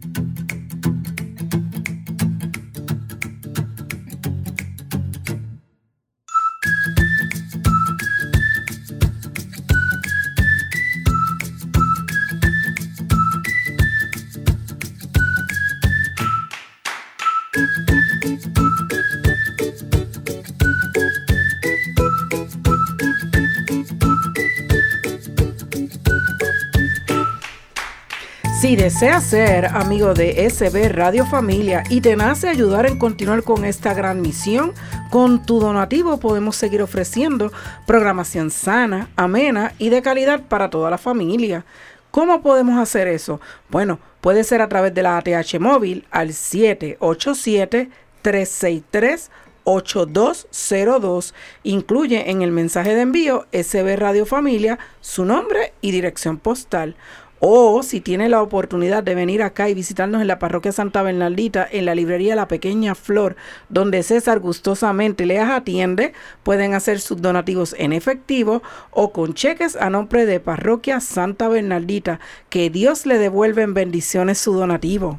Si 28.72 28.76
deseas 28.76 29.24
ser 29.24 29.66
amigo 29.66 30.14
de 30.14 30.48
SB 30.48 30.88
Radio 30.88 31.26
Familia 31.26 31.84
y 31.90 32.00
te 32.00 32.16
nace 32.16 32.48
ayudar 32.48 32.86
en 32.86 32.98
continuar 32.98 33.42
con 33.42 33.66
esta 33.66 33.92
gran 33.92 34.22
misión, 34.22 34.72
con 35.10 35.44
tu 35.44 35.60
donativo 35.60 36.16
podemos 36.16 36.56
seguir 36.56 36.80
ofreciendo 36.80 37.52
programación 37.86 38.50
sana, 38.50 39.10
amena 39.14 39.74
y 39.78 39.90
de 39.90 40.00
calidad 40.00 40.48
para 40.48 40.70
toda 40.70 40.88
la 40.88 40.96
familia. 40.96 41.66
¿Cómo 42.10 42.40
podemos 42.40 42.80
hacer 42.80 43.08
eso? 43.08 43.42
Bueno, 43.68 43.98
puede 44.22 44.42
ser 44.42 44.62
a 44.62 44.70
través 44.70 44.94
de 44.94 45.02
la 45.02 45.18
ATH 45.18 45.60
móvil 45.60 46.06
al 46.10 46.32
787 46.32 47.90
363 48.22 49.30
8202 49.64 51.34
incluye 51.62 52.30
en 52.30 52.42
el 52.42 52.50
mensaje 52.50 52.94
de 52.94 53.02
envío 53.02 53.46
SB 53.52 53.96
Radio 53.96 54.26
Familia 54.26 54.78
su 55.00 55.24
nombre 55.24 55.72
y 55.80 55.92
dirección 55.92 56.38
postal. 56.38 56.96
O 57.44 57.82
si 57.82 58.00
tiene 58.00 58.28
la 58.28 58.40
oportunidad 58.40 59.02
de 59.02 59.16
venir 59.16 59.42
acá 59.42 59.68
y 59.68 59.74
visitarnos 59.74 60.20
en 60.20 60.28
la 60.28 60.38
parroquia 60.38 60.70
Santa 60.70 61.02
Bernardita, 61.02 61.66
en 61.68 61.86
la 61.86 61.96
librería 61.96 62.36
La 62.36 62.46
Pequeña 62.46 62.94
Flor, 62.94 63.34
donde 63.68 64.04
César 64.04 64.38
gustosamente 64.38 65.26
les 65.26 65.40
atiende, 65.40 66.12
pueden 66.44 66.72
hacer 66.72 67.00
sus 67.00 67.20
donativos 67.20 67.74
en 67.76 67.92
efectivo 67.92 68.62
o 68.92 69.12
con 69.12 69.34
cheques 69.34 69.74
a 69.74 69.90
nombre 69.90 70.24
de 70.24 70.38
parroquia 70.38 71.00
Santa 71.00 71.48
Bernardita. 71.48 72.20
Que 72.48 72.70
Dios 72.70 73.06
le 73.06 73.18
devuelva 73.18 73.62
en 73.62 73.74
bendiciones 73.74 74.38
su 74.38 74.52
donativo. 74.52 75.18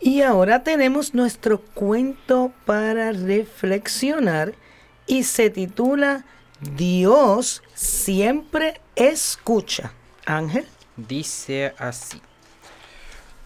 Y 0.00 0.20
ahora 0.20 0.62
tenemos 0.62 1.14
nuestro 1.14 1.62
cuento 1.62 2.52
para 2.66 3.12
reflexionar 3.12 4.52
y 5.06 5.22
se 5.22 5.48
titula 5.48 6.26
Dios 6.76 7.62
siempre 7.72 8.82
escucha. 8.94 9.94
Ángel. 10.26 10.66
Dice 10.96 11.74
así. 11.78 12.22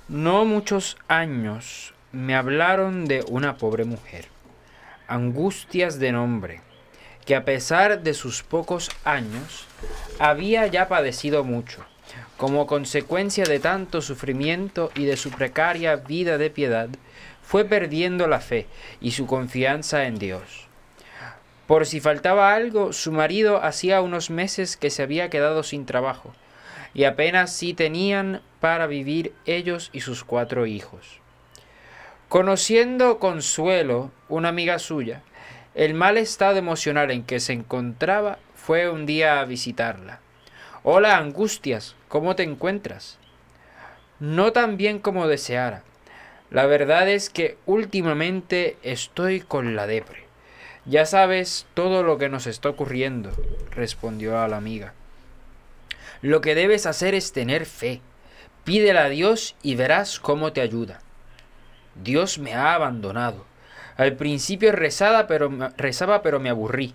No 0.07 0.45
muchos 0.45 0.99
años 1.09 1.95
me 2.13 2.35
hablaron 2.35 3.07
de 3.07 3.25
una 3.27 3.57
pobre 3.57 3.87
mujer, 3.87 4.27
angustias 5.07 5.99
de 5.99 6.13
nombre, 6.13 6.61
que 7.25 7.35
a 7.35 7.47
pesar 7.47 8.03
de 8.03 8.13
sus 8.13 8.43
pocos 8.43 8.91
años, 9.03 9.67
había 10.19 10.67
ya 10.67 10.89
padecido 10.89 11.43
mucho, 11.43 11.87
como 12.37 12.67
consecuencia 12.67 13.45
de 13.45 13.61
tanto 13.61 14.03
sufrimiento 14.03 14.91
y 14.95 15.07
de 15.07 15.17
su 15.17 15.31
precaria 15.31 15.97
vida 15.97 16.37
de 16.37 16.51
piedad, 16.51 16.91
fue 17.43 17.65
perdiendo 17.65 18.29
la 18.29 18.41
fe 18.41 18.67
y 19.01 19.13
su 19.13 19.27
confianza 19.27 20.05
en 20.05 20.19
Dios. 20.19 20.67
Por 21.67 21.87
si 21.87 22.01
faltaba 22.01 22.55
algo, 22.55 22.93
su 22.93 23.11
marido 23.11 23.63
hacía 23.63 24.03
unos 24.03 24.29
meses 24.29 24.77
que 24.77 24.91
se 24.91 25.03
había 25.03 25.31
quedado 25.31 25.63
sin 25.63 25.87
trabajo, 25.87 26.35
y 26.95 27.05
apenas 27.05 27.53
si 27.53 27.75
tenían 27.75 28.43
para 28.61 28.87
vivir 28.87 29.33
ellos 29.47 29.91
y 29.93 30.01
sus 30.01 30.25
cuatro 30.25 30.67
hijos. 30.67 31.21
Conociendo 32.29 33.19
Consuelo, 33.19 34.11
una 34.29 34.49
amiga 34.49 34.79
suya, 34.79 35.23
el 35.75 35.95
mal 35.95 36.19
estado 36.19 36.59
emocional 36.59 37.11
en 37.11 37.23
que 37.25 37.41
se 37.41 37.53
encontraba, 37.53 38.39
fue 38.55 38.91
un 38.91 39.07
día 39.07 39.41
a 39.41 39.45
visitarla. 39.45 40.21
Hola, 40.83 41.17
Angustias, 41.17 41.97
¿cómo 42.09 42.37
te 42.37 42.43
encuentras? 42.43 43.19
No 44.21 44.53
tan 44.53 44.77
bien 44.77 44.99
como 44.99 45.29
deseara. 45.29 45.85
La 46.51 46.67
verdad 46.67 47.09
es 47.09 47.31
que 47.31 47.57
últimamente 47.65 48.77
estoy 48.83 49.41
con 49.41 49.77
la 49.77 49.87
depre. 49.87 50.25
Ya 50.85 51.07
sabes 51.07 51.67
todo 51.75 52.03
lo 52.03 52.19
que 52.19 52.29
nos 52.29 52.47
está 52.47 52.69
ocurriendo, 52.71 53.31
respondió 53.71 54.39
a 54.39 54.49
la 54.49 54.57
amiga. 54.57 54.95
Lo 56.23 56.41
que 56.41 56.55
debes 56.55 56.87
hacer 56.87 57.15
es 57.15 57.33
tener 57.33 57.67
fe. 57.67 58.01
Pídele 58.65 58.99
a 58.99 59.09
Dios 59.09 59.57
y 59.63 59.77
verás 59.77 60.19
cómo 60.21 60.53
te 60.53 60.61
ayuda. 60.61 61.01
Dios 61.95 62.39
me 62.39 62.55
ha 62.55 62.75
abandonado. 62.75 63.45
Al 63.97 64.15
principio 64.15 64.73
rezaba 64.73 65.27
pero, 65.27 65.51
rezaba, 65.77 66.23
pero 66.23 66.41
me 66.41 66.51
aburrí. 66.51 66.95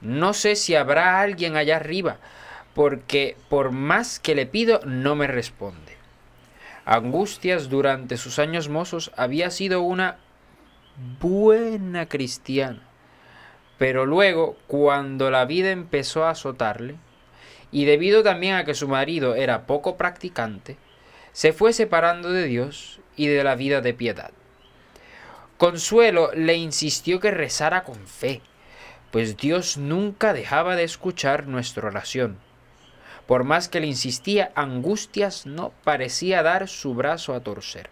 No 0.00 0.32
sé 0.34 0.54
si 0.54 0.76
habrá 0.76 1.20
alguien 1.20 1.56
allá 1.56 1.76
arriba, 1.76 2.18
porque 2.74 3.36
por 3.48 3.72
más 3.72 4.20
que 4.20 4.34
le 4.34 4.46
pido 4.46 4.80
no 4.84 5.16
me 5.16 5.26
responde. 5.26 5.96
Angustias 6.84 7.68
durante 7.68 8.16
sus 8.16 8.38
años 8.38 8.68
mozos 8.68 9.10
había 9.16 9.50
sido 9.50 9.82
una 9.82 10.18
buena 11.20 12.06
cristiana. 12.06 12.82
Pero 13.76 14.06
luego, 14.06 14.56
cuando 14.66 15.30
la 15.30 15.44
vida 15.44 15.70
empezó 15.70 16.24
a 16.24 16.30
azotarle, 16.30 16.96
y 17.70 17.84
debido 17.84 18.22
también 18.22 18.54
a 18.54 18.64
que 18.64 18.74
su 18.74 18.88
marido 18.88 19.34
era 19.34 19.66
poco 19.66 19.96
practicante, 19.96 20.76
se 21.32 21.52
fue 21.52 21.72
separando 21.72 22.30
de 22.30 22.44
Dios 22.44 23.00
y 23.16 23.26
de 23.26 23.44
la 23.44 23.54
vida 23.54 23.80
de 23.80 23.94
piedad. 23.94 24.30
Consuelo 25.56 26.30
le 26.34 26.54
insistió 26.54 27.20
que 27.20 27.30
rezara 27.30 27.84
con 27.84 28.06
fe, 28.06 28.40
pues 29.10 29.36
Dios 29.36 29.76
nunca 29.76 30.32
dejaba 30.32 30.76
de 30.76 30.84
escuchar 30.84 31.46
nuestra 31.46 31.88
oración. 31.88 32.38
Por 33.26 33.44
más 33.44 33.68
que 33.68 33.80
le 33.80 33.86
insistía, 33.86 34.52
Angustias 34.54 35.46
no 35.46 35.72
parecía 35.84 36.42
dar 36.42 36.68
su 36.68 36.94
brazo 36.94 37.34
a 37.34 37.40
torcer. 37.40 37.90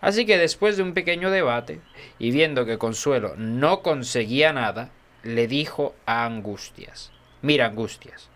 Así 0.00 0.26
que 0.26 0.36
después 0.36 0.76
de 0.76 0.82
un 0.82 0.94
pequeño 0.94 1.30
debate, 1.30 1.80
y 2.18 2.30
viendo 2.30 2.66
que 2.66 2.76
Consuelo 2.76 3.34
no 3.36 3.82
conseguía 3.82 4.52
nada, 4.52 4.90
le 5.22 5.48
dijo 5.48 5.94
a 6.04 6.24
Angustias, 6.26 7.10
mira 7.40 7.66
Angustias, 7.66 8.28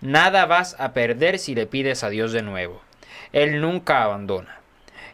nada 0.00 0.46
vas 0.46 0.76
a 0.78 0.92
perder 0.92 1.38
si 1.38 1.54
le 1.54 1.66
pides 1.66 2.04
a 2.04 2.10
Dios 2.10 2.32
de 2.32 2.42
nuevo. 2.42 2.82
Él 3.32 3.60
nunca 3.60 4.02
abandona. 4.02 4.60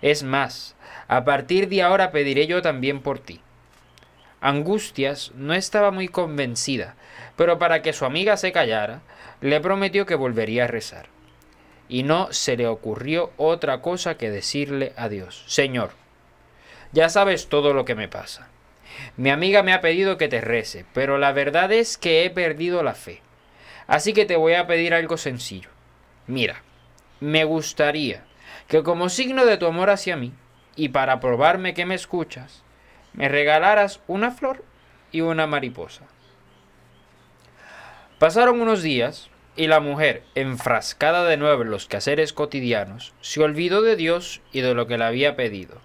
Es 0.00 0.22
más, 0.22 0.76
a 1.08 1.24
partir 1.24 1.68
de 1.68 1.82
ahora 1.82 2.10
pediré 2.10 2.46
yo 2.46 2.62
también 2.62 3.00
por 3.00 3.18
ti. 3.18 3.40
Angustias 4.40 5.30
no 5.36 5.54
estaba 5.54 5.92
muy 5.92 6.08
convencida, 6.08 6.96
pero 7.36 7.58
para 7.58 7.80
que 7.80 7.92
su 7.92 8.04
amiga 8.04 8.36
se 8.36 8.50
callara, 8.50 9.00
le 9.40 9.60
prometió 9.60 10.04
que 10.04 10.16
volvería 10.16 10.64
a 10.64 10.68
rezar. 10.68 11.06
Y 11.88 12.02
no 12.02 12.32
se 12.32 12.56
le 12.56 12.66
ocurrió 12.66 13.32
otra 13.36 13.80
cosa 13.80 14.16
que 14.16 14.30
decirle 14.30 14.92
a 14.96 15.08
Dios, 15.08 15.44
Señor, 15.46 15.92
ya 16.92 17.08
sabes 17.08 17.48
todo 17.48 17.72
lo 17.72 17.84
que 17.84 17.94
me 17.94 18.08
pasa. 18.08 18.48
Mi 19.16 19.30
amiga 19.30 19.62
me 19.62 19.72
ha 19.72 19.80
pedido 19.80 20.18
que 20.18 20.28
te 20.28 20.40
rece, 20.40 20.84
pero 20.92 21.18
la 21.18 21.32
verdad 21.32 21.72
es 21.72 21.96
que 21.96 22.24
he 22.24 22.30
perdido 22.30 22.82
la 22.82 22.94
fe. 22.94 23.21
Así 23.92 24.14
que 24.14 24.24
te 24.24 24.36
voy 24.36 24.54
a 24.54 24.66
pedir 24.66 24.94
algo 24.94 25.18
sencillo. 25.18 25.68
Mira, 26.26 26.62
me 27.20 27.44
gustaría 27.44 28.24
que 28.66 28.82
como 28.82 29.10
signo 29.10 29.44
de 29.44 29.58
tu 29.58 29.66
amor 29.66 29.90
hacia 29.90 30.16
mí, 30.16 30.32
y 30.76 30.88
para 30.88 31.20
probarme 31.20 31.74
que 31.74 31.84
me 31.84 31.94
escuchas, 31.94 32.62
me 33.12 33.28
regalaras 33.28 34.00
una 34.06 34.30
flor 34.30 34.64
y 35.10 35.20
una 35.20 35.46
mariposa. 35.46 36.04
Pasaron 38.18 38.62
unos 38.62 38.82
días 38.82 39.28
y 39.56 39.66
la 39.66 39.80
mujer, 39.80 40.22
enfrascada 40.34 41.26
de 41.26 41.36
nuevo 41.36 41.60
en 41.60 41.70
los 41.70 41.86
quehaceres 41.86 42.32
cotidianos, 42.32 43.12
se 43.20 43.42
olvidó 43.42 43.82
de 43.82 43.96
Dios 43.96 44.40
y 44.52 44.62
de 44.62 44.72
lo 44.72 44.86
que 44.86 44.96
le 44.96 45.04
había 45.04 45.36
pedido. 45.36 45.82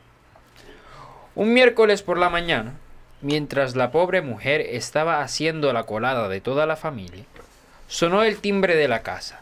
Un 1.35 1.51
miércoles 1.51 2.03
por 2.03 2.17
la 2.17 2.29
mañana, 2.29 2.75
mientras 3.19 3.75
la 3.75 3.91
pobre 3.91 4.21
mujer 4.21 4.61
estaba 4.61 5.19
haciendo 5.19 5.73
la 5.73 5.83
colada 5.83 6.29
de 6.29 6.39
toda 6.39 6.65
la 6.65 6.77
familia, 6.77 7.25
sonó 7.87 8.23
el 8.23 8.39
timbre 8.39 8.75
de 8.75 8.87
la 8.87 9.01
casa. 9.01 9.41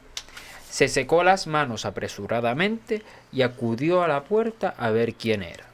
Se 0.69 0.87
secó 0.87 1.23
las 1.23 1.47
manos 1.47 1.85
apresuradamente 1.85 3.01
y 3.31 3.41
acudió 3.41 4.03
a 4.03 4.07
la 4.07 4.23
puerta 4.23 4.73
a 4.77 4.89
ver 4.89 5.13
quién 5.13 5.43
era. 5.43 5.65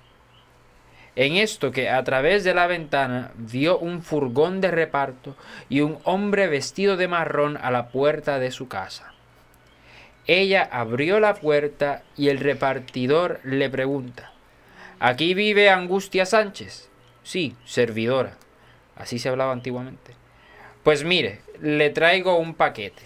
En 1.16 1.36
esto 1.36 1.72
que 1.72 1.90
a 1.90 2.04
través 2.04 2.44
de 2.44 2.54
la 2.54 2.68
ventana 2.68 3.32
vio 3.36 3.78
un 3.78 4.02
furgón 4.02 4.62
de 4.62 4.72
reparto 4.72 5.36
y 5.70 5.82
un 5.82 6.00
hombre 6.04 6.48
vestido 6.48 6.98
de 6.98 7.08
marrón 7.08 7.58
a 7.62 7.70
la 7.72 7.90
puerta 7.90 8.40
de 8.40 8.52
su 8.52 8.68
casa. 8.68 9.14
Ella 10.28 10.70
abrió 10.72 11.20
la 11.20 11.34
puerta 11.34 12.04
y 12.16 12.30
el 12.30 12.38
repartidor 12.40 13.42
le 13.44 13.70
pregunta, 13.70 14.32
¿Aquí 15.04 15.34
vive 15.34 15.72
Angustia 15.72 16.28
Sánchez? 16.28 16.88
Sí, 17.24 17.56
servidora. 17.66 18.38
Así 18.96 19.18
se 19.18 19.30
hablaba 19.30 19.52
antiguamente. 19.52 20.14
Pues 20.84 21.04
mire, 21.04 21.42
le 21.62 21.92
traigo 21.92 22.38
un 22.38 22.56
paquete. 22.56 23.04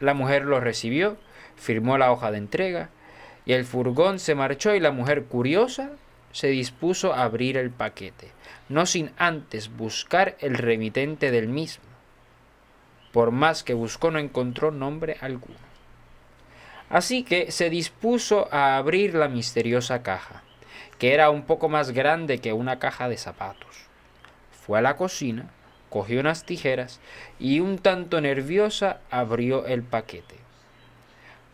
La 0.00 0.12
mujer 0.12 0.44
lo 0.44 0.60
recibió, 0.60 1.16
firmó 1.56 1.96
la 1.96 2.12
hoja 2.12 2.30
de 2.30 2.36
entrega 2.36 2.90
y 3.46 3.54
el 3.54 3.64
furgón 3.64 4.18
se 4.18 4.34
marchó 4.34 4.74
y 4.74 4.80
la 4.80 4.90
mujer 4.90 5.24
curiosa 5.24 5.92
se 6.30 6.48
dispuso 6.48 7.14
a 7.14 7.22
abrir 7.22 7.56
el 7.56 7.70
paquete, 7.70 8.32
no 8.68 8.84
sin 8.84 9.12
antes 9.16 9.74
buscar 9.74 10.36
el 10.40 10.56
remitente 10.56 11.30
del 11.30 11.48
mismo. 11.48 11.84
Por 13.12 13.30
más 13.30 13.64
que 13.64 13.72
buscó 13.72 14.10
no 14.10 14.18
encontró 14.18 14.70
nombre 14.70 15.16
alguno. 15.22 15.58
Así 16.90 17.22
que 17.22 17.50
se 17.50 17.70
dispuso 17.70 18.52
a 18.52 18.76
abrir 18.76 19.14
la 19.14 19.28
misteriosa 19.28 20.02
caja, 20.02 20.42
que 20.98 21.14
era 21.14 21.30
un 21.30 21.42
poco 21.46 21.70
más 21.70 21.92
grande 21.92 22.40
que 22.40 22.52
una 22.52 22.78
caja 22.78 23.08
de 23.08 23.16
zapatos. 23.16 23.86
Fue 24.50 24.78
a 24.78 24.82
la 24.82 24.96
cocina, 24.96 25.50
cogió 25.90 26.20
unas 26.20 26.46
tijeras 26.46 27.00
y 27.38 27.60
un 27.60 27.78
tanto 27.78 28.20
nerviosa 28.22 29.00
abrió 29.10 29.66
el 29.66 29.82
paquete. 29.82 30.36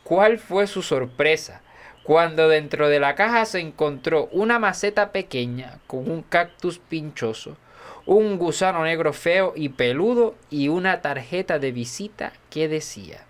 ¿Cuál 0.05 0.39
fue 0.39 0.69
su 0.69 0.83
sorpresa 0.83 1.63
cuando 2.05 2.49
dentro 2.49 2.89
de 2.89 3.01
la 3.01 3.17
caja 3.17 3.45
se 3.47 3.59
encontró 3.59 4.29
una 4.31 4.61
maceta 4.61 5.11
pequeña 5.11 5.81
con 5.89 6.09
un 6.09 6.23
cactus 6.23 6.79
pinchoso, 6.79 7.57
un 8.07 8.39
gusano 8.39 8.85
negro 8.85 9.13
feo 9.13 9.53
y 9.57 9.71
peludo 9.71 10.37
y 10.49 10.69
una 10.69 11.01
tarjeta 11.03 11.59
de 11.59 11.73
visita 11.73 12.33
que 12.49 12.69
decía, 12.69 13.25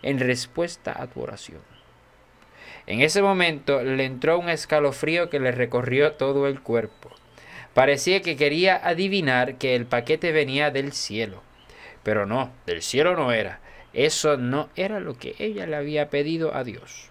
en 0.00 0.18
respuesta 0.18 0.94
a 0.96 1.08
tu 1.08 1.20
oración. 1.20 1.60
En 2.86 3.02
ese 3.02 3.20
momento 3.20 3.82
le 3.82 4.06
entró 4.06 4.38
un 4.38 4.48
escalofrío 4.48 5.28
que 5.28 5.40
le 5.40 5.52
recorrió 5.52 6.12
todo 6.12 6.46
el 6.46 6.62
cuerpo. 6.62 7.10
Parecía 7.76 8.22
que 8.22 8.36
quería 8.36 8.80
adivinar 8.82 9.56
que 9.56 9.76
el 9.76 9.84
paquete 9.84 10.32
venía 10.32 10.70
del 10.70 10.92
cielo. 10.92 11.42
Pero 12.02 12.24
no, 12.24 12.50
del 12.64 12.80
cielo 12.80 13.16
no 13.16 13.32
era. 13.32 13.60
Eso 13.92 14.38
no 14.38 14.70
era 14.76 14.98
lo 14.98 15.18
que 15.18 15.34
ella 15.38 15.66
le 15.66 15.76
había 15.76 16.08
pedido 16.08 16.54
a 16.54 16.64
Dios. 16.64 17.10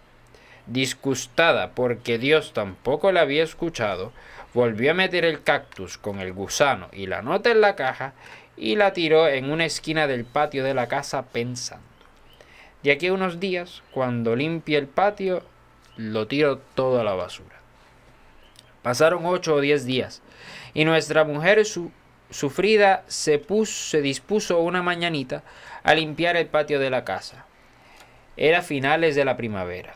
Disgustada 0.66 1.76
porque 1.76 2.18
Dios 2.18 2.51
tampoco 2.53 3.11
la 3.11 3.22
había 3.22 3.43
escuchado, 3.43 4.11
volvió 4.55 4.89
a 4.89 4.95
meter 4.95 5.24
el 5.24 5.43
cactus 5.43 5.99
con 5.99 6.20
el 6.20 6.34
gusano 6.34 6.89
y 6.91 7.05
la 7.05 7.22
nota 7.22 7.51
en 7.51 7.61
la 7.61 7.76
caja 7.76 8.16
y 8.57 8.76
la 8.76 8.91
tiró 8.91 9.28
en 9.28 9.51
una 9.51 9.66
esquina 9.66 10.07
del 10.07 10.26
patio 10.26 10.63
de 10.63 10.74
la 10.74 10.88
casa 10.88 11.28
pensando. 11.28 11.86
De 12.82 12.91
aquí 12.91 13.05
a 13.05 13.13
unos 13.13 13.39
días, 13.39 13.84
cuando 13.91 14.36
limpie 14.36 14.80
el 14.80 14.88
patio, 14.88 15.43
lo 15.95 16.26
tiro 16.26 16.57
todo 16.74 16.99
a 16.99 17.03
la 17.03 17.13
basura. 17.13 17.55
Pasaron 18.82 19.28
ocho 19.28 19.53
o 19.53 19.61
diez 19.61 19.86
días 19.86 20.24
y 20.76 20.86
nuestra 20.86 21.23
mujer 21.23 21.63
sufrida 22.30 23.03
se, 23.07 23.41
se 23.65 24.01
dispuso 24.01 24.59
una 24.59 24.84
mañanita 24.84 25.41
a 25.82 25.95
limpiar 25.95 26.36
el 26.36 26.47
patio 26.47 26.80
de 26.80 26.91
la 26.91 27.05
casa. 27.05 27.45
Era 28.38 28.61
finales 28.61 29.15
de 29.15 29.26
la 29.26 29.38
primavera. 29.38 29.95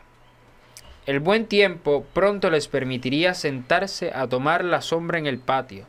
El 1.06 1.20
buen 1.20 1.46
tiempo 1.46 2.06
pronto 2.14 2.50
les 2.50 2.66
permitiría 2.66 3.34
sentarse 3.34 4.10
a 4.14 4.26
tomar 4.26 4.64
la 4.64 4.80
sombra 4.80 5.18
en 5.18 5.26
el 5.26 5.38
patio 5.38 5.86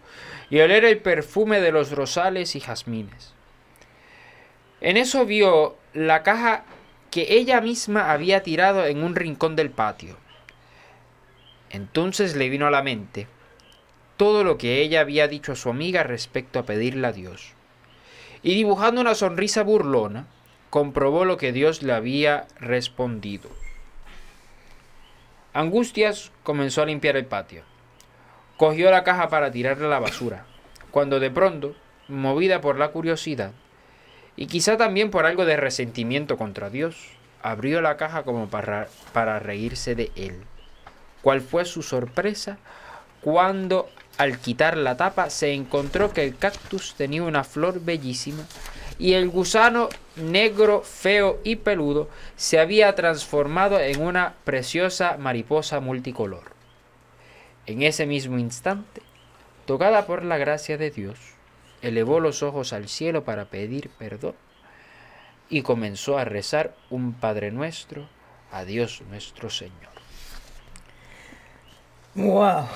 y 0.50 0.60
oler 0.60 0.84
el 0.84 1.00
perfume 1.00 1.62
de 1.62 1.72
los 1.72 1.92
rosales 1.92 2.56
y 2.56 2.60
jazmines. 2.60 3.34
En 4.82 4.98
eso 4.98 5.26
vio 5.26 5.78
la 5.94 6.24
caja 6.24 6.66
que 7.12 7.36
ella 7.36 7.62
misma 7.62 8.12
había 8.12 8.44
tirado 8.44 8.86
en 8.86 9.04
un 9.04 9.16
rincón 9.16 9.56
del 9.56 9.70
patio. 9.70 10.18
Entonces 11.70 12.36
le 12.36 12.50
vino 12.50 12.68
a 12.68 12.72
la 12.72 12.82
mente 12.82 13.28
todo 14.22 14.44
lo 14.44 14.60
que 14.60 14.84
ella 14.84 15.02
había 15.02 15.28
dicho 15.28 15.54
a 15.54 15.56
su 15.56 15.68
amiga 15.68 16.04
respecto 16.04 16.60
a 16.60 16.64
pedirle 16.64 17.08
a 17.08 17.12
Dios. 17.12 17.54
Y 18.44 18.54
dibujando 18.54 19.02
una 19.02 19.16
sonrisa 19.16 19.64
burlona, 19.64 20.28
comprobó 20.70 21.26
lo 21.26 21.38
que 21.38 21.52
Dios 21.52 21.82
le 21.82 21.92
había 21.92 22.46
respondido. 22.60 23.50
Angustias 25.54 26.32
comenzó 26.44 26.84
a 26.84 26.86
limpiar 26.86 27.18
el 27.18 27.26
patio. 27.26 27.64
Cogió 28.58 28.92
la 28.92 29.04
caja 29.04 29.28
para 29.30 29.50
tirarla 29.50 29.88
a 29.88 29.90
la 29.90 30.00
basura, 30.00 30.46
cuando 30.92 31.20
de 31.20 31.32
pronto, 31.32 31.76
movida 32.08 32.62
por 32.62 32.78
la 32.78 32.90
curiosidad, 32.90 33.54
y 34.36 34.46
quizá 34.46 34.78
también 34.78 35.10
por 35.10 35.26
algo 35.26 35.46
de 35.46 35.58
resentimiento 35.58 36.38
contra 36.38 36.70
Dios, 36.70 36.96
abrió 37.42 37.82
la 37.82 37.98
caja 37.98 38.22
como 38.22 38.52
para, 38.52 38.88
para 39.14 39.40
reírse 39.40 39.96
de 39.96 40.12
él. 40.16 40.44
¿Cuál 41.24 41.42
fue 41.42 41.66
su 41.66 41.82
sorpresa 41.82 42.60
cuando 43.22 43.90
al 44.18 44.39
quitar 44.39 44.78
la 44.78 44.97
tapa 44.97 45.30
se 45.30 45.53
encontró 45.53 46.14
que 46.14 46.24
el 46.24 46.38
cactus 46.38 46.95
tenía 46.95 47.24
una 47.24 47.43
flor 47.43 47.82
bellísima 47.82 48.45
y 48.99 49.14
el 49.14 49.30
gusano 49.30 49.89
negro, 50.16 50.82
feo 50.82 51.39
y 51.43 51.55
peludo 51.55 52.07
se 52.36 52.59
había 52.59 52.93
transformado 52.93 53.80
en 53.80 54.01
una 54.01 54.36
preciosa 54.43 55.18
mariposa 55.18 55.80
multicolor. 55.80 56.43
En 57.66 57.82
ese 57.82 58.05
mismo 58.05 58.38
instante, 58.38 59.01
tocada 59.66 60.05
por 60.05 60.24
la 60.24 60.38
gracia 60.38 60.78
de 60.78 60.91
Dios, 60.91 61.18
elevó 61.82 62.20
los 62.20 62.43
ojos 62.43 62.74
al 62.74 62.89
cielo 62.89 63.24
para 63.24 63.45
pedir 63.45 63.89
perdón 63.97 64.36
y 65.49 65.64
comenzó 65.64 66.18
a 66.18 66.26
rezar 66.26 66.76
un 66.89 67.14
Padre 67.14 67.51
Nuestro 67.51 68.07
a 68.51 68.66
Dios 68.66 69.01
nuestro 69.09 69.49
Señor. 69.49 69.91
Wow. 72.14 72.68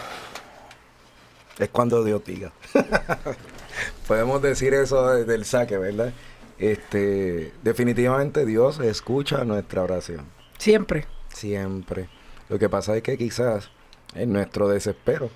Es 1.60 1.70
cuando 1.70 2.04
Dios 2.04 2.24
diga. 2.26 2.52
Podemos 4.08 4.42
decir 4.42 4.74
eso 4.74 5.26
del 5.26 5.46
saque, 5.46 5.78
¿verdad? 5.78 6.14
Este, 6.58 7.52
definitivamente 7.64 8.46
Dios 8.46 8.80
escucha 8.80 9.44
nuestra 9.44 9.84
oración. 9.84 10.26
Siempre. 10.58 11.06
Siempre. 11.34 12.10
Lo 12.50 12.60
que 12.60 12.70
pasa 12.70 12.96
es 12.96 13.04
que 13.04 13.18
quizás 13.18 13.70
en 14.14 14.32
nuestro 14.34 14.68
desespero 14.68 15.30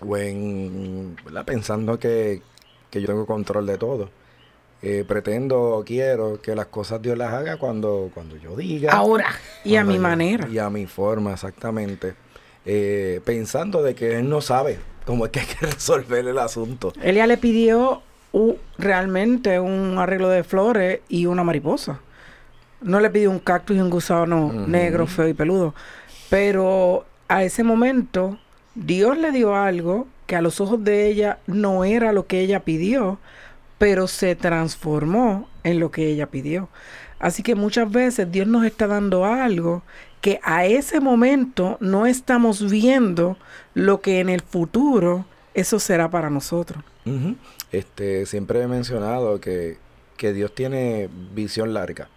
o 0.00 0.16
en, 0.16 1.16
¿verdad? 1.24 1.44
pensando 1.44 1.98
que, 1.98 2.42
que 2.90 3.00
yo 3.00 3.06
tengo 3.06 3.26
control 3.26 3.66
de 3.66 3.78
todo, 3.78 4.10
eh, 4.82 5.04
pretendo 5.06 5.60
o 5.62 5.84
quiero 5.84 6.40
que 6.40 6.54
las 6.54 6.66
cosas 6.66 7.02
Dios 7.02 7.16
las 7.16 7.32
haga 7.32 7.56
cuando, 7.56 8.10
cuando 8.12 8.36
yo 8.36 8.56
diga. 8.56 8.92
Ahora. 8.92 9.28
Y 9.64 9.76
a 9.76 9.84
mi 9.84 9.98
manera. 9.98 10.48
Y 10.48 10.58
a 10.58 10.70
mi 10.70 10.86
forma, 10.86 11.32
exactamente. 11.32 12.14
Eh, 12.64 13.20
pensando 13.24 13.82
de 13.82 13.94
que 13.94 14.18
Él 14.18 14.28
no 14.28 14.40
sabe 14.40 14.78
cómo 15.06 15.24
es 15.24 15.30
que 15.30 15.40
hay 15.40 15.46
que 15.46 15.66
resolver 15.66 16.26
el 16.26 16.38
asunto. 16.38 16.92
Él 17.00 17.16
ya 17.16 17.26
le 17.26 17.38
pidió 17.38 18.02
realmente 18.76 19.58
un 19.60 19.96
arreglo 19.98 20.28
de 20.28 20.44
flores 20.44 21.00
y 21.08 21.24
una 21.24 21.44
mariposa. 21.44 22.00
No 22.82 23.00
le 23.00 23.08
pidió 23.08 23.30
un 23.30 23.38
cactus 23.38 23.76
y 23.76 23.80
un 23.80 23.88
gusano 23.88 24.52
negro, 24.52 25.06
feo 25.06 25.28
y 25.28 25.32
peludo. 25.32 25.74
Pero 26.28 27.06
a 27.28 27.44
ese 27.44 27.62
momento, 27.62 28.38
Dios 28.74 29.16
le 29.16 29.32
dio 29.32 29.56
algo 29.56 30.06
que 30.26 30.36
a 30.36 30.42
los 30.42 30.60
ojos 30.60 30.84
de 30.84 31.06
ella 31.06 31.38
no 31.46 31.84
era 31.84 32.12
lo 32.12 32.26
que 32.26 32.40
ella 32.40 32.64
pidió, 32.64 33.18
pero 33.78 34.08
se 34.08 34.34
transformó 34.34 35.48
en 35.62 35.80
lo 35.80 35.90
que 35.90 36.08
ella 36.08 36.26
pidió. 36.26 36.68
Así 37.18 37.42
que 37.42 37.54
muchas 37.54 37.90
veces 37.90 38.30
Dios 38.30 38.46
nos 38.46 38.66
está 38.66 38.86
dando 38.86 39.24
algo 39.24 39.82
que 40.26 40.40
a 40.42 40.66
ese 40.66 40.98
momento 40.98 41.76
no 41.78 42.04
estamos 42.04 42.68
viendo 42.68 43.36
lo 43.74 44.00
que 44.00 44.18
en 44.18 44.28
el 44.28 44.40
futuro 44.40 45.24
eso 45.54 45.78
será 45.78 46.10
para 46.10 46.30
nosotros. 46.30 46.82
este, 47.70 48.26
siempre 48.26 48.60
he 48.60 48.66
mencionado 48.66 49.40
que, 49.40 49.78
que 50.16 50.32
Dios 50.32 50.52
tiene 50.52 51.08
visión 51.32 51.72
larga. 51.74 52.08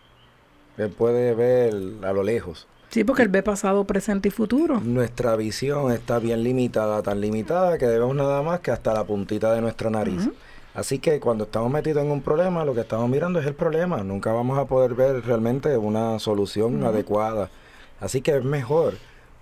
Él 0.80 0.90
puede 0.90 1.36
ver 1.36 1.72
a 2.04 2.12
lo 2.12 2.24
lejos. 2.24 2.68
Sí, 2.90 3.04
porque 3.04 3.22
él 3.22 3.30
ve 3.30 3.44
pasado, 3.44 3.84
presente 3.84 4.30
y 4.30 4.32
futuro. 4.32 4.80
Nuestra 4.80 5.36
visión 5.36 5.92
está 5.92 6.18
bien 6.18 6.42
limitada, 6.42 7.04
tan 7.04 7.22
limitada 7.22 7.78
que 7.78 7.86
debemos 7.86 8.16
nada 8.16 8.42
más 8.42 8.62
que 8.62 8.72
hasta 8.72 8.92
la 8.92 9.04
puntita 9.04 9.54
de 9.54 9.62
nuestra 9.62 9.92
nariz. 9.92 10.28
Así 10.74 10.98
que 10.98 11.20
cuando 11.20 11.44
estamos 11.44 11.72
metidos 11.72 12.04
en 12.04 12.10
un 12.10 12.24
problema, 12.24 12.66
lo 12.66 12.74
que 12.74 12.82
estamos 12.82 13.08
mirando 13.08 13.40
es 13.40 13.46
el 13.46 13.54
problema. 13.54 14.04
Nunca 14.04 14.32
vamos 14.32 14.58
a 14.58 14.66
poder 14.66 14.96
ver 14.96 15.24
realmente 15.24 15.78
una 15.78 16.18
solución 16.18 16.84
adecuada. 16.84 17.52
Así 18.00 18.22
que 18.22 18.38
es 18.38 18.44
mejor 18.44 18.96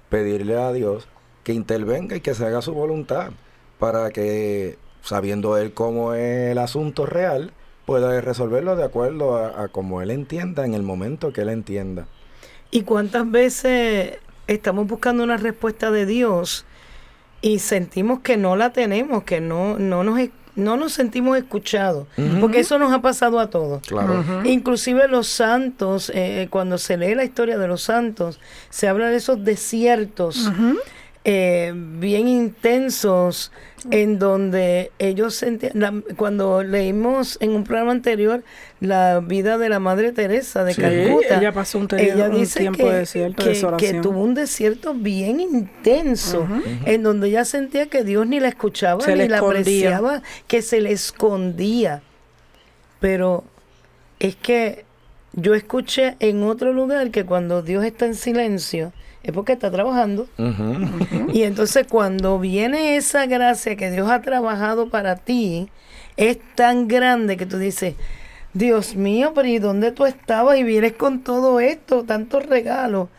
pedirle 0.10 0.58
a 0.58 0.72
Dios 0.72 1.08
que 1.43 1.53
intervenga 1.53 2.16
y 2.16 2.22
que 2.22 2.34
se 2.34 2.45
haga 2.45 2.62
su 2.62 2.74
voluntad 2.74 3.32
para 3.80 4.12
que, 4.12 4.78
sabiendo 5.01 5.58
él 5.58 5.74
cómo 5.74 6.14
es 6.14 6.51
el 6.51 6.58
asunto 6.58 7.05
real, 7.05 7.51
pueda 7.86 8.20
resolverlo 8.22 8.76
de 8.76 8.84
acuerdo 8.84 9.38
a, 9.38 9.64
a 9.64 9.68
como 9.68 10.01
él 10.01 10.12
entienda 10.12 10.66
en 10.66 10.74
el 10.74 10.84
momento 10.84 11.32
que 11.32 11.41
él 11.41 11.49
entienda. 11.49 12.08
¿Y 12.70 12.82
cuántas 12.82 13.30
veces 13.30 14.18
estamos 14.47 14.88
buscando 14.88 15.24
una 15.24 15.38
respuesta 15.38 15.91
de 15.91 16.05
Dios 16.05 16.66
y 17.41 17.60
sentimos 17.60 18.20
que 18.20 18.38
no 18.38 18.55
la 18.55 18.74
tenemos, 18.74 19.24
que 19.24 19.41
no, 19.41 19.78
no, 19.78 20.03
nos, 20.03 20.20
no 20.58 20.76
nos 20.76 20.91
sentimos 20.93 21.38
escuchados? 21.38 22.08
Porque 22.41 22.60
eso 22.60 22.78
nos 22.78 22.91
ha 22.91 23.01
pasado 23.01 23.39
a 23.39 23.49
todos. 23.49 23.82
Claro. 23.84 24.24
Inclusive 24.43 25.08
los 25.08 25.28
santos, 25.28 26.12
eh, 26.14 26.47
cuando 26.49 26.78
se 26.78 26.97
lee 26.97 27.16
la 27.16 27.24
historia 27.24 27.58
de 27.58 27.68
los 27.68 27.84
santos, 27.84 28.39
se 28.70 28.88
habla 28.88 29.10
de 29.10 29.18
esos 29.18 29.43
desiertos. 29.45 30.51
Eh, 31.30 31.73
bien 31.75 32.30
intensos 32.30 33.51
en 33.91 34.17
donde 34.17 34.91
ellos 34.97 35.36
sentían, 35.36 35.73
la- 35.75 35.93
cuando 36.15 36.63
leímos 36.63 37.38
en 37.41 37.51
un 37.51 37.65
programa 37.65 37.91
anterior 37.91 38.43
la 38.80 39.19
vida 39.19 39.57
de 39.57 39.67
la 39.67 39.80
Madre 39.80 40.13
Teresa 40.13 40.63
de 40.63 40.73
Sí, 40.73 40.82
Calcuta, 40.82 41.38
ella 41.39 41.51
pasó 41.51 41.80
un 41.80 41.89
teri- 41.89 42.13
ella 42.13 42.30
un 42.30 42.39
dice 42.39 42.59
tiempo 42.61 42.78
que, 42.86 42.91
de 42.91 42.99
desierto, 42.99 43.43
que- 43.43 43.49
de 43.49 43.75
que 43.78 43.93
tuvo 44.01 44.21
un 44.21 44.36
desierto 44.36 44.93
bien 44.93 45.41
intenso, 45.41 46.47
en 46.86 47.03
donde 47.03 47.28
ella 47.28 47.43
sentía 47.43 47.88
que 47.88 48.05
Dios 48.05 48.25
ni 48.25 48.39
la 48.39 48.47
escuchaba 48.47 49.01
Se 49.03 49.11
ni 49.15 49.28
la 49.28 49.36
escondía. 49.36 49.59
apreciaba, 49.97 50.21
que 50.47 50.61
se 50.61 50.80
le 50.80 50.93
escondía. 50.93 52.01
Pero 53.01 53.43
es 54.19 54.38
que 54.38 54.86
yo 55.34 55.53
escuché 55.55 56.15
en 56.21 56.43
otro 56.43 56.71
lugar 56.71 57.11
que 57.11 57.25
cuando 57.25 57.61
Dios 57.61 57.84
está 57.84 58.05
en 58.05 58.15
silencio 58.15 58.93
es 59.28 59.34
porque 59.34 59.53
está 59.53 59.69
trabajando. 59.71 60.28
Y 61.34 61.43
entonces 61.43 61.86
cuando 61.89 62.39
viene 62.39 62.95
esa 62.97 63.25
gracia 63.25 63.75
que 63.75 63.91
Dios 63.91 64.09
ha 64.09 64.21
trabajado 64.21 64.89
para 64.89 65.15
ti, 65.17 65.69
es 66.15 66.38
tan 66.55 66.88
grande 66.88 67.38
que 67.38 67.45
tú 67.45 67.57
dices, 67.57 67.95
Dios 68.53 68.95
mío, 68.95 69.34
pero 69.36 69.47
¿y 69.47 69.59
dónde 69.59 69.91
tú 69.91 70.05
estabas? 70.05 70.57
Y 70.57 70.63
vienes 70.63 70.93
con 70.93 71.21
todo 71.23 71.59
esto, 71.59 72.03
tantos 72.03 72.45
regalos. 72.45 73.09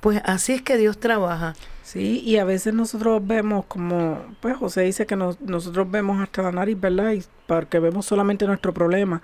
Pues 0.00 0.22
así 0.24 0.52
es 0.54 0.62
que 0.62 0.76
Dios 0.76 0.98
trabaja. 0.98 1.54
Sí, 1.82 2.20
y 2.24 2.36
a 2.36 2.44
veces 2.44 2.72
nosotros 2.74 3.26
vemos 3.26 3.64
como, 3.66 4.18
pues 4.40 4.56
José 4.56 4.82
dice 4.82 5.06
que 5.06 5.16
nos- 5.16 5.40
nosotros 5.40 5.90
vemos 5.90 6.20
hasta 6.22 6.42
la 6.42 6.52
nariz, 6.52 6.78
¿verdad? 6.78 7.12
Y 7.12 7.24
porque 7.46 7.78
vemos 7.78 8.04
solamente 8.06 8.46
nuestro 8.46 8.72
problema. 8.74 9.22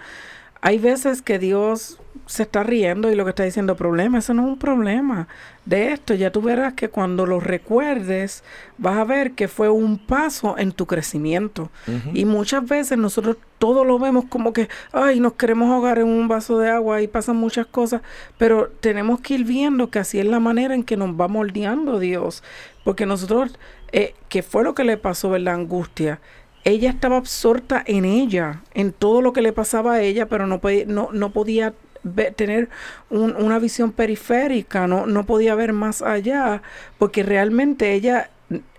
Hay 0.64 0.78
veces 0.78 1.20
que 1.20 1.38
Dios 1.38 1.98
se 2.24 2.44
está 2.44 2.62
riendo 2.62 3.10
y 3.10 3.14
lo 3.14 3.24
que 3.24 3.30
está 3.30 3.42
diciendo 3.42 3.76
problema, 3.76 4.16
eso 4.16 4.32
no 4.32 4.44
es 4.44 4.48
un 4.48 4.58
problema. 4.58 5.28
De 5.66 5.92
esto 5.92 6.14
ya 6.14 6.32
tú 6.32 6.40
verás 6.40 6.72
que 6.72 6.88
cuando 6.88 7.26
lo 7.26 7.38
recuerdes 7.38 8.42
vas 8.78 8.96
a 8.96 9.04
ver 9.04 9.32
que 9.32 9.46
fue 9.46 9.68
un 9.68 9.98
paso 9.98 10.56
en 10.56 10.72
tu 10.72 10.86
crecimiento. 10.86 11.70
Y 12.14 12.24
muchas 12.24 12.66
veces 12.66 12.96
nosotros 12.96 13.36
todo 13.58 13.84
lo 13.84 13.98
vemos 13.98 14.24
como 14.30 14.54
que, 14.54 14.70
ay, 14.92 15.20
nos 15.20 15.34
queremos 15.34 15.70
ahogar 15.70 15.98
en 15.98 16.08
un 16.08 16.28
vaso 16.28 16.58
de 16.58 16.70
agua 16.70 17.02
y 17.02 17.08
pasan 17.08 17.36
muchas 17.36 17.66
cosas, 17.66 18.00
pero 18.38 18.72
tenemos 18.80 19.20
que 19.20 19.34
ir 19.34 19.44
viendo 19.44 19.90
que 19.90 19.98
así 19.98 20.18
es 20.18 20.24
la 20.24 20.40
manera 20.40 20.74
en 20.74 20.82
que 20.82 20.96
nos 20.96 21.10
va 21.10 21.28
moldeando 21.28 21.98
Dios. 21.98 22.42
Porque 22.84 23.04
nosotros, 23.04 23.58
eh, 23.92 24.14
que 24.30 24.42
fue 24.42 24.64
lo 24.64 24.74
que 24.74 24.84
le 24.84 24.96
pasó, 24.96 25.28
¿verdad? 25.28 25.56
Angustia. 25.56 26.20
Ella 26.64 26.90
estaba 26.90 27.16
absorta 27.18 27.82
en 27.86 28.04
ella, 28.04 28.62
en 28.72 28.92
todo 28.92 29.20
lo 29.20 29.32
que 29.32 29.42
le 29.42 29.52
pasaba 29.52 29.94
a 29.94 30.00
ella, 30.02 30.26
pero 30.26 30.46
no, 30.46 30.60
podía- 30.60 30.86
no, 30.86 31.10
no 31.12 31.30
podía 31.30 31.74
tener 32.36 32.68
un- 33.10 33.34
una 33.36 33.58
visión 33.58 33.92
periférica, 33.92 34.86
no, 34.86 35.06
no 35.06 35.24
podía 35.24 35.54
ver 35.54 35.72
más 35.72 36.02
allá, 36.02 36.62
porque 36.98 37.22
realmente 37.22 37.92
ella, 37.94 38.30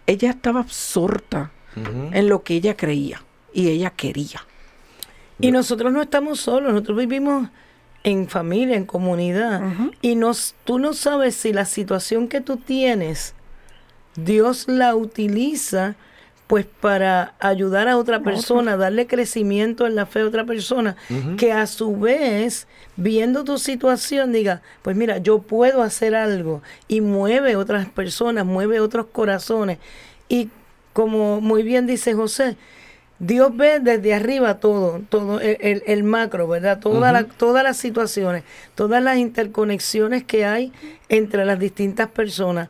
ella 0.08 0.30
estaba 0.32 0.60
absorta 0.62 1.52
en 2.14 2.30
lo 2.30 2.44
que 2.44 2.56
ella 2.56 2.76
creía 2.78 3.22
y 3.54 3.70
ella 3.70 3.90
quería. 3.90 4.42
Y 5.40 5.52
nosotros 5.52 5.92
no 5.92 6.02
estamos 6.02 6.40
solos, 6.40 6.72
nosotros 6.72 6.98
vivimos 6.98 7.50
en 8.04 8.28
familia, 8.30 8.78
en 8.78 8.86
comunidad. 8.86 9.62
Y 10.02 10.16
nos, 10.16 10.56
tú 10.64 10.80
no 10.80 10.94
sabes 10.94 11.36
si 11.36 11.52
la 11.52 11.66
situación 11.66 12.28
que 12.30 12.40
tú 12.42 12.58
tienes, 12.58 13.34
Dios 14.16 14.68
la 14.68 14.96
utiliza 14.96 15.96
pues 16.48 16.66
para 16.66 17.34
ayudar 17.40 17.88
a 17.88 17.98
otra 17.98 18.20
persona, 18.22 18.78
darle 18.78 19.08
crecimiento 19.08 19.88
en 19.88 19.96
la 19.96 20.06
fe 20.06 20.20
a 20.20 20.26
otra 20.26 20.44
persona, 20.46 20.96
que 21.38 21.52
a 21.52 21.66
su 21.66 21.98
vez, 21.98 22.68
viendo 22.98 23.44
tu 23.44 23.58
situación, 23.58 24.32
diga, 24.32 24.62
pues 24.84 24.96
mira, 24.96 25.18
yo 25.18 25.40
puedo 25.40 25.82
hacer 25.82 26.14
algo 26.16 26.62
y 26.88 27.02
mueve 27.02 27.56
otras 27.56 27.88
personas, 27.90 28.46
mueve 28.46 28.80
otros 28.80 29.08
corazones. 29.12 29.80
Y 30.30 30.50
como 30.94 31.42
muy 31.42 31.64
bien 31.64 31.88
dice 31.88 32.14
José, 32.14 32.58
Dios 33.18 33.56
ve 33.56 33.80
desde 33.80 34.14
arriba 34.14 34.60
todo, 34.60 35.02
todo 35.10 35.40
el, 35.40 35.58
el- 35.62 35.84
el 35.88 36.04
macro, 36.04 36.48
¿verdad? 36.48 36.80
Toda 36.80 37.12
la- 37.12 37.24
todas 37.24 37.64
las 37.64 37.78
situaciones, 37.78 38.44
todas 38.76 39.02
las 39.02 39.18
interconexiones 39.18 40.24
que 40.24 40.46
hay 40.46 40.72
entre 41.10 41.44
las 41.46 41.58
distintas 41.58 42.10
personas. 42.10 42.70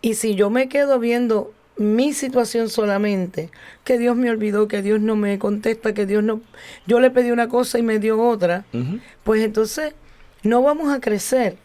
Y 0.00 0.14
si 0.14 0.36
yo 0.36 0.48
me 0.48 0.68
quedo 0.68 0.98
viendo 1.00 1.52
mi 1.76 2.12
situación 2.12 2.68
solamente, 2.68 3.50
que 3.82 3.98
Dios 3.98 4.16
me 4.16 4.30
olvidó, 4.30 4.68
que 4.68 4.82
Dios 4.82 5.00
no 5.00 5.16
me 5.16 5.38
contesta, 5.38 5.92
que 5.92 6.06
Dios 6.06 6.22
no... 6.22 6.40
Yo 6.86 7.00
le 7.00 7.10
pedí 7.10 7.30
una 7.30 7.48
cosa 7.48 7.78
y 7.78 7.82
me 7.82 7.98
dio 7.98 8.20
otra, 8.20 8.64
pues 9.24 9.42
entonces 9.42 9.94
no 10.42 10.62
vamos 10.62 10.92
a 10.92 11.00
crecer. 11.00 11.56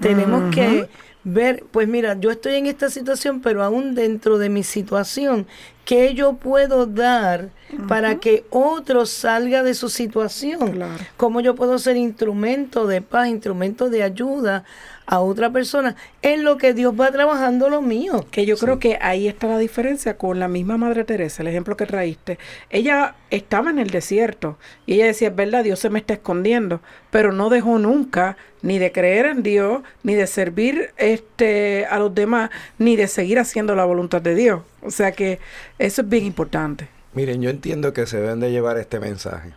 Tenemos 0.00 0.54
que 0.54 0.88
ver, 1.24 1.64
pues 1.72 1.88
mira, 1.88 2.18
yo 2.20 2.30
estoy 2.30 2.54
en 2.54 2.66
esta 2.66 2.90
situación, 2.90 3.40
pero 3.40 3.64
aún 3.64 3.96
dentro 3.96 4.38
de 4.38 4.48
mi 4.48 4.62
situación, 4.62 5.46
¿qué 5.84 6.14
yo 6.14 6.34
puedo 6.34 6.86
dar 6.86 7.50
para 7.88 8.20
que 8.20 8.44
otro 8.50 9.06
salga 9.06 9.64
de 9.64 9.74
su 9.74 9.88
situación? 9.88 10.72
Claro. 10.72 11.04
¿Cómo 11.16 11.40
yo 11.40 11.56
puedo 11.56 11.78
ser 11.80 11.96
instrumento 11.96 12.86
de 12.86 13.00
paz, 13.00 13.28
instrumento 13.28 13.90
de 13.90 14.04
ayuda 14.04 14.64
a 15.06 15.20
otra 15.20 15.50
persona 15.50 15.96
en 16.22 16.44
lo 16.44 16.58
que 16.58 16.74
Dios 16.74 16.94
va 16.98 17.10
trabajando 17.10 17.68
lo 17.70 17.82
mío? 17.82 18.26
Que 18.30 18.44
yo 18.44 18.56
creo 18.56 18.78
que 18.78 18.98
ahí 19.00 19.28
está 19.28 19.46
la 19.46 19.58
diferencia 19.58 20.16
con 20.16 20.38
la 20.38 20.48
misma 20.48 20.76
Madre 20.76 21.04
Teresa, 21.04 21.42
el 21.42 21.48
ejemplo 21.48 21.76
que 21.76 21.86
traíste. 21.86 22.38
Ella 22.70 23.14
estaba 23.30 23.70
en 23.70 23.78
el 23.78 23.90
desierto 23.90 24.58
y 24.86 24.94
ella 24.94 25.06
decía, 25.06 25.28
es 25.28 25.36
verdad, 25.36 25.64
Dios 25.64 25.78
se 25.78 25.90
me 25.90 25.98
está 25.98 26.14
escondiendo, 26.14 26.80
pero 27.10 27.32
no 27.32 27.50
dejó 27.50 27.78
nunca 27.78 28.36
ni 28.62 28.78
de 28.78 28.90
creer 28.92 29.26
en 29.26 29.42
Dios, 29.42 29.82
ni 30.02 30.14
de 30.14 30.26
servir 30.26 30.90
este 30.96 31.86
a 31.86 31.98
los 31.98 32.14
demás, 32.14 32.50
ni 32.78 32.96
de 32.96 33.06
seguir 33.06 33.38
haciendo 33.38 33.74
la 33.74 33.84
voluntad 33.84 34.20
de 34.20 34.34
Dios. 34.34 34.62
O 34.82 34.90
sea 34.90 35.12
que 35.12 35.38
eso 35.78 36.02
es 36.02 36.08
bien 36.08 36.24
importante. 36.24 36.88
Miren, 37.14 37.40
yo 37.40 37.50
entiendo 37.50 37.92
que 37.92 38.06
se 38.06 38.20
deben 38.20 38.40
de 38.40 38.50
llevar 38.50 38.76
este 38.76 39.00
mensaje. 39.00 39.52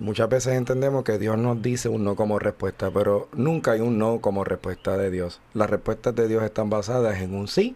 Muchas 0.00 0.28
veces 0.28 0.54
entendemos 0.54 1.02
que 1.02 1.18
Dios 1.18 1.36
nos 1.38 1.60
dice 1.60 1.88
un 1.88 2.04
no 2.04 2.14
como 2.14 2.38
respuesta, 2.38 2.88
pero 2.88 3.28
nunca 3.32 3.72
hay 3.72 3.80
un 3.80 3.98
no 3.98 4.20
como 4.20 4.44
respuesta 4.44 4.96
de 4.96 5.10
Dios. 5.10 5.40
Las 5.54 5.68
respuestas 5.68 6.14
de 6.14 6.28
Dios 6.28 6.44
están 6.44 6.70
basadas 6.70 7.20
en 7.20 7.34
un 7.34 7.48
sí 7.48 7.74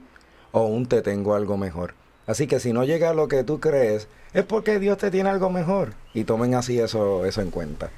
o 0.53 0.67
un 0.67 0.87
te 0.87 1.03
tengo 1.03 1.35
algo 1.35 1.57
mejor. 1.57 1.95
Así 2.29 2.47
que 2.47 2.61
si 2.61 2.73
no 2.73 2.85
llega 2.85 3.11
a 3.11 3.15
lo 3.15 3.27
que 3.27 3.43
tú 3.43 3.59
crees, 3.59 4.07
es 4.35 4.45
porque 4.45 4.79
Dios 4.79 4.99
te 4.99 5.11
tiene 5.11 5.31
algo 5.31 5.51
mejor. 5.51 5.95
Y 6.15 6.23
tomen 6.23 6.55
así 6.55 6.79
eso, 6.79 7.27
eso 7.27 7.41
en 7.41 7.51
cuenta. 7.51 7.91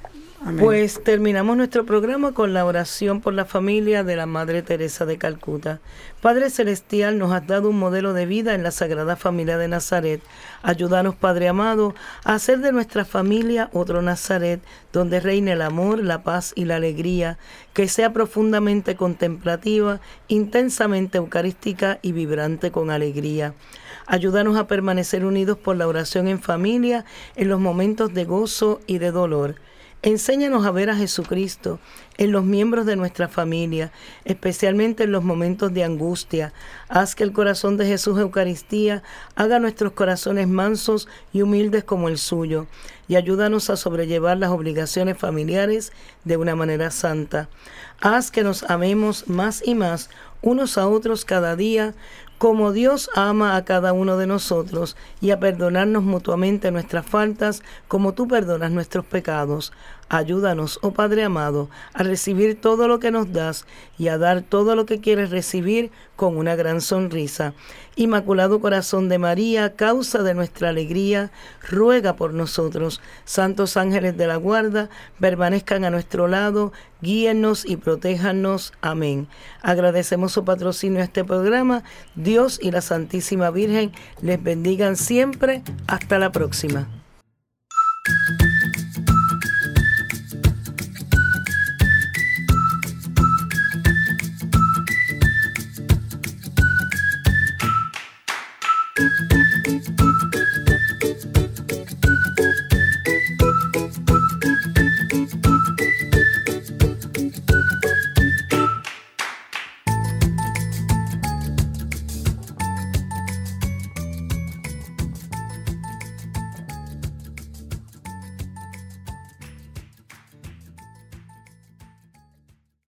Pues 0.58 1.02
terminamos 1.02 1.56
nuestro 1.56 1.86
programa 1.86 2.32
con 2.32 2.52
la 2.52 2.66
oración 2.66 3.22
por 3.22 3.32
la 3.32 3.46
familia 3.46 4.04
de 4.04 4.14
la 4.14 4.26
Madre 4.26 4.60
Teresa 4.60 5.06
de 5.06 5.16
Calcuta. 5.16 5.80
Padre 6.20 6.50
Celestial, 6.50 7.16
nos 7.16 7.32
has 7.32 7.46
dado 7.46 7.70
un 7.70 7.78
modelo 7.78 8.12
de 8.12 8.26
vida 8.26 8.54
en 8.54 8.62
la 8.62 8.70
Sagrada 8.70 9.16
Familia 9.16 9.56
de 9.56 9.68
Nazaret. 9.68 10.20
Ayúdanos, 10.62 11.14
Padre 11.14 11.48
amado, 11.48 11.94
a 12.24 12.34
hacer 12.34 12.58
de 12.58 12.72
nuestra 12.72 13.06
familia 13.06 13.70
otro 13.72 14.02
Nazaret, 14.02 14.60
donde 14.92 15.18
reine 15.18 15.52
el 15.52 15.62
amor, 15.62 16.04
la 16.04 16.22
paz 16.22 16.52
y 16.54 16.66
la 16.66 16.76
alegría, 16.76 17.38
que 17.72 17.88
sea 17.88 18.12
profundamente 18.12 18.96
contemplativa, 18.96 20.00
intensamente 20.28 21.16
eucarística 21.16 22.00
y 22.02 22.12
vibrante 22.12 22.70
con 22.70 22.90
alegría. 22.90 23.54
Ayúdanos 24.04 24.58
a 24.58 24.66
permanecer 24.66 25.24
unidos 25.24 25.56
por 25.56 25.76
la 25.76 25.88
oración 25.88 26.28
en 26.28 26.42
familia 26.42 27.06
en 27.34 27.48
los 27.48 27.60
momentos 27.60 28.12
de 28.12 28.26
gozo 28.26 28.82
y 28.86 28.98
de 28.98 29.10
dolor. 29.10 29.54
Enséñanos 30.06 30.66
a 30.66 30.70
ver 30.70 30.90
a 30.90 30.96
Jesucristo 30.96 31.80
en 32.18 32.30
los 32.30 32.44
miembros 32.44 32.84
de 32.84 32.94
nuestra 32.94 33.26
familia, 33.26 33.90
especialmente 34.26 35.04
en 35.04 35.12
los 35.12 35.24
momentos 35.24 35.72
de 35.72 35.82
angustia. 35.82 36.52
Haz 36.90 37.14
que 37.14 37.24
el 37.24 37.32
corazón 37.32 37.78
de 37.78 37.86
Jesús 37.86 38.18
Eucaristía 38.18 39.02
haga 39.34 39.60
nuestros 39.60 39.92
corazones 39.92 40.46
mansos 40.46 41.08
y 41.32 41.40
humildes 41.40 41.84
como 41.84 42.10
el 42.10 42.18
suyo, 42.18 42.66
y 43.08 43.16
ayúdanos 43.16 43.70
a 43.70 43.76
sobrellevar 43.76 44.36
las 44.36 44.50
obligaciones 44.50 45.16
familiares 45.16 45.90
de 46.24 46.36
una 46.36 46.54
manera 46.54 46.90
santa. 46.90 47.48
Haz 48.02 48.30
que 48.30 48.42
nos 48.42 48.64
amemos 48.64 49.26
más 49.26 49.66
y 49.66 49.74
más 49.74 50.10
unos 50.42 50.76
a 50.76 50.86
otros 50.86 51.24
cada 51.24 51.56
día, 51.56 51.94
como 52.36 52.72
Dios 52.72 53.08
ama 53.14 53.56
a 53.56 53.64
cada 53.64 53.94
uno 53.94 54.18
de 54.18 54.26
nosotros 54.26 54.96
y 55.22 55.30
a 55.30 55.40
perdonarnos 55.40 56.02
mutuamente 56.02 56.70
nuestras 56.70 57.06
faltas, 57.06 57.62
como 57.88 58.12
tú 58.12 58.28
perdonas 58.28 58.70
nuestros 58.70 59.06
pecados. 59.06 59.72
Ayúdanos, 60.08 60.78
oh 60.82 60.92
Padre 60.92 61.24
amado, 61.24 61.70
a 61.94 62.02
recibir 62.02 62.60
todo 62.60 62.88
lo 62.88 62.98
que 62.98 63.10
nos 63.10 63.32
das 63.32 63.66
y 63.98 64.08
a 64.08 64.18
dar 64.18 64.42
todo 64.42 64.76
lo 64.76 64.86
que 64.86 65.00
quieres 65.00 65.30
recibir 65.30 65.90
con 66.14 66.36
una 66.36 66.56
gran 66.56 66.80
sonrisa. 66.80 67.54
Inmaculado 67.96 68.60
Corazón 68.60 69.08
de 69.08 69.18
María, 69.18 69.76
causa 69.76 70.22
de 70.22 70.34
nuestra 70.34 70.68
alegría, 70.68 71.30
ruega 71.68 72.16
por 72.16 72.34
nosotros. 72.34 73.00
Santos 73.24 73.76
ángeles 73.76 74.16
de 74.16 74.26
la 74.26 74.36
guarda, 74.36 74.90
permanezcan 75.20 75.84
a 75.84 75.90
nuestro 75.90 76.28
lado, 76.28 76.72
guíennos 77.00 77.64
y 77.64 77.76
protéjanos. 77.76 78.72
Amén. 78.80 79.28
Agradecemos 79.62 80.32
su 80.32 80.44
patrocinio 80.44 81.00
a 81.00 81.04
este 81.04 81.24
programa. 81.24 81.82
Dios 82.14 82.58
y 82.60 82.72
la 82.72 82.82
Santísima 82.82 83.50
Virgen 83.50 83.92
les 84.20 84.42
bendigan 84.42 84.96
siempre. 84.96 85.62
Hasta 85.86 86.18
la 86.18 86.30
próxima. 86.30 86.88